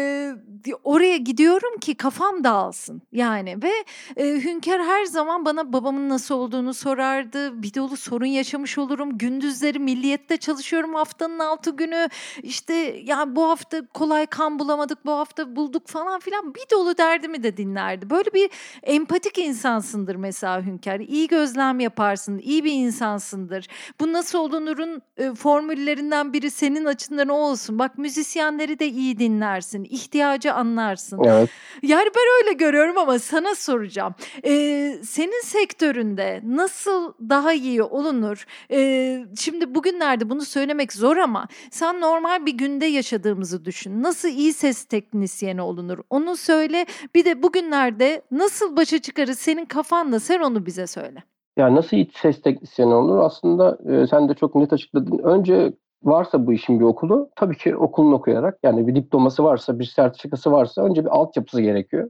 oraya 0.83 1.17
gidiyorum 1.17 1.79
ki 1.79 1.95
kafam 1.95 2.43
dağılsın. 2.43 3.01
Yani 3.11 3.57
ve 3.63 3.71
e, 4.17 4.43
Hünkar 4.43 4.83
her 4.83 5.05
zaman 5.05 5.45
bana 5.45 5.73
babamın 5.73 6.09
nasıl 6.09 6.35
olduğunu 6.35 6.73
sorardı. 6.73 7.63
Bir 7.63 7.73
dolu 7.73 7.97
sorun 7.97 8.25
yaşamış 8.25 8.77
olurum. 8.77 9.17
Gündüzleri 9.17 9.79
milliyette 9.79 10.37
çalışıyorum 10.37 10.95
haftanın 10.95 11.39
altı 11.39 11.75
günü. 11.75 12.07
İşte 12.43 12.73
ya 13.03 13.35
bu 13.35 13.49
hafta 13.49 13.87
kolay 13.99 14.25
kan 14.25 14.59
bulamadık 14.59 15.05
bu 15.05 15.11
hafta 15.11 15.55
bulduk 15.55 15.87
falan 15.87 16.19
filan 16.19 16.55
bir 16.55 16.65
dolu 16.71 16.97
derdimi 16.97 17.43
de 17.43 17.57
dinlerdi. 17.57 18.09
Böyle 18.09 18.33
bir 18.33 18.49
empatik 18.83 19.37
insansındır 19.37 20.15
mesela 20.15 20.65
Hünkar. 20.65 20.99
İyi 20.99 21.27
gözlem 21.27 21.79
yaparsın, 21.79 22.37
iyi 22.37 22.63
bir 22.63 22.71
insansındır. 22.71 23.67
Bu 23.99 24.13
nasıl 24.13 24.39
olunurun 24.39 25.01
e, 25.17 25.33
formüllerinden 25.33 26.33
biri 26.33 26.51
senin 26.51 26.85
açından 26.85 27.27
o 27.27 27.33
olsun. 27.33 27.79
Bak 27.79 27.97
müzisyenleri 27.97 28.79
de 28.79 28.87
iyi 28.87 29.19
dinlersin, 29.19 29.83
ihtiyacı 29.83 30.53
anlarsın. 30.53 31.19
Evet. 31.23 31.49
Yani 31.81 32.09
ben 32.15 32.45
öyle 32.45 32.53
görüyorum 32.53 32.97
ama 32.97 33.19
sana 33.19 33.55
soracağım. 33.55 34.15
Ee, 34.45 34.97
senin 35.03 35.43
sektöründe 35.43 36.41
nasıl 36.43 37.13
daha 37.29 37.53
iyi 37.53 37.83
olunur? 37.83 38.45
Ee, 38.71 39.25
şimdi 39.39 39.75
bugünlerde 39.75 40.29
bunu 40.29 40.45
söylemek 40.45 40.93
zor 40.93 41.17
ama 41.17 41.47
sen 41.71 42.01
normal 42.01 42.45
bir 42.45 42.53
günde 42.53 42.85
yaşadığımızı 42.85 43.65
düşün 43.65 43.88
nasıl 43.89 44.27
iyi 44.27 44.53
ses 44.53 44.85
teknisyeni 44.85 45.61
olunur 45.61 45.97
onu 46.09 46.35
söyle. 46.35 46.85
Bir 47.15 47.25
de 47.25 47.43
bugünlerde 47.43 48.21
nasıl 48.31 48.75
başa 48.75 49.01
çıkarız 49.01 49.39
senin 49.39 49.65
kafanla 49.65 50.19
sen 50.19 50.39
onu 50.39 50.65
bize 50.65 50.87
söyle. 50.87 51.23
Ya 51.57 51.75
nasıl 51.75 51.97
iyi 51.97 52.11
ses 52.15 52.41
teknisyeni 52.41 52.93
olur? 52.93 53.17
Aslında 53.17 53.77
e, 53.89 54.07
sen 54.07 54.29
de 54.29 54.33
çok 54.33 54.55
net 54.55 54.73
açıkladın. 54.73 55.17
Önce 55.17 55.73
varsa 56.03 56.47
bu 56.47 56.53
işin 56.53 56.79
bir 56.79 56.85
okulu 56.85 57.29
tabii 57.35 57.57
ki 57.57 57.75
okulunu 57.75 58.15
okuyarak 58.15 58.59
yani 58.63 58.87
bir 58.87 58.95
diploması 58.95 59.43
varsa 59.43 59.79
bir 59.79 59.85
sertifikası 59.85 60.51
varsa 60.51 60.83
önce 60.83 61.05
bir 61.05 61.09
altyapısı 61.09 61.61
gerekiyor. 61.61 62.09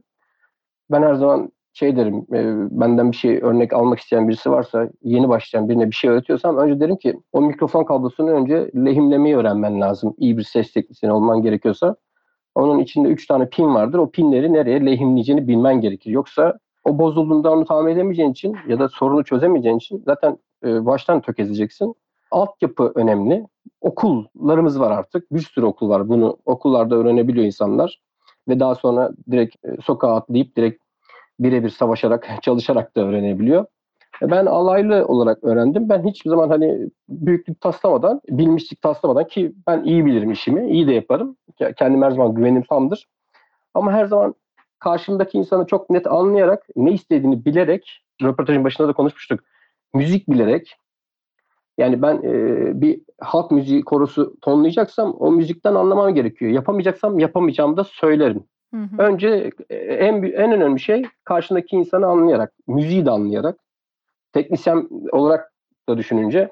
Ben 0.90 1.02
her 1.02 1.14
zaman 1.14 1.52
şey 1.72 1.96
derim 1.96 2.26
e, 2.32 2.70
benden 2.80 3.12
bir 3.12 3.16
şey 3.16 3.38
örnek 3.42 3.72
almak 3.72 3.98
isteyen 3.98 4.28
birisi 4.28 4.50
varsa 4.50 4.88
yeni 5.02 5.28
başlayan 5.28 5.68
birine 5.68 5.86
bir 5.86 5.94
şey 5.94 6.10
öğretiyorsam 6.10 6.56
önce 6.56 6.80
derim 6.80 6.96
ki 6.96 7.20
o 7.32 7.40
mikrofon 7.40 7.84
kablosunu 7.84 8.30
önce 8.30 8.70
lehimlemeyi 8.74 9.36
öğrenmen 9.36 9.80
lazım. 9.80 10.14
İyi 10.18 10.38
bir 10.38 10.42
ses 10.42 10.72
teknisyeni 10.72 11.12
olman 11.12 11.42
gerekiyorsa. 11.42 11.96
Onun 12.54 12.78
içinde 12.78 13.08
üç 13.08 13.26
tane 13.26 13.48
pin 13.48 13.74
vardır. 13.74 13.98
O 13.98 14.10
pinleri 14.10 14.52
nereye 14.52 14.86
lehimleyeceğini 14.86 15.48
bilmen 15.48 15.80
gerekir. 15.80 16.10
Yoksa 16.10 16.58
o 16.84 16.98
bozulduğunda 16.98 17.50
onu 17.50 17.64
tamir 17.64 17.92
edemeyeceğin 17.92 18.30
için 18.30 18.56
ya 18.68 18.78
da 18.78 18.88
sorunu 18.88 19.24
çözemeyeceğin 19.24 19.76
için 19.76 20.02
zaten 20.06 20.38
e, 20.64 20.86
baştan 20.86 21.20
tökezleyeceksin. 21.20 21.94
Altyapı 22.30 22.92
önemli. 22.94 23.46
Okullarımız 23.80 24.80
var 24.80 24.90
artık. 24.90 25.32
Bir 25.32 25.40
sürü 25.40 25.66
okul 25.66 25.88
var. 25.88 26.08
Bunu 26.08 26.36
okullarda 26.46 26.96
öğrenebiliyor 26.96 27.46
insanlar. 27.46 28.00
Ve 28.48 28.60
daha 28.60 28.74
sonra 28.74 29.10
direkt 29.30 29.56
e, 29.64 29.76
sokağa 29.82 30.14
atlayıp 30.14 30.56
direkt 30.56 30.82
birebir 31.40 31.68
savaşarak, 31.68 32.28
çalışarak 32.42 32.96
da 32.96 33.00
öğrenebiliyor. 33.00 33.64
E, 34.22 34.30
ben 34.30 34.46
alaylı 34.46 35.06
olarak 35.06 35.44
öğrendim. 35.44 35.88
Ben 35.88 36.04
hiçbir 36.04 36.30
zaman 36.30 36.48
hani 36.48 36.90
büyüklük 37.08 37.60
taslamadan, 37.60 38.20
bilmişlik 38.28 38.82
taslamadan 38.82 39.26
ki 39.26 39.52
ben 39.66 39.84
iyi 39.84 40.06
bilirim 40.06 40.30
işimi, 40.30 40.70
iyi 40.70 40.86
de 40.86 40.92
yaparım. 40.92 41.36
Kendim 41.76 42.02
her 42.02 42.10
zaman 42.10 42.34
güvenim 42.34 42.62
tamdır. 42.62 43.06
Ama 43.74 43.92
her 43.92 44.06
zaman 44.06 44.34
karşımdaki 44.78 45.38
insanı 45.38 45.66
çok 45.66 45.90
net 45.90 46.06
anlayarak, 46.06 46.66
ne 46.76 46.92
istediğini 46.92 47.44
bilerek, 47.44 48.02
röportajın 48.22 48.64
başında 48.64 48.88
da 48.88 48.92
konuşmuştuk. 48.92 49.40
Müzik 49.94 50.28
bilerek, 50.30 50.76
yani 51.78 52.02
ben 52.02 52.16
e, 52.16 52.32
bir 52.80 53.00
halk 53.20 53.50
müziği 53.50 53.84
korosu 53.84 54.36
tonlayacaksam 54.40 55.16
o 55.18 55.32
müzikten 55.32 55.74
anlamam 55.74 56.14
gerekiyor. 56.14 56.52
Yapamayacaksam 56.52 57.18
yapamayacağımı 57.18 57.76
da 57.76 57.84
söylerim. 57.84 58.44
Hı 58.74 58.76
hı. 58.76 59.02
Önce 59.02 59.50
e, 59.70 59.76
en 59.76 60.22
en 60.22 60.52
önemli 60.52 60.80
şey 60.80 61.02
karşındaki 61.24 61.76
insanı 61.76 62.06
anlayarak, 62.06 62.52
müziği 62.66 63.06
de 63.06 63.10
anlayarak, 63.10 63.56
teknisyen 64.32 64.88
olarak 65.12 65.52
da 65.88 65.98
düşününce 65.98 66.50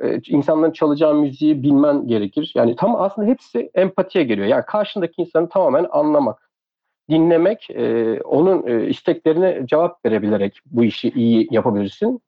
e, 0.00 0.20
insanların 0.28 0.72
çalacağı 0.72 1.14
müziği 1.14 1.62
bilmen 1.62 2.06
gerekir. 2.06 2.52
Yani 2.54 2.76
tam 2.76 2.96
aslında 2.96 3.28
hepsi 3.28 3.70
empatiye 3.74 4.24
geliyor. 4.24 4.46
Yani 4.46 4.64
karşındaki 4.66 5.22
insanı 5.22 5.48
tamamen 5.48 5.86
anlamak, 5.90 6.50
dinlemek, 7.10 7.70
e, 7.70 8.20
onun 8.22 8.86
isteklerine 8.86 9.62
cevap 9.66 10.04
verebilerek 10.06 10.60
bu 10.66 10.84
işi 10.84 11.08
iyi 11.08 11.48
yapabilirsin. 11.50 12.20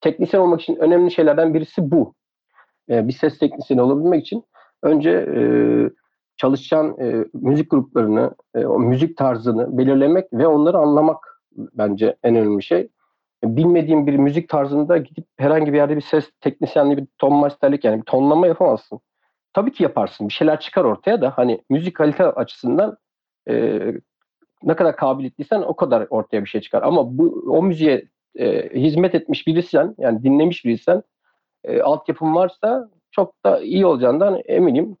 Teknisyen 0.00 0.40
olmak 0.40 0.60
için 0.60 0.76
önemli 0.76 1.10
şeylerden 1.10 1.54
birisi 1.54 1.90
bu. 1.90 2.14
Bir 2.88 3.12
ses 3.12 3.38
teknisyeni 3.38 3.82
olabilmek 3.82 4.22
için 4.22 4.44
önce 4.82 5.10
çalışan 6.36 6.96
e, 7.00 7.24
müzik 7.32 7.70
gruplarını, 7.70 8.34
e, 8.54 8.66
o 8.66 8.78
müzik 8.78 9.16
tarzını 9.16 9.78
belirlemek 9.78 10.32
ve 10.32 10.46
onları 10.46 10.78
anlamak 10.78 11.42
bence 11.52 12.16
en 12.22 12.36
önemli 12.36 12.62
şey 12.62 12.88
bilmediğin 13.44 14.06
bir 14.06 14.16
müzik 14.16 14.48
tarzında 14.48 14.96
gidip 14.96 15.26
herhangi 15.36 15.72
bir 15.72 15.76
yerde 15.76 15.96
bir 15.96 16.00
ses 16.00 16.30
teknisyenliği, 16.40 16.96
bir 16.96 17.06
ton 17.18 17.32
masterlik 17.32 17.84
yani 17.84 17.98
bir 17.98 18.04
tonlama 18.04 18.46
yapamazsın. 18.46 19.00
Tabii 19.52 19.72
ki 19.72 19.82
yaparsın. 19.82 20.28
Bir 20.28 20.32
şeyler 20.32 20.60
çıkar 20.60 20.84
ortaya 20.84 21.20
da 21.20 21.30
hani 21.30 21.60
müzik 21.70 21.96
kalite 21.96 22.24
açısından 22.24 22.96
e, 23.48 23.80
ne 24.62 24.76
kadar 24.76 24.96
kabiliyetliysen 24.96 25.62
o 25.62 25.76
kadar 25.76 26.06
ortaya 26.10 26.44
bir 26.44 26.48
şey 26.48 26.60
çıkar. 26.60 26.82
Ama 26.82 27.18
bu 27.18 27.44
o 27.48 27.62
müziğe 27.62 28.08
e, 28.38 28.70
hizmet 28.80 29.14
etmiş 29.14 29.46
birisen 29.46 29.94
yani 29.98 30.22
dinlemiş 30.22 30.64
birisen 30.64 31.02
e, 31.64 31.80
altyapım 31.82 32.34
varsa 32.34 32.90
çok 33.10 33.44
da 33.44 33.60
iyi 33.60 33.86
olacağından 33.86 34.40
eminim. 34.44 34.96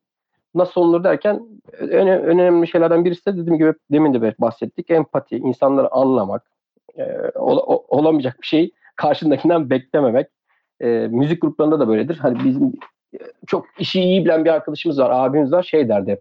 Nasıl 0.56 0.80
olur 0.80 1.04
derken 1.04 1.42
en 1.80 2.08
önemli 2.08 2.68
şeylerden 2.68 3.04
birisi 3.04 3.26
de 3.26 3.36
dediğim 3.36 3.58
gibi 3.58 3.74
demin 3.92 4.14
de 4.14 4.34
bahsettik. 4.38 4.90
Empati, 4.90 5.36
insanları 5.36 5.92
anlamak, 5.92 6.42
e, 6.98 7.30
ol, 7.34 7.82
olamayacak 7.88 8.42
bir 8.42 8.46
şey 8.46 8.70
karşındakinden 8.96 9.70
beklememek. 9.70 10.26
E, 10.80 10.86
müzik 11.10 11.42
gruplarında 11.42 11.80
da 11.80 11.88
böyledir. 11.88 12.16
Hani 12.16 12.44
bizim 12.44 12.72
e, 13.14 13.18
çok 13.46 13.66
işi 13.78 14.00
iyi 14.00 14.24
bilen 14.24 14.44
bir 14.44 14.50
arkadaşımız 14.50 14.98
var, 14.98 15.10
abimiz 15.10 15.52
var 15.52 15.62
şey 15.62 15.88
derdi. 15.88 16.20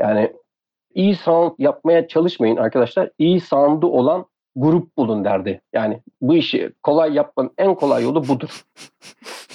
Yani 0.00 0.32
iyi 0.94 1.14
sound 1.14 1.52
yapmaya 1.58 2.08
çalışmayın 2.08 2.56
arkadaşlar. 2.56 3.10
İyi 3.18 3.40
sound'u 3.40 3.86
olan 3.86 4.26
grup 4.60 4.96
bulun 4.96 5.24
derdi. 5.24 5.60
Yani 5.72 6.00
bu 6.20 6.36
işi 6.36 6.72
kolay 6.82 7.14
yapmanın 7.14 7.50
en 7.58 7.74
kolay 7.74 8.04
yolu 8.04 8.28
budur. 8.28 8.64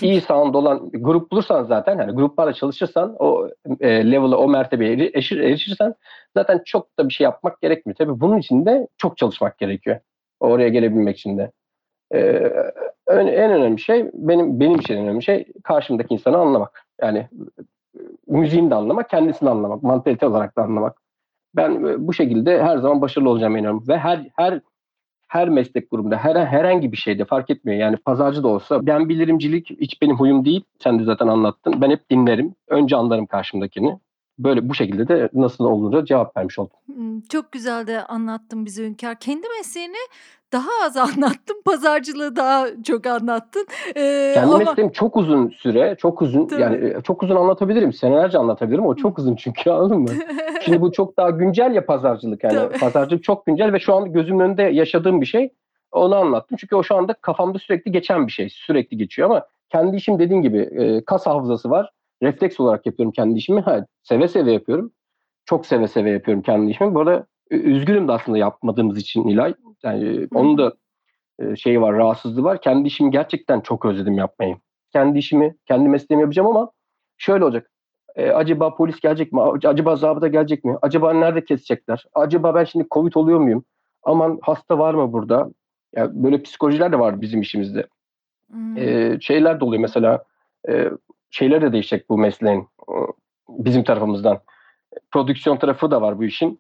İyi 0.02 0.22
sound 0.22 0.54
olan 0.54 0.90
grup 0.94 1.32
bulursan 1.32 1.64
zaten 1.64 1.98
hani 1.98 2.12
gruplarla 2.12 2.54
çalışırsan 2.54 3.16
o 3.20 3.50
e, 3.80 4.12
level'a 4.12 4.38
o 4.38 4.48
mertebeye 4.48 4.94
erişir, 4.94 5.40
erişirsen 5.40 5.94
zaten 6.38 6.62
çok 6.66 7.00
da 7.00 7.10
bir 7.10 7.14
şey 7.14 7.24
yapmak 7.24 7.62
gerekmiyor. 7.62 7.96
Tabii 7.98 8.20
bunun 8.20 8.38
için 8.38 8.66
de 8.66 8.88
çok 8.98 9.18
çalışmak 9.18 9.58
gerekiyor. 9.58 10.00
Oraya 10.40 10.70
gelebilmek 10.70 11.18
için 11.18 11.38
de. 11.38 11.52
Ee, 12.14 12.54
en 13.08 13.52
önemli 13.52 13.80
şey 13.80 14.10
benim 14.14 14.60
benim 14.60 14.80
için 14.80 14.94
en 14.94 15.04
önemli 15.04 15.24
şey 15.24 15.46
karşımdaki 15.64 16.14
insanı 16.14 16.38
anlamak. 16.38 16.86
Yani 17.02 17.28
müziğini 18.28 18.72
de 18.72 18.76
anlamak, 18.76 19.10
kendisini 19.10 19.50
anlamak, 19.50 19.84
mantalite 19.84 20.28
olarak 20.28 20.58
da 20.58 20.64
anlamak. 20.64 20.98
Ben 21.56 21.86
e, 21.86 22.08
bu 22.08 22.14
şekilde 22.14 22.64
her 22.64 22.78
zaman 22.78 23.02
başarılı 23.02 23.30
olacağım 23.30 23.56
inanıyorum 23.56 23.84
ve 23.88 23.98
her 23.98 24.28
her 24.36 24.62
her 25.34 25.50
meslek 25.50 25.92
grubunda, 25.92 26.18
her 26.18 26.46
herhangi 26.46 26.92
bir 26.92 26.98
şeyde 26.98 27.26
fark 27.26 27.50
etmiyor. 27.50 27.80
Yani 27.80 27.98
pazarcı 27.98 28.44
da 28.44 28.48
olsa 28.48 28.88
ben 28.88 29.10
bilirimcilik 29.10 29.70
hiç 29.70 30.02
benim 30.02 30.16
huyum 30.16 30.46
değil. 30.46 30.64
Sen 30.84 31.00
de 31.00 31.04
zaten 31.04 31.28
anlattın. 31.28 31.82
Ben 31.82 31.90
hep 31.90 32.10
dinlerim. 32.10 32.56
Önce 32.68 32.96
anlarım 32.96 33.26
karşımdakini 33.26 34.00
böyle 34.44 34.70
bu 34.70 34.74
şekilde 34.74 35.08
de 35.08 35.30
nasıl 35.34 35.66
olunca 35.66 36.06
cevap 36.06 36.38
vermiş 36.38 36.60
oldum. 36.60 36.78
Çok 37.30 37.52
güzel 37.52 37.88
de 37.88 38.06
anlattın 38.06 38.66
bize 38.66 38.84
Hünkar. 38.84 39.20
Kendi 39.20 39.48
mesleğini 39.58 39.98
daha 40.54 40.70
az 40.86 40.98
anlattın. 40.98 41.62
Pazarcılığı 41.66 42.36
daha 42.36 42.66
çok 42.84 43.08
anlattın. 43.08 43.68
Ee, 43.96 44.32
Kendi 44.34 44.56
ama... 44.56 44.58
mesleğim 44.58 44.92
çok 44.92 45.18
uzun 45.18 45.50
süre, 45.50 45.96
çok 46.00 46.22
uzun 46.22 46.48
Tabii. 46.48 46.62
yani 46.62 46.94
çok 47.04 47.24
uzun 47.24 47.36
anlatabilirim. 47.36 47.94
Senelerce 47.94 48.38
anlatabilirim. 48.38 48.86
O 48.86 48.96
çok 48.96 49.20
uzun 49.20 49.36
çünkü 49.36 49.70
anladın 49.72 49.98
mı? 50.00 50.10
Şimdi 50.62 50.82
bu 50.82 50.92
çok 50.92 51.18
daha 51.18 51.30
güncel 51.30 51.76
ya 51.76 51.86
pazarcılık 51.86 52.44
yani. 52.44 52.56
Tabii. 52.56 52.78
Pazarcılık 52.78 53.24
çok 53.24 53.46
güncel 53.46 53.74
ve 53.74 53.80
şu 53.80 53.96
anda 53.96 54.08
gözümün 54.08 54.40
önünde 54.40 54.64
yaşadığım 54.64 55.22
bir 55.22 55.26
şey. 55.26 55.50
Onu 55.92 56.16
anlattım. 56.16 56.58
Çünkü 56.62 56.76
o 56.76 56.84
şu 56.84 56.96
anda 56.96 57.14
kafamda 57.14 57.60
sürekli 57.60 57.92
geçen 57.92 58.28
bir 58.28 58.32
şey. 58.32 58.50
Sürekli 58.50 58.98
geçiyor 58.98 59.30
ama 59.30 59.46
kendi 59.70 59.98
işim 59.98 60.20
dediğin 60.20 60.42
gibi 60.42 60.70
kas 61.06 61.26
hafızası 61.26 61.70
var 61.70 61.92
refleks 62.24 62.60
olarak 62.60 62.86
yapıyorum 62.86 63.12
kendi 63.12 63.38
işimi. 63.38 63.62
Ha, 63.62 63.86
seve 64.04 64.28
seve 64.28 64.52
yapıyorum. 64.52 64.92
Çok 65.46 65.66
seve 65.66 65.88
seve 65.88 66.12
yapıyorum 66.12 66.44
kendi 66.44 66.72
işimi. 66.72 66.96
Bu 66.96 67.00
arada 67.00 67.26
üzgünüm 67.50 68.08
de 68.08 68.12
aslında 68.12 68.38
yapmadığımız 68.38 68.98
için 68.98 69.28
Nilay. 69.28 69.54
Yani 69.84 70.06
Hı. 70.06 70.28
onun 70.34 70.58
da 70.58 70.74
şeyi 71.56 71.82
var, 71.82 71.96
rahatsızlığı 71.96 72.44
var. 72.44 72.62
Kendi 72.62 72.88
işimi 72.88 73.12
gerçekten 73.12 73.62
çok 73.62 73.86
özledim 73.86 74.14
yapmayı. 74.14 74.58
Kendi 74.94 75.20
işimi, 75.20 75.56
kendi 75.66 75.90
mesleğimi 75.90 76.22
yapacağım 76.22 76.48
ama 76.48 76.72
şöyle 77.18 77.46
olacak. 77.46 77.70
E, 78.16 78.30
acaba 78.30 78.76
polis 78.76 79.00
gelecek 79.00 79.34
mi? 79.34 79.42
Acaba 79.42 79.96
zabıta 79.96 80.28
gelecek 80.28 80.64
mi? 80.64 80.78
Acaba 80.82 81.14
nerede 81.14 81.46
kesecekler? 81.46 82.06
Acaba 82.14 82.56
ben 82.56 82.64
şimdi 82.64 82.88
Covid 82.92 83.14
oluyor 83.14 83.40
muyum? 83.40 83.66
Aman 84.04 84.40
hasta 84.42 84.80
var 84.80 84.94
mı 84.94 85.14
burada? 85.14 85.50
Ya 85.96 86.24
böyle 86.24 86.42
psikolojiler 86.42 86.92
de 86.92 87.00
var 87.00 87.22
bizim 87.22 87.42
işimizde. 87.42 87.88
Hmm. 88.52 88.78
E, 88.78 89.18
şeyler 89.22 89.60
de 89.60 89.66
oluyor 89.66 89.82
mesela 89.82 90.24
e, 90.70 90.90
şeyler 91.34 91.62
de 91.62 91.72
değişecek 91.72 92.10
bu 92.10 92.18
mesleğin 92.18 92.68
bizim 93.50 93.84
tarafımızdan. 93.84 94.40
Prodüksiyon 95.12 95.58
tarafı 95.58 95.92
da 95.92 96.02
var 96.02 96.20
bu 96.20 96.24
işin. 96.24 96.60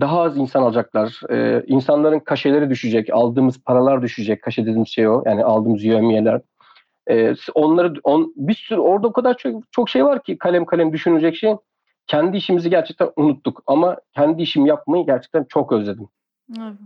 Daha 0.00 0.20
az 0.20 0.36
insan 0.36 0.62
alacaklar. 0.62 1.20
İnsanların 1.66 2.18
kaşeleri 2.18 2.70
düşecek. 2.70 3.08
Aldığımız 3.12 3.62
paralar 3.64 4.02
düşecek. 4.02 4.42
Kaşe 4.42 4.62
dediğimiz 4.62 4.88
şey 4.88 5.08
o. 5.08 5.22
Yani 5.26 5.44
aldığımız 5.44 5.84
yövmiyeler. 5.84 6.40
Onları 7.54 7.94
on, 8.04 8.32
bir 8.36 8.54
sürü 8.54 8.80
orada 8.80 9.08
o 9.08 9.12
kadar 9.12 9.36
çok, 9.36 9.72
çok 9.72 9.88
şey 9.88 10.04
var 10.04 10.22
ki 10.22 10.38
kalem 10.38 10.64
kalem 10.64 10.92
düşünecek 10.92 11.36
şey. 11.36 11.54
Kendi 12.06 12.36
işimizi 12.36 12.70
gerçekten 12.70 13.10
unuttuk 13.16 13.62
ama 13.66 13.96
kendi 14.14 14.42
işimi 14.42 14.68
yapmayı 14.68 15.06
gerçekten 15.06 15.44
çok 15.48 15.72
özledim. 15.72 16.08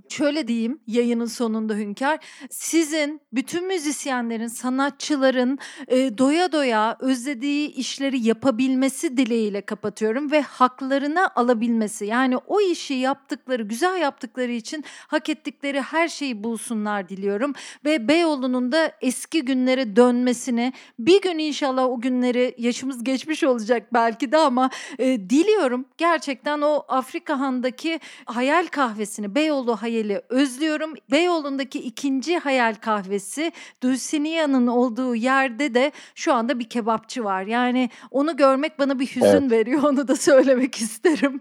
Şöyle 0.08 0.48
diyeyim 0.48 0.80
yayının 0.86 1.26
sonunda 1.26 1.74
Hünkar, 1.74 2.18
sizin 2.50 3.20
bütün 3.32 3.66
müzisyenlerin, 3.66 4.46
sanatçıların 4.46 5.58
e, 5.88 6.18
doya 6.18 6.52
doya 6.52 6.96
özlediği 7.00 7.72
işleri 7.72 8.26
yapabilmesi 8.26 9.16
dileğiyle 9.16 9.61
kapatıyorum 9.61 10.30
ve 10.30 10.40
haklarını 10.40 11.34
alabilmesi. 11.34 12.06
Yani 12.06 12.36
o 12.36 12.61
işi 12.61 12.94
yaptıkları, 12.94 13.62
güzel 13.62 14.00
yaptıkları 14.00 14.52
için 14.52 14.84
hak 15.06 15.28
ettikleri 15.28 15.80
her 15.80 16.08
şeyi 16.08 16.44
bulsunlar 16.44 17.08
diliyorum. 17.08 17.52
Ve 17.84 18.08
Beyoğlu'nun 18.08 18.72
da 18.72 18.92
eski 19.00 19.44
günlere 19.44 19.96
dönmesini, 19.96 20.72
bir 20.98 21.22
gün 21.22 21.38
inşallah 21.38 21.84
o 21.84 22.00
günleri 22.00 22.54
yaşımız 22.58 23.04
geçmiş 23.04 23.44
olacak 23.44 23.92
belki 23.92 24.32
de 24.32 24.36
ama 24.36 24.70
e, 24.98 25.30
diliyorum. 25.30 25.84
Gerçekten 25.98 26.61
o 26.61 26.84
Afrika 26.88 27.40
Han'daki 27.40 28.00
hayal 28.24 28.66
kahvesini, 28.66 29.34
Beyoğlu 29.34 29.49
Beyoğlu 29.51 29.76
hayali 29.76 30.22
özlüyorum. 30.28 30.94
Beyoğlu'ndaki 31.11 31.78
ikinci 31.78 32.38
hayal 32.38 32.74
kahvesi 32.74 33.53
Dulcinea'nın 33.82 34.66
olduğu 34.66 35.14
yerde 35.14 35.74
de 35.74 35.92
şu 36.14 36.34
anda 36.34 36.59
bir 36.59 36.68
kebapçı 36.68 37.24
var. 37.24 37.42
Yani 37.42 37.90
onu 38.11 38.36
görmek 38.36 38.78
bana 38.78 38.98
bir 38.98 39.07
hüzün 39.07 39.26
evet. 39.26 39.51
veriyor. 39.51 39.82
Onu 39.82 40.09
da 40.09 40.16
söylemek 40.16 40.74
isterim. 40.74 41.40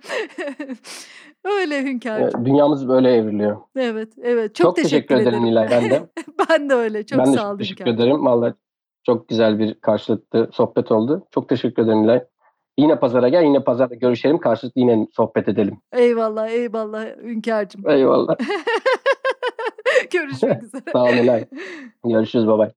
Öyle 1.43 1.83
hünkârcığım. 1.83 2.45
Dünyamız 2.45 2.87
böyle 2.87 3.13
evriliyor. 3.13 3.57
Evet, 3.75 4.09
evet. 4.21 4.55
Çok, 4.55 4.65
çok 4.65 4.75
teşekkür, 4.75 5.07
teşekkür 5.07 5.15
ederim, 5.15 5.45
Nilay 5.45 5.67
ben 5.71 5.89
de. 5.89 6.09
ben 6.49 6.69
de 6.69 6.73
öyle. 6.73 7.05
Çok 7.05 7.19
ben 7.19 7.25
sağ 7.25 7.47
ol. 7.47 7.51
Ben 7.51 7.59
de 7.59 7.63
teşekkür 7.63 7.87
ederim. 7.87 8.25
Vallahi 8.25 8.53
çok 9.05 9.27
güzel 9.27 9.59
bir 9.59 9.73
karşılıklı 9.73 10.49
sohbet 10.53 10.91
oldu. 10.91 11.27
Çok 11.31 11.49
teşekkür 11.49 11.83
ederim 11.83 12.03
Nilay. 12.03 12.23
Yine 12.79 12.95
pazara 12.99 13.29
gel, 13.29 13.43
yine 13.43 13.63
pazarda 13.63 13.95
görüşelim. 13.95 14.37
Karşılıklı 14.37 14.81
yine 14.81 15.07
sohbet 15.11 15.47
edelim. 15.47 15.77
Eyvallah, 15.93 16.47
eyvallah 16.49 17.05
Hünkâr'cığım. 17.23 17.89
Eyvallah. 17.89 18.35
Görüşmek 20.11 20.63
üzere. 20.63 20.83
Sağ 20.91 21.03
ol 21.03 21.09
Nilay. 21.09 21.45
Görüşürüz, 22.05 22.47
baba. 22.47 22.71